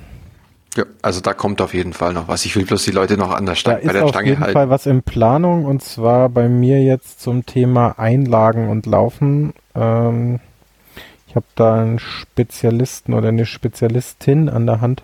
Ja, 0.76 0.84
also 1.02 1.22
da 1.22 1.34
kommt 1.34 1.62
auf 1.62 1.74
jeden 1.74 1.94
Fall 1.94 2.12
noch 2.12 2.28
was. 2.28 2.44
Ich 2.44 2.58
will 2.58 2.66
bloß 2.66 2.84
die 2.84 2.92
Leute 2.92 3.16
noch 3.16 3.32
an 3.32 3.46
der 3.46 3.56
Stange, 3.56 3.80
bei 3.86 3.94
der 3.94 4.00
Stange 4.00 4.04
halten. 4.04 4.18
auf 4.18 4.26
jeden 4.26 4.40
halten. 4.42 4.54
Fall 4.54 4.70
was 4.70 4.86
in 4.86 5.02
Planung 5.02 5.64
und 5.64 5.82
zwar 5.82 6.28
bei 6.28 6.50
mir 6.50 6.84
jetzt 6.84 7.22
zum 7.22 7.46
Thema 7.46 7.98
Einlagen 7.98 8.68
und 8.68 8.86
Laufen. 8.86 9.54
Ähm, 9.76 10.42
ich 11.30 11.36
habe 11.36 11.46
da 11.56 11.76
einen 11.76 12.00
Spezialisten 12.00 13.14
oder 13.14 13.28
eine 13.28 13.46
Spezialistin 13.46 14.50
an 14.50 14.66
der 14.66 14.82
Hand. 14.82 15.04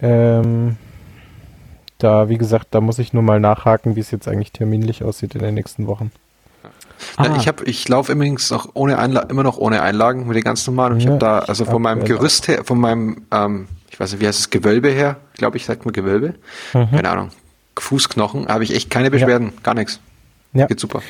Ähm, 0.00 0.76
da, 1.98 2.30
wie 2.30 2.38
gesagt, 2.38 2.68
da 2.70 2.80
muss 2.80 2.98
ich 2.98 3.12
nur 3.12 3.22
mal 3.22 3.38
nachhaken, 3.38 3.96
wie 3.96 4.00
es 4.00 4.10
jetzt 4.10 4.26
eigentlich 4.28 4.52
terminlich 4.52 5.04
aussieht 5.04 5.34
in 5.34 5.42
den 5.42 5.54
nächsten 5.54 5.86
Wochen. 5.86 6.10
Ah. 7.18 7.36
Ich 7.36 7.46
habe, 7.48 7.64
ich 7.64 7.86
laufe 7.86 8.12
übrigens 8.12 8.50
noch 8.50 8.70
ohne 8.72 8.98
Einla 8.98 9.20
immer 9.20 9.42
noch 9.42 9.58
ohne 9.58 9.82
Einlagen 9.82 10.26
mit 10.26 10.36
den 10.36 10.42
ganz 10.42 10.66
normalen. 10.66 10.94
Und 10.94 11.00
ja, 11.00 11.04
ich 11.04 11.10
habe 11.10 11.18
da, 11.18 11.38
also 11.40 11.66
von 11.66 11.82
meinem 11.82 12.04
Gerüst 12.04 12.48
her, 12.48 12.64
von 12.64 12.80
meinem, 12.80 13.26
ähm, 13.30 13.68
ich 13.90 14.00
weiß 14.00 14.12
nicht, 14.12 14.22
wie 14.22 14.26
heißt 14.26 14.40
es, 14.40 14.50
Gewölbe 14.50 14.88
her, 14.88 15.18
glaube 15.34 15.58
ich, 15.58 15.66
sagt 15.66 15.84
man 15.84 15.92
Gewölbe. 15.92 16.34
Mhm. 16.72 16.90
Keine 16.90 17.10
Ahnung. 17.10 17.30
Fußknochen, 17.78 18.48
habe 18.48 18.64
ich 18.64 18.74
echt 18.74 18.88
keine 18.88 19.10
Beschwerden, 19.10 19.48
ja. 19.48 19.60
gar 19.62 19.74
nichts. 19.74 20.00
Ja. 20.54 20.66
Geht 20.66 20.80
super. 20.80 21.02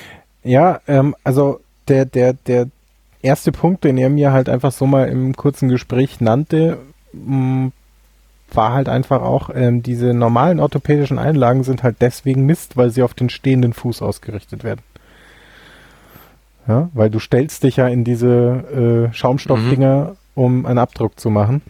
Ja, 0.42 0.80
ähm, 0.88 1.14
also 1.22 1.60
der, 1.86 2.06
der, 2.06 2.32
der 2.32 2.68
erste 3.24 3.52
Punkt, 3.52 3.84
den 3.84 3.98
er 3.98 4.10
mir 4.10 4.32
halt 4.32 4.48
einfach 4.48 4.72
so 4.72 4.86
mal 4.86 5.08
im 5.08 5.34
kurzen 5.34 5.68
Gespräch 5.68 6.20
nannte, 6.20 6.78
mm, 7.12 7.68
war 8.52 8.72
halt 8.72 8.88
einfach 8.88 9.22
auch, 9.22 9.50
ähm, 9.54 9.82
diese 9.82 10.14
normalen 10.14 10.60
orthopädischen 10.60 11.18
Einlagen 11.18 11.64
sind 11.64 11.82
halt 11.82 11.96
deswegen 12.00 12.46
Mist, 12.46 12.76
weil 12.76 12.90
sie 12.90 13.02
auf 13.02 13.14
den 13.14 13.30
stehenden 13.30 13.72
Fuß 13.72 14.02
ausgerichtet 14.02 14.62
werden. 14.62 14.82
Ja, 16.66 16.88
weil 16.94 17.10
du 17.10 17.18
stellst 17.18 17.62
dich 17.64 17.76
ja 17.76 17.88
in 17.88 18.04
diese 18.04 19.08
äh, 19.10 19.14
Schaumstoffdinger, 19.14 20.04
mhm. 20.04 20.42
um 20.42 20.66
einen 20.66 20.78
Abdruck 20.78 21.18
zu 21.20 21.30
machen. 21.30 21.62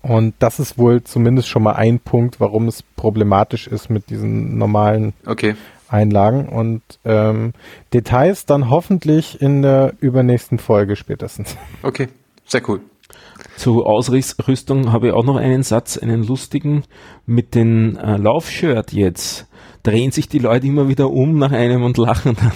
Und 0.00 0.34
das 0.40 0.58
ist 0.58 0.78
wohl 0.78 1.04
zumindest 1.04 1.48
schon 1.48 1.62
mal 1.62 1.74
ein 1.74 2.00
Punkt, 2.00 2.40
warum 2.40 2.66
es 2.66 2.82
problematisch 2.82 3.68
ist 3.68 3.88
mit 3.88 4.10
diesen 4.10 4.58
normalen 4.58 5.12
okay. 5.26 5.54
Einlagen 5.92 6.48
und 6.48 6.82
ähm, 7.04 7.52
Details 7.92 8.46
dann 8.46 8.70
hoffentlich 8.70 9.40
in 9.40 9.62
der 9.62 9.94
übernächsten 10.00 10.58
Folge 10.58 10.96
spätestens. 10.96 11.56
Okay, 11.82 12.08
sehr 12.46 12.62
cool. 12.68 12.80
Zur 13.56 13.86
Ausrüstung 13.86 14.92
habe 14.92 15.08
ich 15.08 15.12
auch 15.12 15.24
noch 15.24 15.36
einen 15.36 15.62
Satz, 15.62 15.98
einen 15.98 16.22
lustigen. 16.22 16.84
Mit 17.26 17.54
dem 17.54 17.96
äh, 17.96 18.16
Laufshirt 18.16 18.92
jetzt 18.92 19.46
drehen 19.82 20.12
sich 20.12 20.28
die 20.28 20.38
Leute 20.38 20.66
immer 20.66 20.88
wieder 20.88 21.10
um 21.10 21.38
nach 21.38 21.52
einem 21.52 21.82
und 21.82 21.98
lachen 21.98 22.36
dann. 22.36 22.52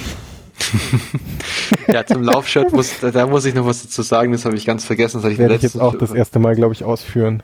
ja, 1.94 2.06
zum 2.06 2.22
Laufshirt 2.22 2.72
muss, 2.72 3.00
da 3.00 3.26
muss 3.26 3.44
ich 3.44 3.54
noch 3.54 3.66
was 3.66 3.82
dazu 3.82 4.02
sagen, 4.02 4.32
das 4.32 4.44
habe 4.44 4.56
ich 4.56 4.64
ganz 4.64 4.84
vergessen. 4.84 5.20
Das, 5.20 5.30
das 5.30 5.38
werde 5.38 5.54
ich 5.56 5.62
jetzt 5.62 5.80
auch 5.80 5.96
das 5.96 6.12
erste 6.12 6.38
Mal, 6.38 6.54
glaube 6.54 6.72
ich, 6.72 6.84
ausführen. 6.84 7.42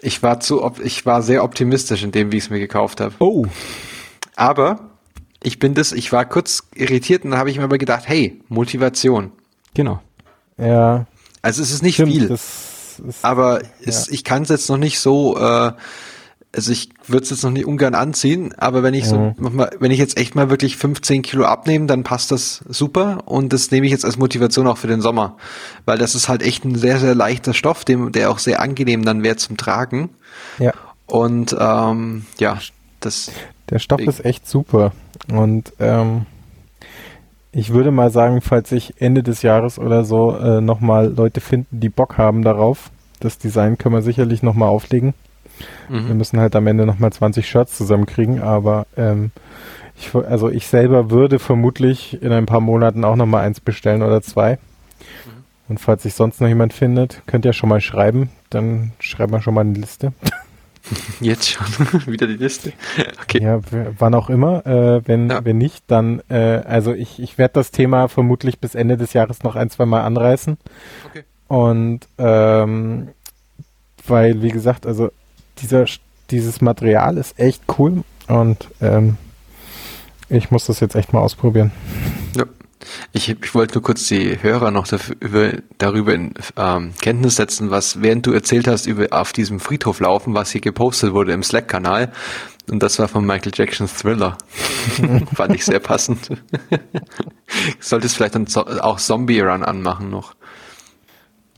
Ich 0.00 0.22
war 0.22 0.40
zu, 0.40 0.62
ich 0.82 1.04
war 1.06 1.22
sehr 1.22 1.42
optimistisch 1.42 2.02
in 2.02 2.12
dem, 2.12 2.32
wie 2.32 2.36
ich 2.36 2.44
es 2.44 2.50
mir 2.50 2.60
gekauft 2.60 3.00
habe. 3.00 3.14
Oh. 3.18 3.44
Aber 4.36 4.90
ich 5.42 5.58
bin 5.58 5.74
das, 5.74 5.92
ich 5.92 6.12
war 6.12 6.24
kurz 6.24 6.64
irritiert 6.74 7.24
und 7.24 7.32
dann 7.32 7.40
habe 7.40 7.50
ich 7.50 7.58
mir 7.58 7.64
aber 7.64 7.78
gedacht, 7.78 8.04
hey, 8.06 8.40
Motivation. 8.48 9.32
Genau. 9.74 10.00
Ja. 10.58 11.06
Also 11.42 11.62
es 11.62 11.72
ist 11.72 11.82
nicht 11.82 11.94
Stimmt, 11.94 12.12
viel. 12.12 12.30
Ist, 12.30 13.02
aber 13.22 13.60
es, 13.84 14.06
ja. 14.06 14.12
ich 14.12 14.24
kann 14.24 14.42
es 14.42 14.48
jetzt 14.48 14.68
noch 14.68 14.78
nicht 14.78 14.98
so, 14.98 15.36
äh, 15.38 15.72
also 16.52 16.72
ich 16.72 16.88
würde 17.06 17.24
es 17.24 17.30
jetzt 17.30 17.44
noch 17.44 17.50
nicht 17.50 17.66
ungern 17.66 17.94
anziehen, 17.94 18.54
aber 18.56 18.82
wenn 18.82 18.94
ich 18.94 19.04
ja. 19.04 19.10
so, 19.10 19.34
mal, 19.38 19.70
wenn 19.78 19.90
ich 19.90 19.98
jetzt 19.98 20.16
echt 20.16 20.34
mal 20.34 20.48
wirklich 20.48 20.76
15 20.76 21.22
Kilo 21.22 21.44
abnehme, 21.44 21.86
dann 21.86 22.02
passt 22.02 22.30
das 22.30 22.64
super 22.68 23.22
und 23.26 23.52
das 23.52 23.70
nehme 23.70 23.86
ich 23.86 23.92
jetzt 23.92 24.04
als 24.04 24.16
Motivation 24.16 24.66
auch 24.66 24.78
für 24.78 24.86
den 24.86 25.02
Sommer, 25.02 25.36
weil 25.84 25.98
das 25.98 26.14
ist 26.14 26.28
halt 26.28 26.42
echt 26.42 26.64
ein 26.64 26.74
sehr, 26.74 26.98
sehr 26.98 27.14
leichter 27.14 27.52
Stoff, 27.52 27.84
dem, 27.84 28.12
der 28.12 28.30
auch 28.30 28.38
sehr 28.38 28.60
angenehm 28.60 29.04
dann 29.04 29.22
wäre 29.22 29.36
zum 29.36 29.56
Tragen. 29.56 30.10
Ja. 30.58 30.72
Und 31.06 31.54
ähm, 31.58 32.24
ja, 32.38 32.58
das. 33.00 33.30
Der 33.70 33.78
Stoff 33.78 34.00
ist 34.00 34.24
echt 34.24 34.46
super. 34.46 34.92
Und 35.32 35.72
ähm, 35.80 36.26
ich 37.52 37.72
würde 37.72 37.90
mal 37.90 38.10
sagen, 38.10 38.42
falls 38.42 38.68
sich 38.68 39.00
Ende 39.00 39.22
des 39.22 39.42
Jahres 39.42 39.78
oder 39.78 40.04
so 40.04 40.36
äh, 40.36 40.60
nochmal 40.60 41.12
Leute 41.12 41.40
finden, 41.40 41.80
die 41.80 41.88
Bock 41.88 42.18
haben 42.18 42.42
darauf, 42.42 42.90
das 43.20 43.38
Design 43.38 43.78
können 43.78 43.94
wir 43.94 44.02
sicherlich 44.02 44.42
nochmal 44.42 44.68
auflegen. 44.68 45.14
Mhm. 45.88 46.08
Wir 46.08 46.14
müssen 46.14 46.38
halt 46.38 46.54
am 46.54 46.66
Ende 46.66 46.84
nochmal 46.84 47.12
20 47.12 47.48
Shirts 47.48 47.76
zusammenkriegen, 47.76 48.42
aber 48.42 48.86
ähm, 48.96 49.30
ich, 49.98 50.14
also 50.14 50.50
ich 50.50 50.66
selber 50.66 51.10
würde 51.10 51.38
vermutlich 51.38 52.22
in 52.22 52.32
ein 52.32 52.46
paar 52.46 52.60
Monaten 52.60 53.04
auch 53.04 53.16
nochmal 53.16 53.44
eins 53.44 53.60
bestellen 53.60 54.02
oder 54.02 54.20
zwei. 54.20 54.52
Mhm. 54.52 55.44
Und 55.68 55.80
falls 55.80 56.02
sich 56.02 56.14
sonst 56.14 56.40
noch 56.40 56.48
jemand 56.48 56.72
findet, 56.72 57.22
könnt 57.26 57.44
ihr 57.44 57.52
schon 57.52 57.70
mal 57.70 57.80
schreiben. 57.80 58.28
Dann 58.50 58.92
schreiben 59.00 59.32
wir 59.32 59.40
schon 59.40 59.54
mal 59.54 59.62
eine 59.62 59.72
Liste. 59.72 60.12
Jetzt 61.20 61.48
schon 61.48 61.66
wieder 62.06 62.26
die 62.26 62.36
Liste. 62.36 62.72
Okay. 63.22 63.42
Ja, 63.42 63.60
wann 63.98 64.14
auch 64.14 64.30
immer. 64.30 64.66
Äh, 64.66 65.06
wenn, 65.06 65.30
ja. 65.30 65.44
wenn 65.44 65.58
nicht, 65.58 65.84
dann, 65.88 66.22
äh, 66.28 66.62
also 66.64 66.92
ich, 66.92 67.20
ich 67.20 67.38
werde 67.38 67.54
das 67.54 67.70
Thema 67.70 68.08
vermutlich 68.08 68.58
bis 68.58 68.74
Ende 68.74 68.96
des 68.96 69.12
Jahres 69.12 69.42
noch 69.42 69.56
ein, 69.56 69.70
zwei 69.70 69.86
Mal 69.86 70.02
anreißen. 70.02 70.56
Okay. 71.08 71.24
Und 71.48 72.00
ähm, 72.18 73.08
weil, 74.06 74.42
wie 74.42 74.50
gesagt, 74.50 74.86
also 74.86 75.10
dieser, 75.58 75.86
dieses 76.30 76.60
Material 76.60 77.16
ist 77.16 77.38
echt 77.38 77.62
cool 77.78 78.02
und 78.28 78.68
ähm, 78.80 79.16
ich 80.28 80.50
muss 80.50 80.66
das 80.66 80.80
jetzt 80.80 80.96
echt 80.96 81.12
mal 81.12 81.20
ausprobieren. 81.20 81.70
Ja, 82.36 82.44
Ich, 83.12 83.28
ich 83.28 83.54
wollte 83.54 83.74
nur 83.74 83.82
kurz 83.82 84.06
die 84.08 84.42
Hörer 84.42 84.70
noch 84.70 84.86
dafür, 84.86 85.16
über, 85.20 85.52
darüber 85.78 86.14
in 86.14 86.34
ähm, 86.56 86.92
Kenntnis 87.00 87.36
setzen, 87.36 87.70
was 87.70 88.02
während 88.02 88.26
du 88.26 88.32
erzählt 88.32 88.68
hast 88.68 88.86
über 88.86 89.08
auf 89.10 89.32
diesem 89.32 89.60
Friedhof 89.60 90.00
laufen, 90.00 90.34
was 90.34 90.50
hier 90.50 90.60
gepostet 90.60 91.12
wurde 91.12 91.32
im 91.32 91.42
Slack-Kanal. 91.42 92.12
Und 92.70 92.82
das 92.82 92.98
war 92.98 93.08
von 93.08 93.24
Michael 93.24 93.52
Jacksons 93.54 93.94
Thriller. 93.94 94.36
Fand 95.34 95.54
ich 95.54 95.64
sehr 95.64 95.78
passend. 95.78 96.30
Solltest 97.80 98.16
vielleicht 98.16 98.34
dann 98.34 98.46
auch 98.80 98.98
Zombie 98.98 99.40
Run 99.40 99.62
anmachen 99.62 100.10
noch. 100.10 100.34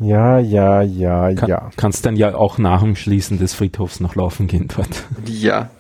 Ja, 0.00 0.38
ja, 0.38 0.82
ja, 0.82 1.34
Kann, 1.34 1.48
ja. 1.48 1.70
Kannst 1.76 2.06
dann 2.06 2.14
ja 2.14 2.34
auch 2.34 2.58
nach 2.58 2.82
dem 2.82 2.94
Schließen 2.94 3.38
des 3.38 3.54
Friedhofs 3.54 4.00
noch 4.00 4.14
laufen 4.14 4.46
gehen 4.46 4.68
dort. 4.74 5.04
Ja. 5.26 5.70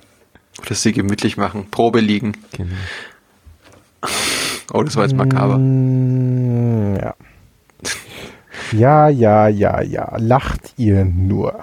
Oder 0.60 0.74
sie 0.74 0.92
gemütlich 0.92 1.36
machen. 1.36 1.66
Probe 1.70 2.00
liegen. 2.00 2.32
Genau. 2.52 2.74
Oh, 4.72 4.82
das 4.82 4.96
war 4.96 5.04
jetzt 5.04 5.16
makaber. 5.16 5.58
Mm, 5.58 6.96
ja. 6.96 7.14
Ja, 8.72 9.08
ja, 9.08 9.48
ja, 9.48 9.80
ja. 9.80 10.16
Lacht 10.18 10.74
ihr 10.76 11.04
nur. 11.04 11.60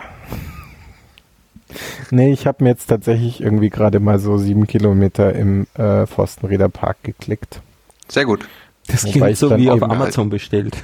Nee, 2.09 2.31
ich 2.31 2.47
habe 2.47 2.63
mir 2.63 2.71
jetzt 2.71 2.87
tatsächlich 2.87 3.41
irgendwie 3.41 3.69
gerade 3.69 3.99
mal 3.99 4.17
so 4.17 4.37
sieben 4.37 4.65
Kilometer 4.65 5.33
im 5.35 5.67
äh, 5.75 6.05
Forstenrieder 6.05 6.69
Park 6.69 7.03
geklickt. 7.03 7.61
Sehr 8.07 8.25
gut. 8.25 8.47
Das 8.87 9.03
klingt 9.03 9.27
ich 9.29 9.39
so 9.39 9.55
wie 9.57 9.69
auf 9.69 9.81
eben 9.81 9.91
Amazon 9.91 10.29
bestellt. 10.29 10.77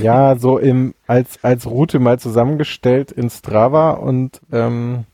ja, 0.00 0.36
so 0.38 0.58
im 0.58 0.94
als 1.06 1.42
als 1.42 1.66
Route 1.66 1.98
mal 1.98 2.18
zusammengestellt 2.18 3.12
in 3.12 3.28
Strava 3.28 3.90
und 3.90 4.40
ähm, 4.52 5.04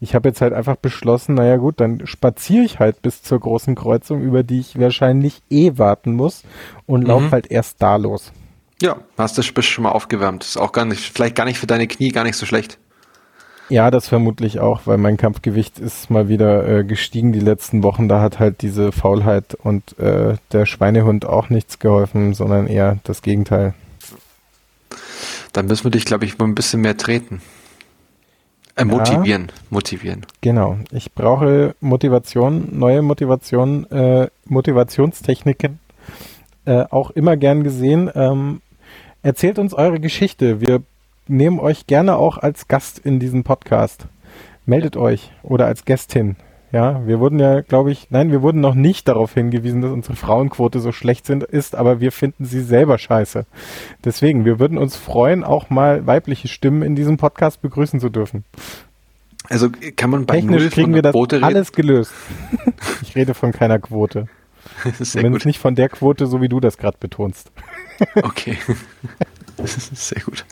ich 0.00 0.14
habe 0.14 0.28
jetzt 0.28 0.40
halt 0.40 0.52
einfach 0.52 0.76
beschlossen, 0.76 1.34
naja 1.34 1.56
gut, 1.56 1.80
dann 1.80 2.06
spaziere 2.06 2.64
ich 2.64 2.78
halt 2.78 3.02
bis 3.02 3.22
zur 3.22 3.40
großen 3.40 3.74
Kreuzung, 3.74 4.22
über 4.22 4.42
die 4.42 4.60
ich 4.60 4.78
wahrscheinlich 4.78 5.42
eh 5.50 5.72
warten 5.76 6.14
muss 6.14 6.42
und 6.86 7.02
Mhm. 7.02 7.06
laufe 7.06 7.30
halt 7.30 7.50
erst 7.50 7.80
da 7.82 7.96
los. 7.96 8.32
Ja, 8.82 8.96
hast 9.16 9.38
du 9.38 9.42
bist 9.54 9.68
schon 9.68 9.84
mal 9.84 9.92
aufgewärmt. 9.92 10.44
Ist 10.44 10.56
auch 10.56 10.72
gar 10.72 10.84
nicht, 10.84 11.00
vielleicht 11.12 11.36
gar 11.36 11.44
nicht 11.44 11.58
für 11.58 11.66
deine 11.66 11.86
Knie 11.86 12.10
gar 12.10 12.24
nicht 12.24 12.36
so 12.36 12.44
schlecht. 12.46 12.78
Ja, 13.70 13.90
das 13.90 14.08
vermutlich 14.08 14.60
auch, 14.60 14.82
weil 14.84 14.98
mein 14.98 15.16
Kampfgewicht 15.16 15.78
ist 15.78 16.10
mal 16.10 16.28
wieder 16.28 16.68
äh, 16.68 16.84
gestiegen 16.84 17.32
die 17.32 17.40
letzten 17.40 17.82
Wochen. 17.82 18.08
Da 18.08 18.20
hat 18.20 18.38
halt 18.38 18.60
diese 18.60 18.92
Faulheit 18.92 19.54
und 19.54 19.98
äh, 19.98 20.36
der 20.52 20.66
Schweinehund 20.66 21.24
auch 21.24 21.48
nichts 21.48 21.78
geholfen, 21.78 22.34
sondern 22.34 22.66
eher 22.66 22.98
das 23.04 23.22
Gegenteil. 23.22 23.72
Dann 25.54 25.66
müssen 25.66 25.84
wir 25.84 25.90
dich, 25.90 26.04
glaube 26.04 26.24
ich, 26.26 26.36
mal 26.38 26.44
ein 26.46 26.54
bisschen 26.54 26.82
mehr 26.82 26.96
treten. 26.96 27.40
Äh, 28.76 28.80
Ja. 28.80 28.84
motivieren. 28.86 29.52
Motivieren. 29.70 30.26
Genau. 30.40 30.78
Ich 30.90 31.12
brauche 31.12 31.74
Motivation, 31.80 32.68
neue 32.72 33.02
Motivation, 33.02 33.90
äh, 33.90 34.28
Motivationstechniken. 34.46 35.78
Äh, 36.66 36.84
auch 36.90 37.10
immer 37.10 37.36
gern 37.36 37.62
gesehen. 37.62 38.10
Ähm, 38.14 38.60
erzählt 39.22 39.58
uns 39.58 39.74
eure 39.74 40.00
Geschichte. 40.00 40.60
Wir 40.60 40.82
nehmen 41.28 41.58
euch 41.60 41.86
gerne 41.86 42.16
auch 42.16 42.38
als 42.38 42.68
Gast 42.68 42.98
in 42.98 43.20
diesen 43.20 43.44
Podcast. 43.44 44.06
Meldet 44.66 44.96
euch 44.96 45.30
oder 45.42 45.66
als 45.66 45.84
Gästin. 45.84 46.36
Ja, 46.74 47.06
wir 47.06 47.20
wurden 47.20 47.38
ja, 47.38 47.60
glaube 47.60 47.92
ich, 47.92 48.08
nein, 48.10 48.32
wir 48.32 48.42
wurden 48.42 48.60
noch 48.60 48.74
nicht 48.74 49.06
darauf 49.06 49.34
hingewiesen, 49.34 49.80
dass 49.80 49.92
unsere 49.92 50.16
Frauenquote 50.16 50.80
so 50.80 50.90
schlecht 50.90 51.24
sind, 51.24 51.44
ist, 51.44 51.76
aber 51.76 52.00
wir 52.00 52.10
finden 52.10 52.44
sie 52.46 52.60
selber 52.62 52.98
scheiße. 52.98 53.46
Deswegen, 54.04 54.44
wir 54.44 54.58
würden 54.58 54.76
uns 54.76 54.96
freuen, 54.96 55.44
auch 55.44 55.70
mal 55.70 56.04
weibliche 56.04 56.48
Stimmen 56.48 56.82
in 56.82 56.96
diesem 56.96 57.16
Podcast 57.16 57.62
begrüßen 57.62 58.00
zu 58.00 58.08
dürfen. 58.08 58.44
Also 59.48 59.68
kann 59.94 60.10
man 60.10 60.26
bei 60.26 60.40
Technisch 60.40 60.70
kriegen 60.70 60.94
wir 60.94 61.02
das 61.02 61.14
alles 61.42 61.70
gelöst. 61.70 62.10
ich 63.02 63.14
rede 63.14 63.34
von 63.34 63.52
keiner 63.52 63.78
Quote. 63.78 64.26
Das 64.82 65.00
ist 65.00 65.12
sehr 65.12 65.20
Zumindest 65.20 65.44
gut. 65.44 65.46
nicht 65.50 65.60
von 65.60 65.76
der 65.76 65.88
Quote, 65.90 66.26
so 66.26 66.42
wie 66.42 66.48
du 66.48 66.58
das 66.58 66.76
gerade 66.76 66.96
betonst. 66.98 67.52
Okay. 68.16 68.58
Das 69.56 69.76
ist 69.92 70.08
sehr 70.08 70.20
gut. 70.22 70.44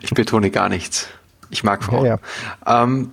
Ich 0.00 0.10
betone 0.10 0.50
gar 0.50 0.68
nichts. 0.68 1.06
Ich 1.50 1.62
mag 1.62 1.84
Frauen. 1.84 2.04
Ja, 2.06 2.18
Ähm, 2.66 3.12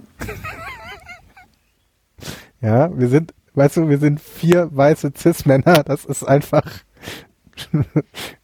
Ja, 2.62 2.90
wir 2.98 3.08
sind, 3.08 3.34
weißt 3.54 3.78
du, 3.78 3.90
wir 3.90 3.98
sind 4.00 4.20
vier 4.20 4.70
weiße 4.72 5.12
Cis-Männer. 5.16 5.84
Das 5.84 6.06
ist 6.06 6.24
einfach 6.24 6.64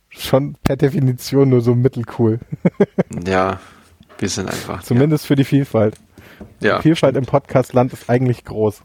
schon 0.09 0.55
per 0.63 0.75
Definition 0.75 1.49
nur 1.49 1.61
so 1.61 1.73
mittelcool. 1.75 2.39
ja, 3.27 3.59
wir 4.19 4.29
sind 4.29 4.49
einfach. 4.49 4.83
Zumindest 4.83 5.25
für 5.25 5.35
die 5.35 5.43
Vielfalt. 5.43 5.95
ja, 6.61 6.77
Die 6.77 6.83
Vielfalt 6.83 7.15
im 7.17 7.25
Podcastland 7.25 7.93
ist 7.93 8.09
eigentlich 8.09 8.43
groß. 8.45 8.81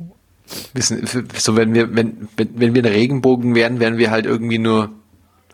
wir 0.72 0.82
sind, 0.82 1.08
so 1.38 1.56
wenn 1.56 1.74
wir, 1.74 1.94
wenn, 1.94 2.28
wenn, 2.36 2.58
wenn 2.58 2.74
wir 2.74 2.82
ein 2.82 2.92
Regenbogen 2.92 3.54
wären, 3.54 3.80
wären 3.80 3.98
wir 3.98 4.10
halt 4.10 4.26
irgendwie 4.26 4.58
nur 4.58 4.90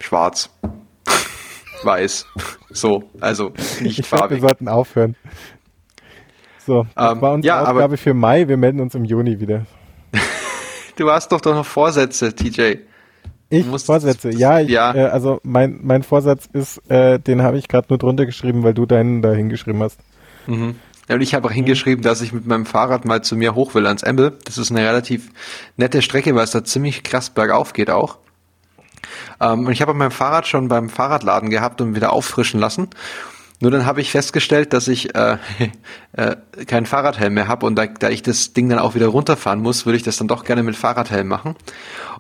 schwarz. 0.01 0.51
Weiß. 1.85 2.27
So, 2.71 3.03
also 3.21 3.51
nicht 3.81 3.99
Ich 3.99 4.09
glaube, 4.09 4.31
wir 4.31 4.39
farbig. 4.39 4.41
sollten 4.41 4.69
aufhören. 4.69 5.17
So, 6.67 6.87
das 6.95 7.13
Ähm, 7.13 7.21
war 7.21 7.33
unsere 7.35 7.55
ja, 7.57 7.61
aber- 7.63 7.73
Aufgabe 7.73 7.97
für 7.97 8.15
Mai. 8.15 8.49
Wir 8.49 8.57
melden 8.57 8.81
uns 8.81 8.95
im 8.95 9.05
Juni 9.05 9.41
wieder. 9.41 9.63
Du 10.97 11.11
hast 11.11 11.33
doch 11.33 11.41
doch 11.41 11.55
noch 11.55 11.67
Vorsätze, 11.67 12.33
TJ. 12.35 12.77
Ich 13.51 13.67
Vorsätze. 13.67 14.31
Ja, 14.31 14.61
ich, 14.61 14.69
Ja. 14.71 14.95
Äh, 14.95 15.07
also 15.07 15.41
mein 15.43 15.81
mein 15.83 16.05
Vorsatz 16.05 16.49
ist, 16.53 16.79
äh, 16.89 17.19
den 17.19 17.43
habe 17.43 17.59
ich 17.59 17.67
gerade 17.67 17.89
nur 17.91 17.99
drunter 17.99 18.27
geschrieben, 18.27 18.63
weil 18.63 18.75
du 18.75 18.87
deinen 18.87 19.21
da 19.21 19.33
hingeschrieben 19.33 19.83
hast. 19.83 19.99
Mhm. 20.47 20.77
Ja, 21.09 21.17
und 21.17 21.21
ich 21.21 21.35
habe 21.35 21.49
auch 21.49 21.53
hingeschrieben, 21.53 22.03
dass 22.05 22.21
ich 22.23 22.33
mit 22.33 22.47
meinem 22.47 22.65
Fahrrad 22.65 23.05
mal 23.05 23.23
zu 23.23 23.35
mir 23.37 23.55
hoch 23.57 23.75
will 23.75 23.87
ans 23.89 24.05
Embel. 24.05 24.39
Das 24.45 24.57
ist 24.57 24.71
eine 24.71 24.87
relativ 24.87 25.31
nette 25.77 26.01
Strecke, 26.01 26.35
weil 26.37 26.45
es 26.45 26.53
da 26.53 26.63
ziemlich 26.65 27.03
krass 27.03 27.29
bergauf 27.31 27.73
geht 27.73 27.91
auch. 27.91 28.19
Ähm, 29.41 29.67
und 29.67 29.73
ich 29.73 29.83
habe 29.83 29.95
mein 29.95 30.13
Fahrrad 30.13 30.47
schon 30.47 30.69
beim 30.69 30.89
Fahrradladen 30.89 31.51
gehabt 31.51 31.81
und 31.81 31.95
wieder 31.97 32.13
auffrischen 32.13 32.61
lassen. 32.61 32.89
Nur 33.65 33.71
dann 33.71 33.87
habe 33.87 34.03
ich 34.03 34.11
festgestellt, 34.11 34.75
dass 34.75 34.89
ich 34.89 35.15
äh, 35.15 35.39
äh, 36.13 36.37
keinen 36.67 36.85
Fahrradhelm 36.85 37.33
mehr 37.33 37.49
habe 37.49 37.65
und 37.65 37.77
da, 37.77 37.87
da 37.87 38.11
ich 38.11 38.21
das 38.21 38.53
Ding 38.53 38.69
dann 38.69 38.79
auch 38.79 38.95
wieder 38.95 39.07
runterfahren 39.07 39.63
muss, 39.63 39.87
würde 39.87 39.97
ich 39.97 40.03
das 40.03 40.19
dann 40.19 40.29
doch 40.29 40.45
gerne 40.45 40.63
mit 40.63 40.77
Fahrradhelm 40.77 41.27
machen. 41.27 41.57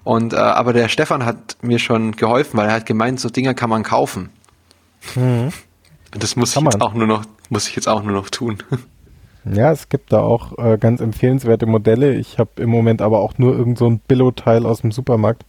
Und 0.04 0.32
äh, 0.32 0.36
aber 0.36 0.72
der 0.72 0.88
Stefan 0.88 1.26
hat 1.26 1.58
mir 1.60 1.78
schon 1.78 2.12
geholfen, 2.12 2.56
weil 2.56 2.68
er 2.68 2.76
hat 2.76 2.86
gemeint, 2.86 3.20
so 3.20 3.28
Dinger 3.28 3.52
kann 3.52 3.68
man 3.68 3.82
kaufen. 3.82 4.30
Und 5.16 5.52
das 6.18 6.34
muss 6.34 6.54
Kann 6.54 6.62
ich 6.62 6.72
jetzt 6.72 6.80
man. 6.80 6.88
auch 6.88 6.94
nur 6.94 7.06
noch 7.06 7.24
muss 7.50 7.68
ich 7.68 7.76
jetzt 7.76 7.88
auch 7.88 8.02
nur 8.02 8.14
noch 8.14 8.30
tun. 8.30 8.62
Ja, 9.46 9.70
es 9.70 9.90
gibt 9.90 10.10
da 10.10 10.20
auch 10.20 10.56
äh, 10.56 10.78
ganz 10.78 11.02
empfehlenswerte 11.02 11.66
Modelle. 11.66 12.14
Ich 12.14 12.38
habe 12.38 12.62
im 12.62 12.70
Moment 12.70 13.02
aber 13.02 13.20
auch 13.20 13.36
nur 13.36 13.54
irgend 13.54 13.76
so 13.76 13.84
ein 13.86 13.98
Billo-Teil 13.98 14.64
aus 14.64 14.80
dem 14.80 14.90
Supermarkt. 14.90 15.44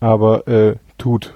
Aber 0.00 0.48
äh, 0.48 0.76
tut. 0.96 1.34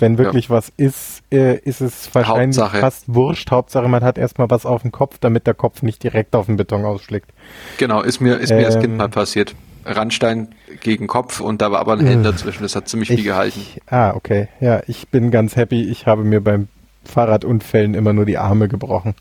Wenn 0.00 0.18
wirklich 0.18 0.48
was 0.50 0.72
ist, 0.76 1.22
äh, 1.30 1.56
ist 1.58 1.80
es 1.80 2.12
wahrscheinlich 2.14 2.58
Hauptsache. 2.58 2.78
fast 2.80 3.04
wurscht. 3.06 3.50
Hauptsache, 3.50 3.86
man 3.88 4.02
hat 4.02 4.18
erstmal 4.18 4.48
was 4.50 4.64
auf 4.66 4.82
dem 4.82 4.92
Kopf, 4.92 5.18
damit 5.20 5.46
der 5.46 5.54
Kopf 5.54 5.82
nicht 5.82 6.02
direkt 6.02 6.34
auf 6.34 6.46
den 6.46 6.56
Beton 6.56 6.84
ausschlägt. 6.84 7.30
Genau, 7.78 8.00
ist 8.00 8.20
mir, 8.20 8.36
ist 8.38 8.50
mir 8.50 8.66
als 8.66 8.74
Kind 8.76 8.92
Ähm. 8.92 8.96
mal 8.96 9.08
passiert. 9.08 9.54
Randstein 9.84 10.54
gegen 10.80 11.06
Kopf 11.06 11.40
und 11.40 11.62
da 11.62 11.70
war 11.70 11.80
aber 11.80 11.94
ein 11.94 12.06
Helm 12.06 12.22
dazwischen. 12.22 12.62
Das 12.62 12.76
hat 12.76 12.88
ziemlich 12.88 13.08
viel 13.08 13.22
gehalten. 13.22 13.60
Ah, 13.86 14.12
okay. 14.14 14.48
Ja, 14.60 14.82
ich 14.86 15.08
bin 15.08 15.30
ganz 15.30 15.56
happy. 15.56 15.84
Ich 15.84 16.06
habe 16.06 16.22
mir 16.22 16.40
beim 16.42 16.68
Fahrradunfällen 17.04 17.94
immer 17.94 18.12
nur 18.12 18.26
die 18.26 18.36
Arme 18.38 18.68
gebrochen. 18.68 19.14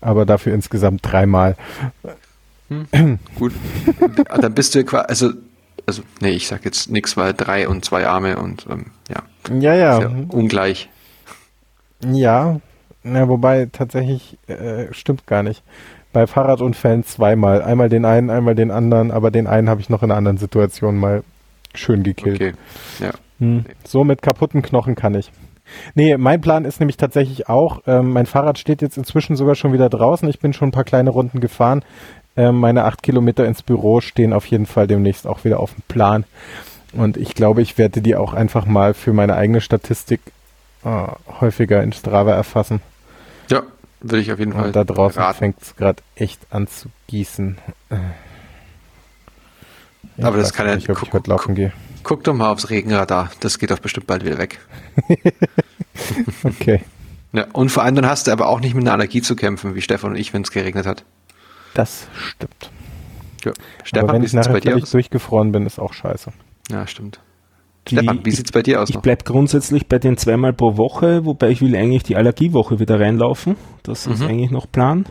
Aber 0.00 0.26
dafür 0.26 0.54
insgesamt 0.54 1.00
dreimal. 1.02 1.56
Gut. 3.34 3.52
Dann 4.40 4.54
bist 4.54 4.74
du 4.74 4.84
quasi, 4.84 5.06
also, 5.08 5.30
also, 5.86 6.02
nee, 6.20 6.30
ich 6.30 6.46
sag 6.46 6.64
jetzt 6.64 6.88
nix, 6.90 7.16
weil 7.16 7.34
drei 7.34 7.68
und 7.68 7.84
zwei 7.84 8.06
Arme 8.06 8.36
und, 8.38 8.66
ähm, 8.70 8.86
ja, 9.08 9.22
Ja, 9.48 9.74
ja. 9.74 9.96
sehr 9.96 10.10
ungleich. 10.28 10.88
Ja, 12.04 12.60
na, 13.02 13.28
wobei 13.28 13.68
tatsächlich 13.70 14.38
äh, 14.46 14.92
stimmt 14.92 15.26
gar 15.26 15.42
nicht. 15.42 15.62
Bei 16.12 16.26
Fahrradunfällen 16.26 17.04
zweimal. 17.04 17.62
Einmal 17.62 17.88
den 17.88 18.04
einen, 18.04 18.30
einmal 18.30 18.54
den 18.54 18.70
anderen, 18.70 19.10
aber 19.10 19.30
den 19.30 19.46
einen 19.46 19.68
habe 19.68 19.80
ich 19.80 19.88
noch 19.88 20.02
in 20.02 20.10
einer 20.10 20.18
anderen 20.18 20.38
Situation 20.38 20.96
mal 20.96 21.22
schön 21.74 22.02
gekillt. 22.02 22.40
Okay. 22.40 22.52
Ja. 22.98 23.10
Hm. 23.38 23.64
So 23.84 24.04
mit 24.04 24.22
kaputten 24.22 24.62
Knochen 24.62 24.96
kann 24.96 25.14
ich. 25.14 25.30
Nee, 25.94 26.16
mein 26.16 26.40
Plan 26.40 26.64
ist 26.64 26.80
nämlich 26.80 26.96
tatsächlich 26.96 27.48
auch, 27.48 27.82
ähm, 27.86 28.12
mein 28.12 28.26
Fahrrad 28.26 28.58
steht 28.58 28.82
jetzt 28.82 28.98
inzwischen 28.98 29.36
sogar 29.36 29.54
schon 29.54 29.72
wieder 29.72 29.88
draußen. 29.88 30.28
Ich 30.28 30.40
bin 30.40 30.52
schon 30.52 30.68
ein 30.68 30.72
paar 30.72 30.84
kleine 30.84 31.10
Runden 31.10 31.40
gefahren. 31.40 31.84
Ähm, 32.36 32.56
meine 32.58 32.84
acht 32.84 33.02
Kilometer 33.02 33.46
ins 33.46 33.62
Büro 33.62 34.00
stehen 34.00 34.32
auf 34.32 34.46
jeden 34.46 34.66
Fall 34.66 34.86
demnächst 34.86 35.26
auch 35.26 35.44
wieder 35.44 35.60
auf 35.60 35.74
dem 35.74 35.82
Plan. 35.88 36.24
Und 36.92 37.16
ich 37.16 37.34
glaube, 37.34 37.62
ich 37.62 37.78
werde 37.78 38.00
die 38.02 38.16
auch 38.16 38.32
einfach 38.34 38.66
mal 38.66 38.94
für 38.94 39.12
meine 39.12 39.36
eigene 39.36 39.60
Statistik 39.60 40.20
äh, 40.84 41.06
häufiger 41.40 41.82
in 41.82 41.92
Strava 41.92 42.32
erfassen. 42.32 42.80
Ja, 43.48 43.62
würde 44.00 44.22
ich 44.22 44.32
auf 44.32 44.38
jeden 44.38 44.52
Fall 44.52 44.66
Und 44.68 44.76
da 44.76 44.84
draußen 44.84 45.22
fängt 45.34 45.60
es 45.62 45.76
gerade 45.76 46.02
echt 46.16 46.40
an 46.50 46.66
zu 46.66 46.88
gießen. 47.06 47.58
Äh. 47.90 47.96
Ich 50.16 50.24
Aber 50.24 50.36
das 50.38 50.52
kann 50.52 50.66
ja- 50.66 50.74
nicht, 50.74 50.88
ob 50.90 50.96
guck- 50.98 51.08
ich 51.08 51.14
heute 51.14 51.30
laufen 51.30 51.54
gehe. 51.54 51.72
Guck 52.02 52.24
doch 52.24 52.34
mal 52.34 52.50
aufs 52.50 52.70
Regenradar. 52.70 53.30
Das 53.40 53.58
geht 53.58 53.70
doch 53.70 53.78
bestimmt 53.78 54.06
bald 54.06 54.24
wieder 54.24 54.38
weg. 54.38 54.58
Okay, 56.44 56.80
Ja, 57.32 57.46
und 57.52 57.68
vor 57.70 57.82
allem 57.82 57.94
dann 57.94 58.06
hast 58.06 58.26
du 58.26 58.32
aber 58.32 58.48
auch 58.48 58.60
nicht 58.60 58.74
mit 58.74 58.84
einer 58.84 58.92
Allergie 58.92 59.20
zu 59.22 59.36
kämpfen, 59.36 59.74
wie 59.74 59.82
Stefan 59.82 60.12
und 60.12 60.16
ich, 60.16 60.32
wenn 60.32 60.42
es 60.42 60.50
geregnet 60.50 60.86
hat. 60.86 61.04
das 61.74 62.08
stimmt. 62.16 62.70
Ja. 63.44 63.52
Aber 63.52 63.60
Stefan, 63.84 64.08
wenn 64.14 64.22
wie 64.22 64.26
ich 64.26 64.32
nachher 64.32 64.52
bei 64.52 64.60
dir 64.60 64.76
durchgefroren 64.80 65.52
bin, 65.52 65.66
ist 65.66 65.78
auch 65.78 65.92
scheiße. 65.92 66.32
Ja, 66.70 66.86
stimmt. 66.86 67.20
Die, 67.88 67.96
Stefan, 67.96 68.20
wie 68.24 68.30
sieht's 68.30 68.52
bei 68.52 68.62
dir 68.62 68.80
aus? 68.82 68.88
Ich 68.90 68.96
noch? 68.96 69.02
bleib 69.02 69.24
grundsätzlich 69.24 69.86
bei 69.88 69.98
den 69.98 70.16
zweimal 70.16 70.52
pro 70.52 70.76
Woche, 70.76 71.24
wobei 71.24 71.50
ich 71.50 71.60
will 71.62 71.74
eigentlich 71.74 72.02
die 72.02 72.16
Allergiewoche 72.16 72.78
wieder 72.78 73.00
reinlaufen. 73.00 73.56
Das 73.82 74.06
ist 74.06 74.20
Mhm. 74.20 74.26
eigentlich 74.28 74.50
noch 74.50 74.70
Plan. 74.70 75.06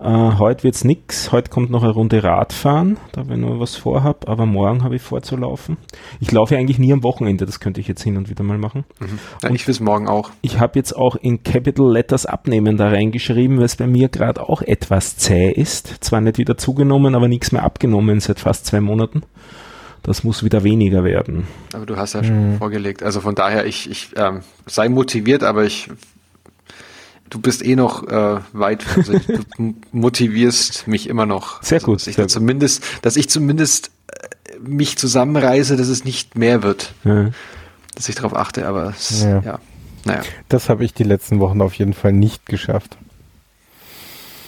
Äh, 0.00 0.38
heute 0.38 0.64
wird's 0.64 0.82
nix. 0.84 1.30
Heute 1.30 1.50
kommt 1.50 1.70
noch 1.70 1.82
eine 1.84 1.92
Runde 1.92 2.22
Radfahren, 2.24 2.96
da 3.12 3.28
wenn 3.28 3.42
ich 3.44 3.48
noch 3.48 3.60
was 3.60 3.76
vorhab, 3.76 4.28
aber 4.28 4.44
morgen 4.44 4.82
habe 4.82 4.96
ich 4.96 5.02
vor 5.02 5.22
zu 5.22 5.36
laufen. 5.36 5.76
Ich 6.20 6.32
laufe 6.32 6.54
ja 6.54 6.60
eigentlich 6.60 6.78
nie 6.80 6.92
am 6.92 7.04
Wochenende, 7.04 7.46
das 7.46 7.60
könnte 7.60 7.80
ich 7.80 7.86
jetzt 7.86 8.02
hin 8.02 8.16
und 8.16 8.28
wieder 8.28 8.42
mal 8.42 8.58
machen. 8.58 8.84
Mhm. 8.98 9.18
Ja, 9.42 9.50
ich 9.50 9.66
will 9.68 9.76
morgen 9.80 10.08
auch. 10.08 10.30
Ich 10.42 10.58
habe 10.58 10.78
jetzt 10.78 10.94
auch 10.96 11.14
in 11.16 11.42
Capital 11.44 11.90
Letters 11.92 12.26
abnehmen 12.26 12.76
da 12.76 12.88
reingeschrieben, 12.88 13.58
weil 13.58 13.66
es 13.66 13.76
bei 13.76 13.86
mir 13.86 14.08
gerade 14.08 14.42
auch 14.48 14.62
etwas 14.62 15.16
zäh 15.16 15.50
ist. 15.52 16.02
Zwar 16.02 16.20
nicht 16.20 16.38
wieder 16.38 16.56
zugenommen, 16.56 17.14
aber 17.14 17.28
nichts 17.28 17.52
mehr 17.52 17.62
abgenommen 17.62 18.18
seit 18.20 18.40
fast 18.40 18.66
zwei 18.66 18.80
Monaten. 18.80 19.22
Das 20.04 20.22
muss 20.22 20.44
wieder 20.44 20.62
weniger 20.64 21.02
werden. 21.02 21.46
Aber 21.72 21.86
du 21.86 21.96
hast 21.96 22.12
ja 22.12 22.22
schon 22.22 22.58
vorgelegt. 22.58 23.02
Also 23.02 23.20
von 23.20 23.34
daher, 23.34 23.64
ich, 23.64 23.90
ich 23.90 24.10
ähm, 24.16 24.40
sei 24.66 24.88
motiviert, 24.90 25.42
aber 25.42 25.64
ich 25.64 25.88
du 27.30 27.40
bist 27.40 27.64
eh 27.64 27.74
noch 27.74 28.06
äh, 28.06 28.40
weit, 28.52 28.84
also 28.96 29.14
ich, 29.14 29.26
du 29.26 29.74
motivierst 29.92 30.86
mich 30.86 31.08
immer 31.08 31.26
noch. 31.26 31.62
Sehr 31.62 31.76
also, 31.76 31.86
gut, 31.86 32.00
Dass 32.00 32.06
ich, 32.06 32.16
sehr 32.16 32.28
zumindest, 32.28 32.84
dass 33.02 33.16
ich 33.16 33.28
zumindest 33.28 33.90
äh, 34.08 34.58
mich 34.60 34.98
zusammenreiße, 34.98 35.76
dass 35.76 35.88
es 35.88 36.04
nicht 36.04 36.36
mehr 36.36 36.62
wird, 36.62 36.92
Ja. 37.02 37.30
dass 37.94 38.08
ich 38.08 38.14
darauf 38.14 38.36
achte, 38.36 38.68
aber 38.68 38.90
es, 38.90 39.22
Ja. 39.22 39.40
ja. 39.40 39.58
Naja. 40.04 40.20
Das 40.50 40.68
habe 40.68 40.84
ich 40.84 40.92
die 40.92 41.02
letzten 41.02 41.40
Wochen 41.40 41.62
auf 41.62 41.74
jeden 41.74 41.94
Fall 41.94 42.12
nicht 42.12 42.44
geschafft. 42.44 42.98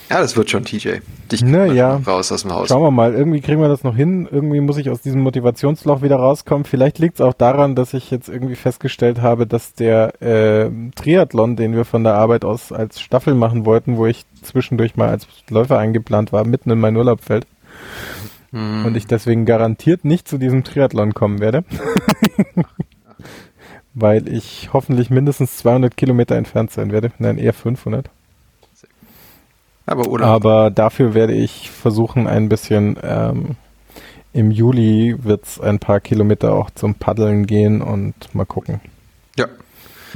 Ja, 0.08 0.20
das 0.20 0.36
wird 0.36 0.50
schon, 0.50 0.64
TJ. 0.64 0.98
Dich 1.32 1.42
Na 1.42 1.64
kriegt 1.64 1.68
man 1.68 1.76
ja. 1.76 1.98
noch 1.98 2.06
raus 2.06 2.30
aus 2.30 2.42
dem 2.42 2.52
Haus. 2.52 2.68
Schauen 2.68 2.82
wir 2.82 2.92
mal, 2.92 3.14
irgendwie 3.14 3.40
kriegen 3.40 3.60
wir 3.60 3.68
das 3.68 3.82
noch 3.82 3.96
hin. 3.96 4.28
Irgendwie 4.30 4.60
muss 4.60 4.76
ich 4.76 4.88
aus 4.88 5.00
diesem 5.00 5.20
Motivationsloch 5.22 6.02
wieder 6.02 6.16
rauskommen. 6.16 6.64
Vielleicht 6.64 6.98
liegt 6.98 7.16
es 7.16 7.20
auch 7.20 7.34
daran, 7.34 7.74
dass 7.74 7.92
ich 7.92 8.10
jetzt 8.10 8.28
irgendwie 8.28 8.54
festgestellt 8.54 9.20
habe, 9.20 9.46
dass 9.46 9.74
der 9.74 10.22
äh, 10.22 10.70
Triathlon, 10.94 11.56
den 11.56 11.74
wir 11.74 11.84
von 11.84 12.04
der 12.04 12.14
Arbeit 12.14 12.44
aus 12.44 12.70
als 12.70 13.00
Staffel 13.00 13.34
machen 13.34 13.66
wollten, 13.66 13.96
wo 13.96 14.06
ich 14.06 14.24
zwischendurch 14.42 14.96
mal 14.96 15.08
als 15.08 15.26
Läufer 15.50 15.78
eingeplant 15.78 16.32
war, 16.32 16.46
mitten 16.46 16.70
in 16.70 16.78
meinen 16.78 16.96
Urlaub 16.96 17.22
fällt. 17.22 17.46
Hm. 18.52 18.86
Und 18.86 18.96
ich 18.96 19.08
deswegen 19.08 19.44
garantiert 19.44 20.04
nicht 20.04 20.28
zu 20.28 20.38
diesem 20.38 20.62
Triathlon 20.62 21.14
kommen 21.14 21.40
werde. 21.40 21.64
Weil 23.94 24.28
ich 24.28 24.70
hoffentlich 24.72 25.10
mindestens 25.10 25.56
200 25.56 25.96
Kilometer 25.96 26.36
entfernt 26.36 26.70
sein 26.70 26.92
werde. 26.92 27.10
Nein, 27.18 27.38
eher 27.38 27.54
500. 27.54 28.10
aber 29.86 30.08
oder? 30.08 30.26
Aber 30.26 30.70
dafür 30.70 31.14
werde 31.14 31.32
ich 31.32 31.70
versuchen, 31.70 32.26
ein 32.26 32.48
bisschen 32.48 32.96
ähm, 33.02 33.56
im 34.32 34.50
Juli 34.50 35.16
wird's 35.18 35.60
ein 35.60 35.78
paar 35.78 36.00
Kilometer 36.00 36.54
auch 36.54 36.70
zum 36.70 36.94
Paddeln 36.94 37.46
gehen 37.46 37.80
und 37.80 38.14
mal 38.34 38.44
gucken. 38.44 38.80
ja. 39.36 39.46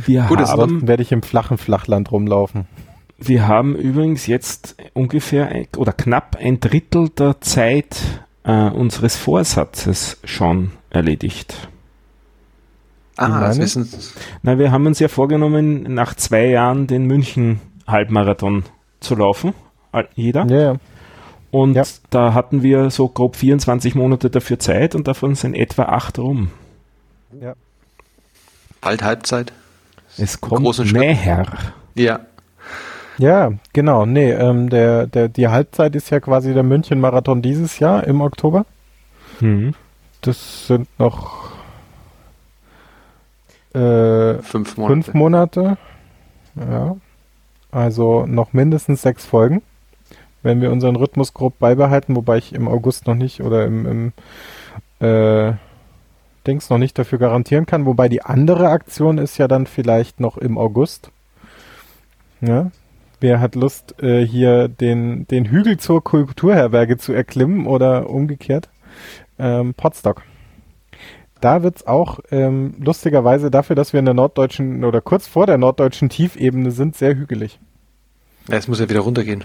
Wir, 0.05 0.23
Gut, 0.29 0.41
es 0.41 0.51
haben, 0.51 0.87
werde 0.89 1.03
ich 1.03 1.13
im 1.13 1.23
flachen 1.23 1.59
Flachland 1.59 2.11
rumlaufen. 2.11 2.67
wir 3.19 3.47
haben 3.47 3.77
übrigens 3.77 4.27
jetzt 4.27 4.77
ungefähr 4.95 5.49
ein, 5.49 5.67
oder 5.77 5.93
knapp 5.93 6.37
ein 6.41 6.61
Drittel 6.61 7.09
der 7.11 7.41
Zeit 7.41 8.01
äh, 8.45 8.71
unseres 8.71 9.17
Vorsatzes 9.17 10.19
schon 10.25 10.73
erledigt. 10.91 11.69
Ah, 13.17 13.29
meine? 13.29 13.47
das 13.47 13.59
wissen. 13.59 13.89
Na, 14.43 14.59
wir 14.59 14.73
haben 14.73 14.87
uns 14.87 14.99
ja 14.99 15.09
vorgenommen, 15.09 15.83
nach 15.95 16.15
zwei 16.15 16.47
Jahren 16.47 16.87
den 16.87 17.05
München-Halbmarathon 17.07 18.65
zu 19.01 19.15
laufen. 19.17 19.55
Jeder. 20.15 20.47
Ja, 20.47 20.61
ja. 20.61 20.77
Und 21.51 21.75
Ja. 21.75 21.83
da 22.11 22.33
hatten 22.35 22.63
wir 22.63 22.91
so 22.91 23.09
grob 23.09 23.35
24 23.37 23.95
Monate 23.97 24.31
dafür 24.31 24.59
Zeit 24.61 24.95
und 24.95 25.09
davon 25.09 25.35
sind 25.35 25.55
etwa 25.55 25.85
acht 25.85 26.19
rum. 26.19 26.51
Bald 28.81 29.03
Halbzeit. 29.03 29.53
Es 30.17 30.41
kommt 30.41 30.93
näher. 30.93 31.47
Ja. 31.95 32.21
Ja, 33.19 33.51
genau. 33.73 34.07
Nee, 34.07 34.31
ähm, 34.33 34.71
der, 34.71 35.07
der, 35.07 35.29
die 35.29 35.49
Halbzeit 35.49 35.95
ist 35.95 36.09
ja 36.11 36.21
quasi 36.21 36.55
der 36.55 36.63
München-Marathon 36.63 37.43
dieses 37.43 37.79
Jahr 37.79 38.05
im 38.07 38.21
Oktober. 38.23 38.65
Hm. 39.41 39.75
Das 40.23 40.67
sind 40.69 40.89
noch 40.99 41.51
äh, 43.75 44.35
Fünf 44.43 44.77
Monate. 44.77 44.95
fünf 44.95 45.15
Monate. 45.15 45.79
Ja. 46.57 46.97
Also 47.73 48.27
noch 48.27 48.53
mindestens 48.53 49.03
sechs 49.03 49.25
Folgen, 49.25 49.63
wenn 50.43 50.61
wir 50.61 50.73
unseren 50.73 50.97
Rhythmus 50.97 51.35
grob 51.35 51.59
beibehalten, 51.59 52.17
wobei 52.17 52.39
ich 52.39 52.55
im 52.55 52.69
August 52.69 53.07
noch 53.07 53.15
nicht 53.15 53.43
oder 53.43 53.65
im, 53.65 54.13
im 54.99 55.07
äh, 55.07 55.55
Dings 56.47 56.71
noch 56.71 56.79
nicht 56.79 56.99
dafür 56.99 57.19
garantieren 57.19 57.67
kann. 57.67 57.87
Wobei 57.87 58.09
die 58.09 58.23
andere 58.23 58.71
Aktion 58.71 59.19
ist 59.19 59.39
ja 59.39 59.47
dann 59.47 59.67
vielleicht 59.67 60.21
noch 60.21 60.37
im 60.37 60.59
August. 60.59 61.11
Ja. 62.41 62.71
Wer 63.21 63.39
hat 63.41 63.55
Lust, 63.55 64.03
äh, 64.03 64.27
hier 64.27 64.69
den, 64.69 65.27
den 65.27 65.45
Hügel 65.45 65.77
zur 65.77 66.03
Kulturherberge 66.03 66.97
zu 66.97 67.13
erklimmen 67.13 67.67
oder 67.67 68.09
umgekehrt? 68.09 68.71
Ähm, 69.39 69.75
Potsdok. 69.75 70.23
Da 71.41 71.63
wird's 71.63 71.87
auch 71.87 72.21
ähm, 72.31 72.75
lustigerweise 72.79 73.51
dafür, 73.51 73.77
dass 73.77 73.93
wir 73.93 74.01
in 74.01 74.05
der 74.05 74.15
norddeutschen 74.15 74.85
oder 74.85 75.01
kurz 75.01 75.27
vor 75.27 75.47
der 75.47 75.59
norddeutschen 75.59 76.09
Tiefebene 76.09 76.71
sind, 76.71 76.97
sehr 76.97 77.17
hügelig. 77.17 77.59
Ja, 78.49 78.57
es 78.57 78.69
muss 78.69 78.81
ja 78.81 78.89
wieder 78.89 79.01
runtergehen. 79.01 79.45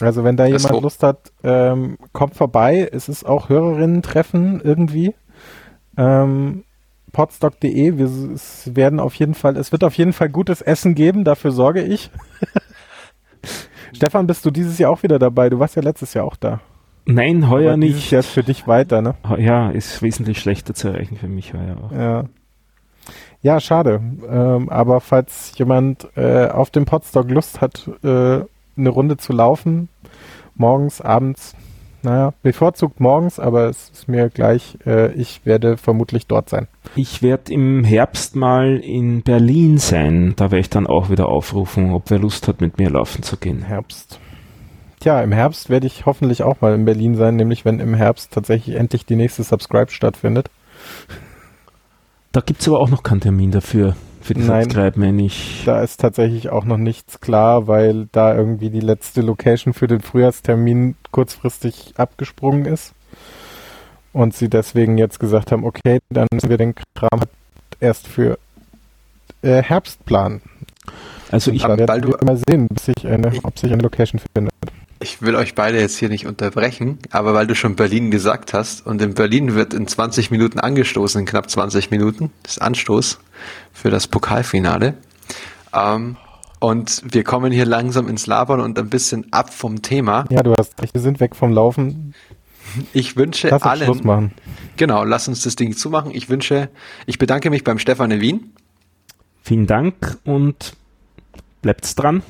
Also 0.00 0.24
wenn 0.24 0.36
da 0.36 0.44
Ach 0.44 0.48
jemand. 0.48 0.82
Lust 0.82 1.02
hat, 1.02 1.32
ähm, 1.42 1.98
kommt 2.12 2.34
vorbei. 2.34 2.88
Es 2.90 3.08
ist 3.08 3.26
auch 3.26 3.48
Hörerinnen-Treffen 3.48 4.60
irgendwie. 4.62 5.14
Ähm, 5.96 6.64
Podstock.de. 7.12 7.98
Wir 7.98 8.06
es 8.06 8.74
werden 8.74 9.00
auf 9.00 9.14
jeden 9.14 9.34
Fall, 9.34 9.56
es 9.56 9.72
wird 9.72 9.84
auf 9.84 9.94
jeden 9.94 10.12
Fall 10.12 10.28
gutes 10.28 10.62
Essen 10.62 10.94
geben. 10.94 11.24
Dafür 11.24 11.50
sorge 11.50 11.82
ich. 11.82 12.10
Stefan, 13.92 14.26
bist 14.26 14.44
du 14.44 14.50
dieses 14.50 14.78
Jahr 14.78 14.92
auch 14.92 15.02
wieder 15.02 15.18
dabei? 15.18 15.48
Du 15.48 15.58
warst 15.58 15.76
ja 15.76 15.82
letztes 15.82 16.14
Jahr 16.14 16.24
auch 16.24 16.36
da. 16.36 16.60
Nein, 17.10 17.48
heuer 17.48 17.70
Aber 17.70 17.76
nicht. 17.78 18.10
Jahr 18.10 18.20
ist 18.20 18.28
für 18.28 18.42
dich 18.42 18.66
weiter, 18.66 19.00
ne? 19.00 19.14
Ja, 19.38 19.70
ist 19.70 20.02
wesentlich 20.02 20.38
schlechter 20.38 20.74
zu 20.74 20.88
erreichen 20.88 21.16
für 21.16 21.26
mich 21.26 21.54
heuer 21.54 21.76
auch. 21.82 21.90
Ja. 21.90 22.24
Ja, 23.40 23.60
schade. 23.60 24.00
Ähm, 24.28 24.68
aber 24.68 25.00
falls 25.00 25.56
jemand 25.56 26.06
äh, 26.16 26.48
auf 26.48 26.68
dem 26.70 26.84
Podstock 26.84 27.30
Lust 27.30 27.62
hat, 27.62 27.88
äh, 28.02 28.40
eine 28.76 28.88
Runde 28.90 29.16
zu 29.16 29.32
laufen, 29.32 29.88
morgens, 30.54 31.00
abends, 31.00 31.56
naja, 32.02 32.34
bevorzugt 32.42 33.00
morgens, 33.00 33.40
aber 33.40 33.70
es 33.70 33.88
ist 33.90 34.08
mir 34.08 34.28
gleich, 34.28 34.76
äh, 34.84 35.12
ich 35.14 35.46
werde 35.46 35.78
vermutlich 35.78 36.26
dort 36.26 36.50
sein. 36.50 36.68
Ich 36.94 37.22
werde 37.22 37.54
im 37.54 37.84
Herbst 37.84 38.36
mal 38.36 38.76
in 38.76 39.22
Berlin 39.22 39.78
sein. 39.78 40.34
Da 40.36 40.46
werde 40.50 40.60
ich 40.60 40.70
dann 40.70 40.86
auch 40.86 41.08
wieder 41.08 41.28
aufrufen, 41.28 41.92
ob 41.92 42.10
wer 42.10 42.18
Lust 42.18 42.48
hat, 42.48 42.60
mit 42.60 42.78
mir 42.78 42.90
laufen 42.90 43.22
zu 43.22 43.38
gehen. 43.38 43.62
Herbst. 43.62 44.20
Tja, 45.00 45.20
im 45.20 45.32
Herbst 45.32 45.70
werde 45.70 45.86
ich 45.86 46.06
hoffentlich 46.06 46.42
auch 46.42 46.60
mal 46.60 46.74
in 46.74 46.84
Berlin 46.84 47.14
sein, 47.14 47.36
nämlich 47.36 47.64
wenn 47.64 47.78
im 47.78 47.94
Herbst 47.94 48.32
tatsächlich 48.32 48.76
endlich 48.76 49.06
die 49.06 49.16
nächste 49.16 49.44
Subscribe 49.44 49.90
stattfindet. 49.90 50.50
Da 52.32 52.40
gibt 52.40 52.60
es 52.60 52.68
aber 52.68 52.80
auch 52.80 52.88
noch 52.88 53.02
keinen 53.02 53.20
Termin 53.20 53.52
dafür, 53.52 53.94
für 54.20 54.34
die 54.34 54.42
Nein. 54.42 54.64
Subscribe, 54.64 55.00
wenn 55.00 55.18
ich. 55.18 55.62
Da 55.64 55.82
ist 55.82 56.00
tatsächlich 56.00 56.50
auch 56.50 56.64
noch 56.64 56.76
nichts 56.76 57.20
klar, 57.20 57.68
weil 57.68 58.08
da 58.12 58.34
irgendwie 58.34 58.70
die 58.70 58.80
letzte 58.80 59.20
Location 59.20 59.72
für 59.72 59.86
den 59.86 60.00
Frühjahrstermin 60.00 60.96
kurzfristig 61.10 61.94
abgesprungen 61.96 62.66
ist. 62.66 62.92
Und 64.12 64.34
sie 64.34 64.48
deswegen 64.48 64.98
jetzt 64.98 65.20
gesagt 65.20 65.52
haben, 65.52 65.64
okay, 65.64 66.00
dann 66.10 66.26
müssen 66.32 66.50
wir 66.50 66.56
den 66.56 66.74
Kram 66.74 67.20
halt 67.20 67.30
erst 67.78 68.08
für 68.08 68.38
äh, 69.42 69.62
Herbst 69.62 70.04
planen. 70.04 70.42
Also 71.30 71.52
ich, 71.52 71.62
wir 71.62 72.24
mal 72.24 72.40
sehen, 72.48 72.66
bis 72.68 72.86
sich 72.86 73.06
eine, 73.06 73.30
ob 73.42 73.58
sich 73.58 73.72
eine 73.72 73.82
Location 73.82 74.20
findet. 74.34 74.52
Ich 75.00 75.22
will 75.22 75.36
euch 75.36 75.54
beide 75.54 75.78
jetzt 75.78 75.96
hier 75.98 76.08
nicht 76.08 76.26
unterbrechen, 76.26 76.98
aber 77.10 77.32
weil 77.34 77.46
du 77.46 77.54
schon 77.54 77.76
Berlin 77.76 78.10
gesagt 78.10 78.52
hast 78.52 78.84
und 78.84 79.00
in 79.00 79.14
Berlin 79.14 79.54
wird 79.54 79.72
in 79.72 79.86
20 79.86 80.30
Minuten 80.30 80.58
angestoßen, 80.58 81.20
in 81.20 81.26
knapp 81.26 81.48
20 81.48 81.90
Minuten, 81.90 82.32
das 82.42 82.58
Anstoß 82.58 83.18
für 83.72 83.90
das 83.90 84.08
Pokalfinale. 84.08 84.94
Ähm, 85.72 86.16
und 86.58 87.02
wir 87.04 87.22
kommen 87.22 87.52
hier 87.52 87.66
langsam 87.66 88.08
ins 88.08 88.26
Labern 88.26 88.60
und 88.60 88.76
ein 88.78 88.88
bisschen 88.90 89.32
ab 89.32 89.54
vom 89.54 89.82
Thema. 89.82 90.24
Ja, 90.30 90.42
du 90.42 90.54
hast 90.58 90.82
recht, 90.82 90.94
wir 90.94 91.00
sind 91.00 91.20
weg 91.20 91.36
vom 91.36 91.52
Laufen. 91.52 92.14
Ich 92.92 93.16
wünsche 93.16 93.48
Lass 93.48 93.62
uns 93.62 93.78
Schluss 93.78 93.98
allen, 93.98 94.06
machen. 94.06 94.32
genau, 94.76 95.04
lass 95.04 95.28
uns 95.28 95.42
das 95.42 95.54
Ding 95.54 95.76
zumachen. 95.76 96.10
Ich 96.12 96.28
wünsche, 96.28 96.70
ich 97.06 97.18
bedanke 97.18 97.50
mich 97.50 97.62
beim 97.62 97.78
Stefan 97.78 98.10
in 98.10 98.20
Wien 98.20 98.52
vielen 99.48 99.66
Dank 99.66 100.18
und 100.24 100.74
bleibt's 101.62 101.94
dran. 101.94 102.22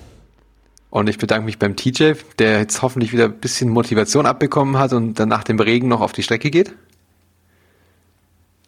Und 0.90 1.08
ich 1.08 1.18
bedanke 1.18 1.44
mich 1.44 1.58
beim 1.58 1.76
TJ, 1.76 2.12
der 2.38 2.58
jetzt 2.60 2.82
hoffentlich 2.82 3.12
wieder 3.12 3.26
ein 3.26 3.38
bisschen 3.38 3.68
Motivation 3.70 4.26
abbekommen 4.26 4.78
hat 4.78 4.92
und 4.92 5.14
dann 5.20 5.28
nach 5.28 5.44
dem 5.44 5.58
Regen 5.60 5.88
noch 5.88 6.00
auf 6.00 6.12
die 6.12 6.22
Strecke 6.22 6.50
geht. 6.50 6.74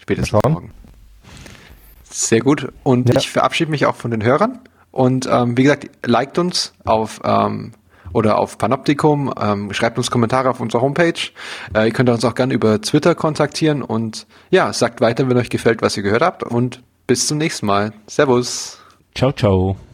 Spätestens 0.01 0.33
morgen. 0.33 0.73
Sehr 2.05 2.41
gut. 2.41 2.73
Und 2.83 3.09
Ja. 3.09 3.17
ich 3.19 3.31
verabschiede 3.31 3.71
mich 3.71 3.87
auch 3.87 3.95
von 3.97 4.11
den 4.11 4.23
Hörern. 4.25 4.59
Und 4.91 5.29
ähm, 5.31 5.57
wie 5.57 5.63
gesagt, 5.63 5.89
liked 6.05 6.39
uns 6.39 6.73
auf, 6.85 7.21
ähm, 7.25 7.73
oder 8.13 8.39
auf 8.39 8.59
Panoptikum. 8.59 9.33
Ähm, 9.41 9.73
schreibt 9.73 9.97
uns 9.99 10.11
Kommentare 10.11 10.51
auf 10.51 10.61
unserer 10.61 10.83
Homepage. 10.83 11.15
Äh, 11.75 11.87
ihr 11.87 11.93
könnt 11.93 12.09
uns 12.11 12.25
auch 12.25 12.35
gerne 12.35 12.53
über 12.55 12.81
Twitter 12.81 13.15
kontaktieren 13.15 13.83
und 13.83 14.27
ja, 14.51 14.73
sagt 14.73 15.01
weiter, 15.01 15.29
wenn 15.29 15.37
euch 15.37 15.51
gefällt, 15.51 15.81
was 15.83 15.97
ihr 15.97 16.03
gehört 16.03 16.23
habt 16.23 16.43
und 16.43 16.83
bis 17.07 17.29
zum 17.29 17.39
nächsten 17.39 17.67
Mal. 17.67 17.93
Servus. 18.09 18.79
Ciao, 19.15 19.33
ciao. 19.33 19.90